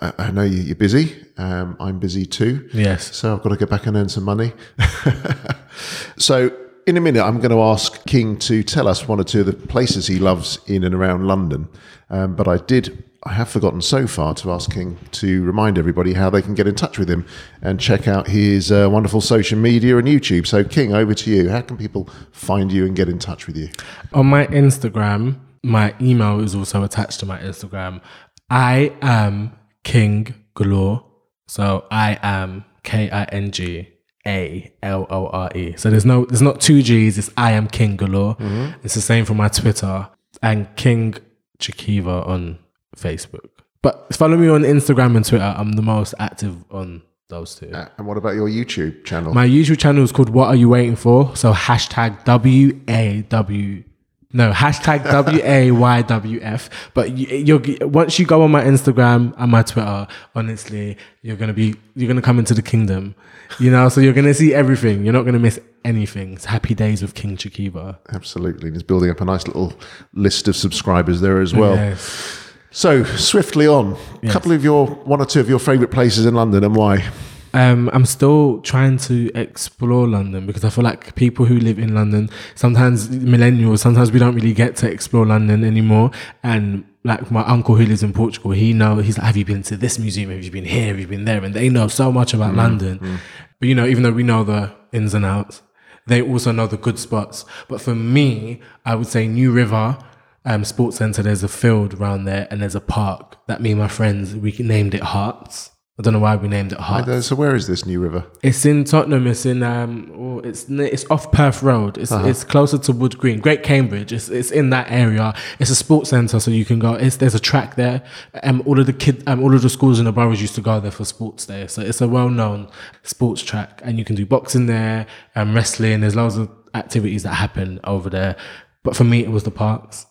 I, 0.00 0.12
I 0.18 0.30
know 0.30 0.42
you- 0.42 0.62
you're 0.62 0.74
busy. 0.76 1.14
Um, 1.38 1.76
I'm 1.80 1.98
busy 1.98 2.26
too. 2.26 2.68
Yes. 2.72 3.14
So 3.16 3.34
I've 3.34 3.42
got 3.42 3.50
to 3.50 3.56
get 3.56 3.70
back 3.70 3.86
and 3.86 3.96
earn 3.96 4.08
some 4.08 4.24
money. 4.24 4.52
so 6.18 6.50
in 6.86 6.96
a 6.96 7.00
minute, 7.00 7.22
I'm 7.22 7.38
going 7.38 7.50
to 7.50 7.60
ask 7.60 8.04
King 8.06 8.38
to 8.40 8.62
tell 8.62 8.88
us 8.88 9.06
one 9.06 9.20
or 9.20 9.24
two 9.24 9.40
of 9.40 9.46
the 9.46 9.52
places 9.52 10.06
he 10.06 10.18
loves 10.18 10.58
in 10.66 10.84
and 10.84 10.94
around 10.94 11.26
London. 11.26 11.68
Um, 12.08 12.34
but 12.34 12.48
I 12.48 12.56
did 12.58 13.04
I 13.24 13.34
have 13.34 13.50
forgotten 13.50 13.82
so 13.82 14.06
far 14.06 14.32
to 14.36 14.50
ask 14.50 14.72
King 14.72 14.96
to 15.12 15.44
remind 15.44 15.76
everybody 15.76 16.14
how 16.14 16.30
they 16.30 16.40
can 16.40 16.54
get 16.54 16.66
in 16.66 16.74
touch 16.74 16.98
with 16.98 17.08
him 17.10 17.26
and 17.60 17.78
check 17.78 18.08
out 18.08 18.28
his 18.28 18.72
uh, 18.72 18.88
wonderful 18.90 19.20
social 19.20 19.58
media 19.58 19.98
and 19.98 20.08
YouTube. 20.08 20.46
So, 20.46 20.64
King, 20.64 20.94
over 20.94 21.12
to 21.12 21.30
you. 21.30 21.50
How 21.50 21.60
can 21.60 21.76
people 21.76 22.08
find 22.32 22.72
you 22.72 22.86
and 22.86 22.96
get 22.96 23.10
in 23.10 23.18
touch 23.18 23.46
with 23.46 23.58
you? 23.58 23.68
On 24.14 24.24
my 24.26 24.46
Instagram, 24.46 25.38
my 25.62 25.94
email 26.00 26.40
is 26.40 26.54
also 26.54 26.82
attached 26.82 27.20
to 27.20 27.26
my 27.26 27.38
Instagram. 27.40 28.00
I 28.48 28.94
am 29.02 29.52
King 29.84 30.34
Galore. 30.54 31.04
So 31.48 31.84
I 31.90 32.18
am 32.22 32.64
K 32.82 33.10
I 33.10 33.24
N 33.24 33.50
G 33.50 33.88
A 34.26 34.72
L 34.82 35.06
O 35.10 35.26
R 35.28 35.50
E. 35.54 35.76
So 35.76 35.90
there's 35.90 36.04
no, 36.06 36.24
there's 36.26 36.42
not 36.42 36.60
two 36.60 36.82
G's. 36.82 37.18
It's 37.18 37.30
I 37.36 37.52
am 37.52 37.66
King 37.68 37.96
Galore. 37.96 38.36
It's 38.82 38.94
the 38.94 39.00
same 39.00 39.24
for 39.24 39.34
my 39.34 39.48
Twitter 39.48 40.08
and 40.42 40.68
King 40.76 41.14
Chikiva 41.58 42.26
on 42.26 42.58
Facebook. 42.96 43.48
But 43.82 44.14
follow 44.14 44.36
me 44.36 44.48
on 44.48 44.62
Instagram 44.62 45.16
and 45.16 45.24
Twitter. 45.24 45.54
I'm 45.56 45.72
the 45.72 45.82
most 45.82 46.14
active 46.18 46.64
on 46.70 47.02
those 47.28 47.54
two. 47.54 47.70
Uh, 47.72 47.88
and 47.96 48.06
what 48.06 48.16
about 48.18 48.34
your 48.34 48.48
YouTube 48.48 49.04
channel? 49.04 49.32
My 49.32 49.46
YouTube 49.46 49.78
channel 49.78 50.02
is 50.02 50.12
called 50.12 50.28
What 50.30 50.48
Are 50.48 50.56
You 50.56 50.68
Waiting 50.68 50.96
For? 50.96 51.34
So 51.34 51.52
hashtag 51.52 52.24
W 52.24 52.78
A 52.88 53.22
W 53.28 53.84
no 54.32 54.52
hashtag 54.52 55.04
W 55.10 55.40
A 55.44 55.70
Y 55.70 56.02
W 56.02 56.40
F. 56.42 56.70
But 56.94 57.16
you, 57.16 57.26
you're 57.58 57.88
once 57.88 58.18
you 58.18 58.26
go 58.26 58.42
on 58.42 58.50
my 58.50 58.62
Instagram 58.62 59.34
and 59.36 59.50
my 59.50 59.62
Twitter, 59.62 60.06
honestly, 60.34 60.96
you're 61.22 61.36
gonna 61.36 61.52
be 61.52 61.74
you're 61.94 62.08
gonna 62.08 62.22
come 62.22 62.38
into 62.38 62.54
the 62.54 62.62
kingdom. 62.62 63.14
You 63.58 63.70
know, 63.70 63.88
so 63.88 64.00
you're 64.00 64.12
gonna 64.12 64.34
see 64.34 64.54
everything. 64.54 65.04
You're 65.04 65.12
not 65.12 65.24
gonna 65.24 65.38
miss 65.38 65.58
anything. 65.84 66.34
It's 66.34 66.44
happy 66.44 66.74
days 66.74 67.02
with 67.02 67.14
King 67.14 67.36
Chikiba. 67.36 67.98
Absolutely. 68.12 68.68
And 68.68 68.76
He's 68.76 68.82
building 68.82 69.10
up 69.10 69.20
a 69.20 69.24
nice 69.24 69.46
little 69.46 69.72
list 70.14 70.48
of 70.48 70.56
subscribers 70.56 71.20
there 71.20 71.40
as 71.40 71.54
well. 71.54 71.74
Yes. 71.74 72.36
So, 72.72 73.02
swiftly 73.02 73.66
on, 73.66 73.96
a 74.22 74.28
couple 74.28 74.52
of 74.52 74.62
your, 74.62 74.86
one 74.86 75.20
or 75.20 75.26
two 75.26 75.40
of 75.40 75.48
your 75.48 75.58
favourite 75.58 75.90
places 75.90 76.24
in 76.24 76.34
London 76.34 76.62
and 76.62 76.76
why? 76.76 77.10
Um, 77.52 77.90
I'm 77.92 78.06
still 78.06 78.60
trying 78.60 78.98
to 78.98 79.30
explore 79.34 80.06
London 80.06 80.46
because 80.46 80.64
I 80.64 80.70
feel 80.70 80.84
like 80.84 81.14
people 81.16 81.46
who 81.46 81.58
live 81.58 81.78
in 81.78 81.94
London, 81.94 82.30
sometimes 82.54 83.08
millennials, 83.08 83.80
sometimes 83.80 84.12
we 84.12 84.18
don't 84.18 84.34
really 84.34 84.52
get 84.52 84.76
to 84.76 84.90
explore 84.90 85.26
London 85.26 85.64
anymore. 85.64 86.10
And 86.42 86.84
like 87.02 87.30
my 87.30 87.42
uncle 87.42 87.74
who 87.74 87.84
lives 87.86 88.02
in 88.02 88.12
Portugal, 88.12 88.52
he 88.52 88.72
know 88.72 88.98
he's 88.98 89.18
like, 89.18 89.26
have 89.26 89.36
you 89.36 89.44
been 89.44 89.62
to 89.64 89.76
this 89.76 89.98
museum? 89.98 90.30
Have 90.30 90.44
you 90.44 90.50
been 90.50 90.64
here? 90.64 90.88
Have 90.88 91.00
you 91.00 91.06
been 91.06 91.24
there? 91.24 91.42
And 91.42 91.54
they 91.54 91.68
know 91.68 91.88
so 91.88 92.12
much 92.12 92.34
about 92.34 92.54
London. 92.54 93.18
But 93.58 93.68
you 93.68 93.74
know, 93.74 93.86
even 93.86 94.02
though 94.02 94.12
we 94.12 94.22
know 94.22 94.44
the 94.44 94.72
ins 94.92 95.14
and 95.14 95.24
outs, 95.24 95.62
they 96.06 96.22
also 96.22 96.52
know 96.52 96.66
the 96.66 96.76
good 96.76 96.98
spots. 96.98 97.44
But 97.68 97.80
for 97.80 97.94
me, 97.94 98.60
I 98.84 98.94
would 98.94 99.06
say 99.06 99.28
New 99.28 99.52
River 99.52 99.98
um, 100.44 100.64
Sports 100.64 100.96
Centre. 100.96 101.22
There's 101.22 101.42
a 101.42 101.48
field 101.48 101.94
around 101.94 102.24
there, 102.24 102.48
and 102.50 102.62
there's 102.62 102.74
a 102.74 102.80
park 102.80 103.36
that 103.46 103.60
me 103.60 103.72
and 103.72 103.80
my 103.80 103.88
friends 103.88 104.34
we 104.34 104.52
named 104.58 104.94
it 104.94 105.02
Hearts. 105.02 105.70
I 106.00 106.02
don't 106.02 106.14
know 106.14 106.20
why 106.20 106.34
we 106.36 106.48
named 106.48 106.72
it 106.72 106.78
Hearts. 106.78 107.26
So, 107.26 107.36
where 107.36 107.54
is 107.54 107.66
this 107.66 107.84
New 107.84 108.00
River? 108.00 108.24
It's 108.42 108.64
in 108.64 108.84
Tottenham. 108.84 109.26
It's 109.26 109.44
in 109.44 109.62
um, 109.62 110.10
oh, 110.16 110.38
it's 110.38 110.64
it's 110.70 111.04
off 111.10 111.30
Perth 111.30 111.62
Road. 111.62 111.98
It's 111.98 112.10
Uh-huh. 112.10 112.26
it's 112.26 112.42
closer 112.42 112.78
to 112.78 112.92
Wood 112.92 113.18
Green, 113.18 113.38
Great 113.38 113.62
Cambridge. 113.62 114.10
It's 114.10 114.30
it's 114.30 114.50
in 114.50 114.70
that 114.70 114.90
area. 114.90 115.34
It's 115.58 115.68
a 115.68 115.74
sports 115.74 116.08
centre, 116.08 116.40
so 116.40 116.50
you 116.50 116.64
can 116.64 116.78
go. 116.78 116.94
It's 116.94 117.16
there's 117.16 117.34
a 117.34 117.38
track 117.38 117.74
there. 117.74 118.02
Um, 118.42 118.62
all 118.64 118.80
of 118.80 118.86
the 118.86 118.94
kid, 118.94 119.22
um, 119.26 119.42
all 119.42 119.54
of 119.54 119.60
the 119.60 119.68
schools 119.68 119.98
in 119.98 120.06
the 120.06 120.12
boroughs 120.12 120.40
used 120.40 120.54
to 120.54 120.62
go 120.62 120.80
there 120.80 120.90
for 120.90 121.04
sports 121.04 121.44
there. 121.44 121.68
So 121.68 121.82
it's 121.82 122.00
a 122.00 122.08
well 122.08 122.30
known 122.30 122.70
sports 123.02 123.42
track, 123.42 123.82
and 123.84 123.98
you 123.98 124.04
can 124.06 124.16
do 124.16 124.24
boxing 124.24 124.64
there, 124.64 125.06
and 125.34 125.54
wrestling. 125.54 126.00
There's 126.00 126.16
loads 126.16 126.38
of 126.38 126.48
activities 126.74 127.24
that 127.24 127.34
happen 127.34 127.78
over 127.84 128.08
there. 128.08 128.36
But 128.84 128.96
for 128.96 129.04
me, 129.04 129.22
it 129.22 129.30
was 129.30 129.42
the 129.42 129.50
parks, 129.50 130.06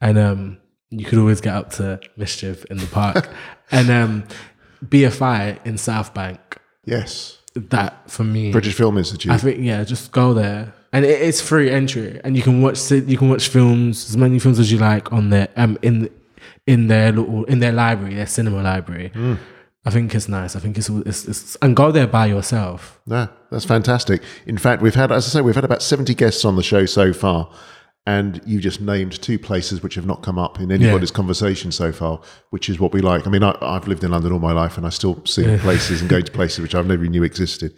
and 0.00 0.16
um, 0.16 0.56
you 0.88 1.04
could 1.04 1.18
always 1.18 1.42
get 1.42 1.54
up 1.54 1.68
to 1.72 2.00
mischief 2.16 2.64
in 2.70 2.78
the 2.78 2.86
park, 2.86 3.28
and 3.70 3.90
um, 3.90 4.24
BFI 4.84 5.64
in 5.64 5.78
South 5.78 6.14
Bank. 6.14 6.38
Yes. 6.84 7.38
that 7.54 8.10
for 8.10 8.24
me 8.24 8.52
British 8.52 8.74
Film 8.74 8.98
Institute. 8.98 9.32
I 9.32 9.38
think 9.38 9.60
yeah 9.60 9.84
just 9.84 10.12
go 10.12 10.34
there. 10.34 10.74
And 10.92 11.04
it, 11.04 11.20
it's 11.22 11.40
free 11.40 11.70
entry. 11.70 12.20
And 12.24 12.36
you 12.36 12.42
can 12.42 12.62
watch 12.62 12.90
you 12.90 13.16
can 13.16 13.28
watch 13.28 13.48
films 13.48 14.08
as 14.10 14.16
many 14.16 14.38
films 14.38 14.58
as 14.58 14.70
you 14.70 14.78
like 14.78 15.12
on 15.12 15.30
their 15.30 15.48
um 15.56 15.78
in 15.82 16.10
in 16.66 16.88
their 16.88 17.12
little 17.12 17.44
in 17.44 17.60
their 17.60 17.72
library 17.72 18.14
their 18.14 18.26
cinema 18.26 18.62
library. 18.62 19.12
I 19.86 19.90
think 19.90 20.14
it's 20.14 20.28
nice. 20.28 20.56
I 20.56 20.60
think 20.60 20.78
it's, 20.78 20.88
it's, 20.88 21.26
it's 21.26 21.56
and 21.56 21.76
go 21.76 21.92
there 21.92 22.06
by 22.06 22.26
yourself. 22.26 23.00
Yeah, 23.06 23.26
that's 23.50 23.66
fantastic. 23.66 24.22
In 24.46 24.56
fact, 24.56 24.80
we've 24.80 24.94
had, 24.94 25.12
as 25.12 25.26
I 25.26 25.28
say, 25.28 25.40
we've 25.42 25.54
had 25.54 25.64
about 25.64 25.82
70 25.82 26.14
guests 26.14 26.44
on 26.44 26.56
the 26.56 26.62
show 26.62 26.86
so 26.86 27.12
far, 27.12 27.50
and 28.06 28.40
you 28.44 28.60
just 28.60 28.82
named 28.82 29.20
two 29.22 29.38
places 29.38 29.82
which 29.82 29.94
have 29.94 30.04
not 30.04 30.22
come 30.22 30.38
up 30.38 30.60
in 30.60 30.70
anybody's 30.70 31.10
conversation 31.10 31.72
so 31.72 31.90
far, 31.90 32.20
which 32.50 32.68
is 32.68 32.78
what 32.78 32.92
we 32.92 33.00
like. 33.00 33.26
I 33.26 33.30
mean, 33.30 33.42
I, 33.42 33.56
I've 33.62 33.88
lived 33.88 34.04
in 34.04 34.10
London 34.10 34.30
all 34.32 34.38
my 34.38 34.52
life, 34.52 34.76
and 34.76 34.86
I 34.86 34.90
still 34.90 35.24
see 35.24 35.56
places 35.58 36.02
and 36.02 36.10
go 36.10 36.20
to 36.20 36.30
places 36.30 36.60
which 36.60 36.74
I've 36.74 36.86
never 36.86 37.06
knew 37.06 37.22
existed. 37.22 37.74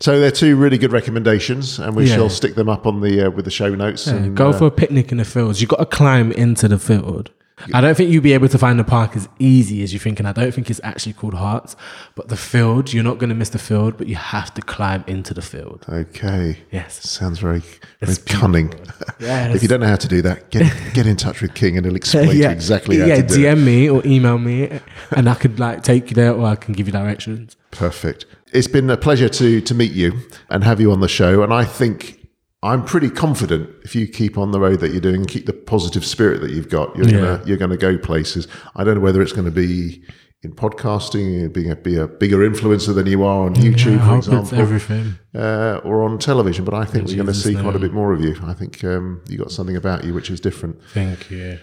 So 0.00 0.18
they're 0.18 0.30
two 0.30 0.56
really 0.56 0.78
good 0.78 0.92
recommendations, 0.92 1.78
and 1.78 1.94
we 1.94 2.06
Yeah. 2.08 2.14
shall 2.16 2.30
stick 2.30 2.54
them 2.54 2.70
up 2.70 2.86
on 2.86 3.02
the 3.02 3.26
uh, 3.26 3.30
with 3.30 3.44
the 3.44 3.50
show 3.50 3.74
notes. 3.74 4.06
and, 4.06 4.34
go 4.34 4.50
uh, 4.50 4.58
for 4.58 4.66
a 4.66 4.70
picnic 4.70 5.12
in 5.12 5.18
the 5.18 5.24
fields 5.24 5.60
You've 5.60 5.70
got 5.70 5.78
to 5.78 5.86
climb 5.86 6.32
into 6.32 6.68
the 6.68 6.78
field 6.78 7.30
I 7.72 7.80
don't 7.80 7.96
think 7.96 8.10
you'll 8.10 8.22
be 8.22 8.34
able 8.34 8.48
to 8.48 8.58
find 8.58 8.78
the 8.78 8.84
park 8.84 9.16
as 9.16 9.28
easy 9.38 9.82
as 9.82 9.92
you 9.92 9.98
think, 9.98 10.18
and 10.18 10.28
I 10.28 10.32
don't 10.32 10.52
think 10.52 10.68
it's 10.68 10.80
actually 10.84 11.14
called 11.14 11.32
Hearts. 11.32 11.74
But 12.14 12.28
the 12.28 12.36
field, 12.36 12.92
you're 12.92 13.02
not 13.02 13.18
going 13.18 13.30
to 13.30 13.34
miss 13.34 13.48
the 13.48 13.58
field, 13.58 13.96
but 13.96 14.08
you 14.08 14.16
have 14.16 14.52
to 14.54 14.62
climb 14.62 15.04
into 15.06 15.32
the 15.32 15.40
field. 15.40 15.86
Okay. 15.88 16.58
Yes. 16.70 17.08
Sounds 17.08 17.38
very, 17.38 17.62
very 18.00 18.16
cunning. 18.26 18.74
Yes. 19.18 19.56
if 19.56 19.62
you 19.62 19.68
don't 19.68 19.80
know 19.80 19.86
how 19.86 19.96
to 19.96 20.08
do 20.08 20.20
that, 20.22 20.50
get 20.50 20.70
get 20.92 21.06
in 21.06 21.16
touch 21.16 21.40
with 21.40 21.54
King 21.54 21.78
and 21.78 21.86
he'll 21.86 21.96
explain 22.04 22.28
to 22.28 22.36
you 22.36 22.48
exactly 22.48 22.98
how 22.98 23.06
yeah, 23.06 23.16
to 23.16 23.22
do 23.22 23.34
it. 23.34 23.40
Yeah, 23.40 23.54
DM 23.54 23.64
me 23.64 23.88
or 23.88 24.02
email 24.04 24.36
me, 24.36 24.78
and 25.12 25.28
I 25.28 25.34
could 25.34 25.58
like 25.58 25.82
take 25.82 26.10
you 26.10 26.14
there, 26.14 26.34
or 26.34 26.44
I 26.44 26.56
can 26.56 26.74
give 26.74 26.86
you 26.86 26.92
directions. 26.92 27.56
Perfect. 27.70 28.26
It's 28.52 28.68
been 28.68 28.90
a 28.90 28.96
pleasure 28.98 29.30
to 29.30 29.60
to 29.62 29.74
meet 29.74 29.92
you 29.92 30.12
and 30.50 30.62
have 30.62 30.80
you 30.80 30.92
on 30.92 31.00
the 31.00 31.08
show. 31.08 31.42
And 31.42 31.54
I 31.54 31.64
think 31.64 32.25
I'm 32.66 32.84
pretty 32.84 33.10
confident 33.10 33.70
if 33.84 33.94
you 33.94 34.06
keep 34.06 34.36
on 34.38 34.50
the 34.50 34.60
road 34.60 34.80
that 34.80 34.90
you're 34.92 35.00
doing, 35.00 35.24
keep 35.24 35.46
the 35.46 35.52
positive 35.52 36.04
spirit 36.04 36.40
that 36.42 36.50
you've 36.50 36.68
got, 36.68 36.94
you're 36.96 37.06
Yeah. 37.08 37.12
gonna 37.20 37.42
you're 37.46 37.56
gonna 37.56 37.76
go 37.76 37.96
places. 37.98 38.46
I 38.74 38.84
don't 38.84 38.94
know 38.96 39.00
whether 39.00 39.22
it's 39.22 39.32
going 39.32 39.44
to 39.46 39.50
be 39.66 40.02
in 40.42 40.52
podcasting, 40.52 41.52
being 41.52 41.70
a, 41.70 41.76
be 41.76 41.96
a 41.96 42.06
bigger 42.06 42.38
influencer 42.38 42.94
than 42.94 43.06
you 43.06 43.24
are 43.24 43.46
on 43.46 43.54
YouTube, 43.54 43.98
I 44.00 44.08
for 44.10 44.16
example, 44.18 44.58
everything. 44.60 45.14
uh, 45.34 45.80
or 45.82 46.02
on 46.04 46.18
television. 46.18 46.64
But 46.64 46.74
I 46.74 46.84
think 46.84 47.06
we're 47.08 47.14
going 47.16 47.26
to 47.26 47.34
see 47.34 47.54
quite 47.54 47.74
a 47.74 47.78
bit 47.78 47.92
more 47.92 48.12
of 48.12 48.20
you. 48.20 48.36
I 48.44 48.52
think 48.52 48.84
um, 48.84 49.22
you 49.28 49.38
got 49.38 49.50
something 49.50 49.76
about 49.76 50.04
you 50.04 50.12
which 50.14 50.30
is 50.30 50.38
different. 50.40 50.76
Thank 50.92 51.30
you. 51.30 51.58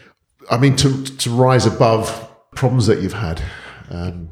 I 0.51 0.57
mean, 0.57 0.75
to 0.77 1.03
to 1.03 1.29
rise 1.29 1.65
above 1.65 2.29
problems 2.55 2.85
that 2.87 3.01
you've 3.01 3.13
had 3.13 3.41
um, 3.91 4.29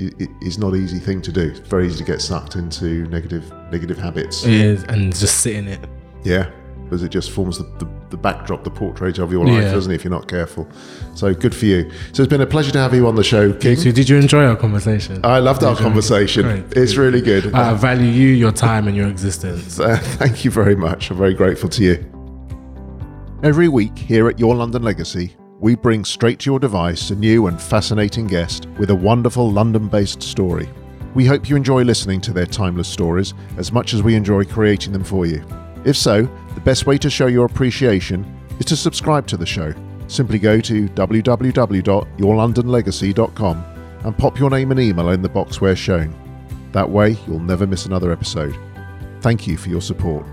i- 0.00 0.10
i- 0.20 0.28
is 0.42 0.58
not 0.58 0.72
an 0.74 0.82
easy 0.82 0.98
thing 0.98 1.20
to 1.22 1.30
do. 1.32 1.42
It's 1.42 1.60
very 1.60 1.86
easy 1.86 1.98
to 1.98 2.04
get 2.04 2.20
sucked 2.20 2.56
into 2.56 3.06
negative 3.08 3.44
negative 3.70 3.98
habits. 3.98 4.44
It 4.44 4.54
is, 4.54 4.82
and 4.84 5.14
just 5.14 5.36
sit 5.40 5.56
in 5.56 5.68
it. 5.68 5.80
Yeah, 6.24 6.50
because 6.84 7.02
it 7.02 7.10
just 7.10 7.30
forms 7.30 7.58
the, 7.58 7.64
the, 7.78 7.88
the 8.10 8.16
backdrop, 8.16 8.64
the 8.64 8.70
portrait 8.70 9.18
of 9.18 9.30
your 9.30 9.46
life, 9.46 9.62
Yeah. 9.62 9.72
doesn't 9.72 9.92
it? 9.92 9.96
If 9.96 10.04
you're 10.04 10.10
not 10.10 10.26
careful. 10.28 10.68
So 11.14 11.34
good 11.34 11.54
for 11.54 11.66
you. 11.66 11.90
So 12.12 12.22
it's 12.22 12.30
been 12.30 12.40
a 12.40 12.46
pleasure 12.46 12.72
to 12.72 12.78
have 12.78 12.94
you 12.94 13.06
on 13.06 13.14
the 13.14 13.22
show, 13.24 13.52
King. 13.52 13.76
So, 13.76 13.92
did 13.92 14.08
you 14.08 14.16
enjoy 14.16 14.44
our 14.46 14.56
conversation? 14.56 15.20
I 15.24 15.38
loved 15.38 15.62
our 15.62 15.74
Did 15.74 15.80
you? 15.80 15.84
conversation. 15.86 16.42
Great. 16.42 16.64
It's 16.76 16.96
really 16.96 17.20
good. 17.20 17.52
I 17.54 17.74
value 17.74 18.06
you, 18.10 18.28
your 18.28 18.52
time, 18.52 18.88
and 18.88 18.96
your 18.96 19.08
existence. 19.08 19.78
Uh, 19.84 19.98
thank 20.18 20.44
you 20.44 20.50
very 20.50 20.74
much. 20.76 21.10
I'm 21.10 21.16
very 21.18 21.34
grateful 21.34 21.68
to 21.70 21.82
you. 21.82 22.10
Every 23.42 23.68
week 23.68 23.98
here 23.98 24.28
at 24.28 24.38
Your 24.38 24.54
London 24.54 24.82
Legacy, 24.82 25.36
we 25.60 25.74
bring 25.74 26.04
straight 26.04 26.38
to 26.40 26.50
your 26.50 26.58
device 26.58 27.10
a 27.10 27.14
new 27.14 27.46
and 27.46 27.60
fascinating 27.60 28.26
guest 28.26 28.66
with 28.78 28.90
a 28.90 28.94
wonderful 28.94 29.50
London 29.50 29.88
based 29.88 30.22
story. 30.22 30.68
We 31.14 31.26
hope 31.26 31.48
you 31.48 31.56
enjoy 31.56 31.82
listening 31.82 32.20
to 32.22 32.32
their 32.32 32.46
timeless 32.46 32.88
stories 32.88 33.34
as 33.58 33.70
much 33.70 33.92
as 33.94 34.02
we 34.02 34.14
enjoy 34.14 34.44
creating 34.44 34.92
them 34.92 35.04
for 35.04 35.26
you. 35.26 35.44
If 35.84 35.96
so, 35.96 36.22
the 36.54 36.60
best 36.60 36.86
way 36.86 36.98
to 36.98 37.10
show 37.10 37.26
your 37.26 37.46
appreciation 37.46 38.24
is 38.58 38.66
to 38.66 38.76
subscribe 38.76 39.26
to 39.28 39.36
the 39.36 39.46
show. 39.46 39.72
Simply 40.06 40.38
go 40.38 40.60
to 40.60 40.88
www.yourlondonlegacy.com 40.88 43.64
and 44.04 44.18
pop 44.18 44.38
your 44.38 44.50
name 44.50 44.70
and 44.70 44.78
email 44.80 45.08
in 45.10 45.22
the 45.22 45.28
box 45.28 45.60
where 45.60 45.76
shown. 45.76 46.14
That 46.72 46.90
way, 46.90 47.16
you'll 47.26 47.40
never 47.40 47.66
miss 47.66 47.86
another 47.86 48.12
episode. 48.12 48.54
Thank 49.20 49.46
you 49.46 49.56
for 49.56 49.70
your 49.70 49.80
support. 49.80 50.26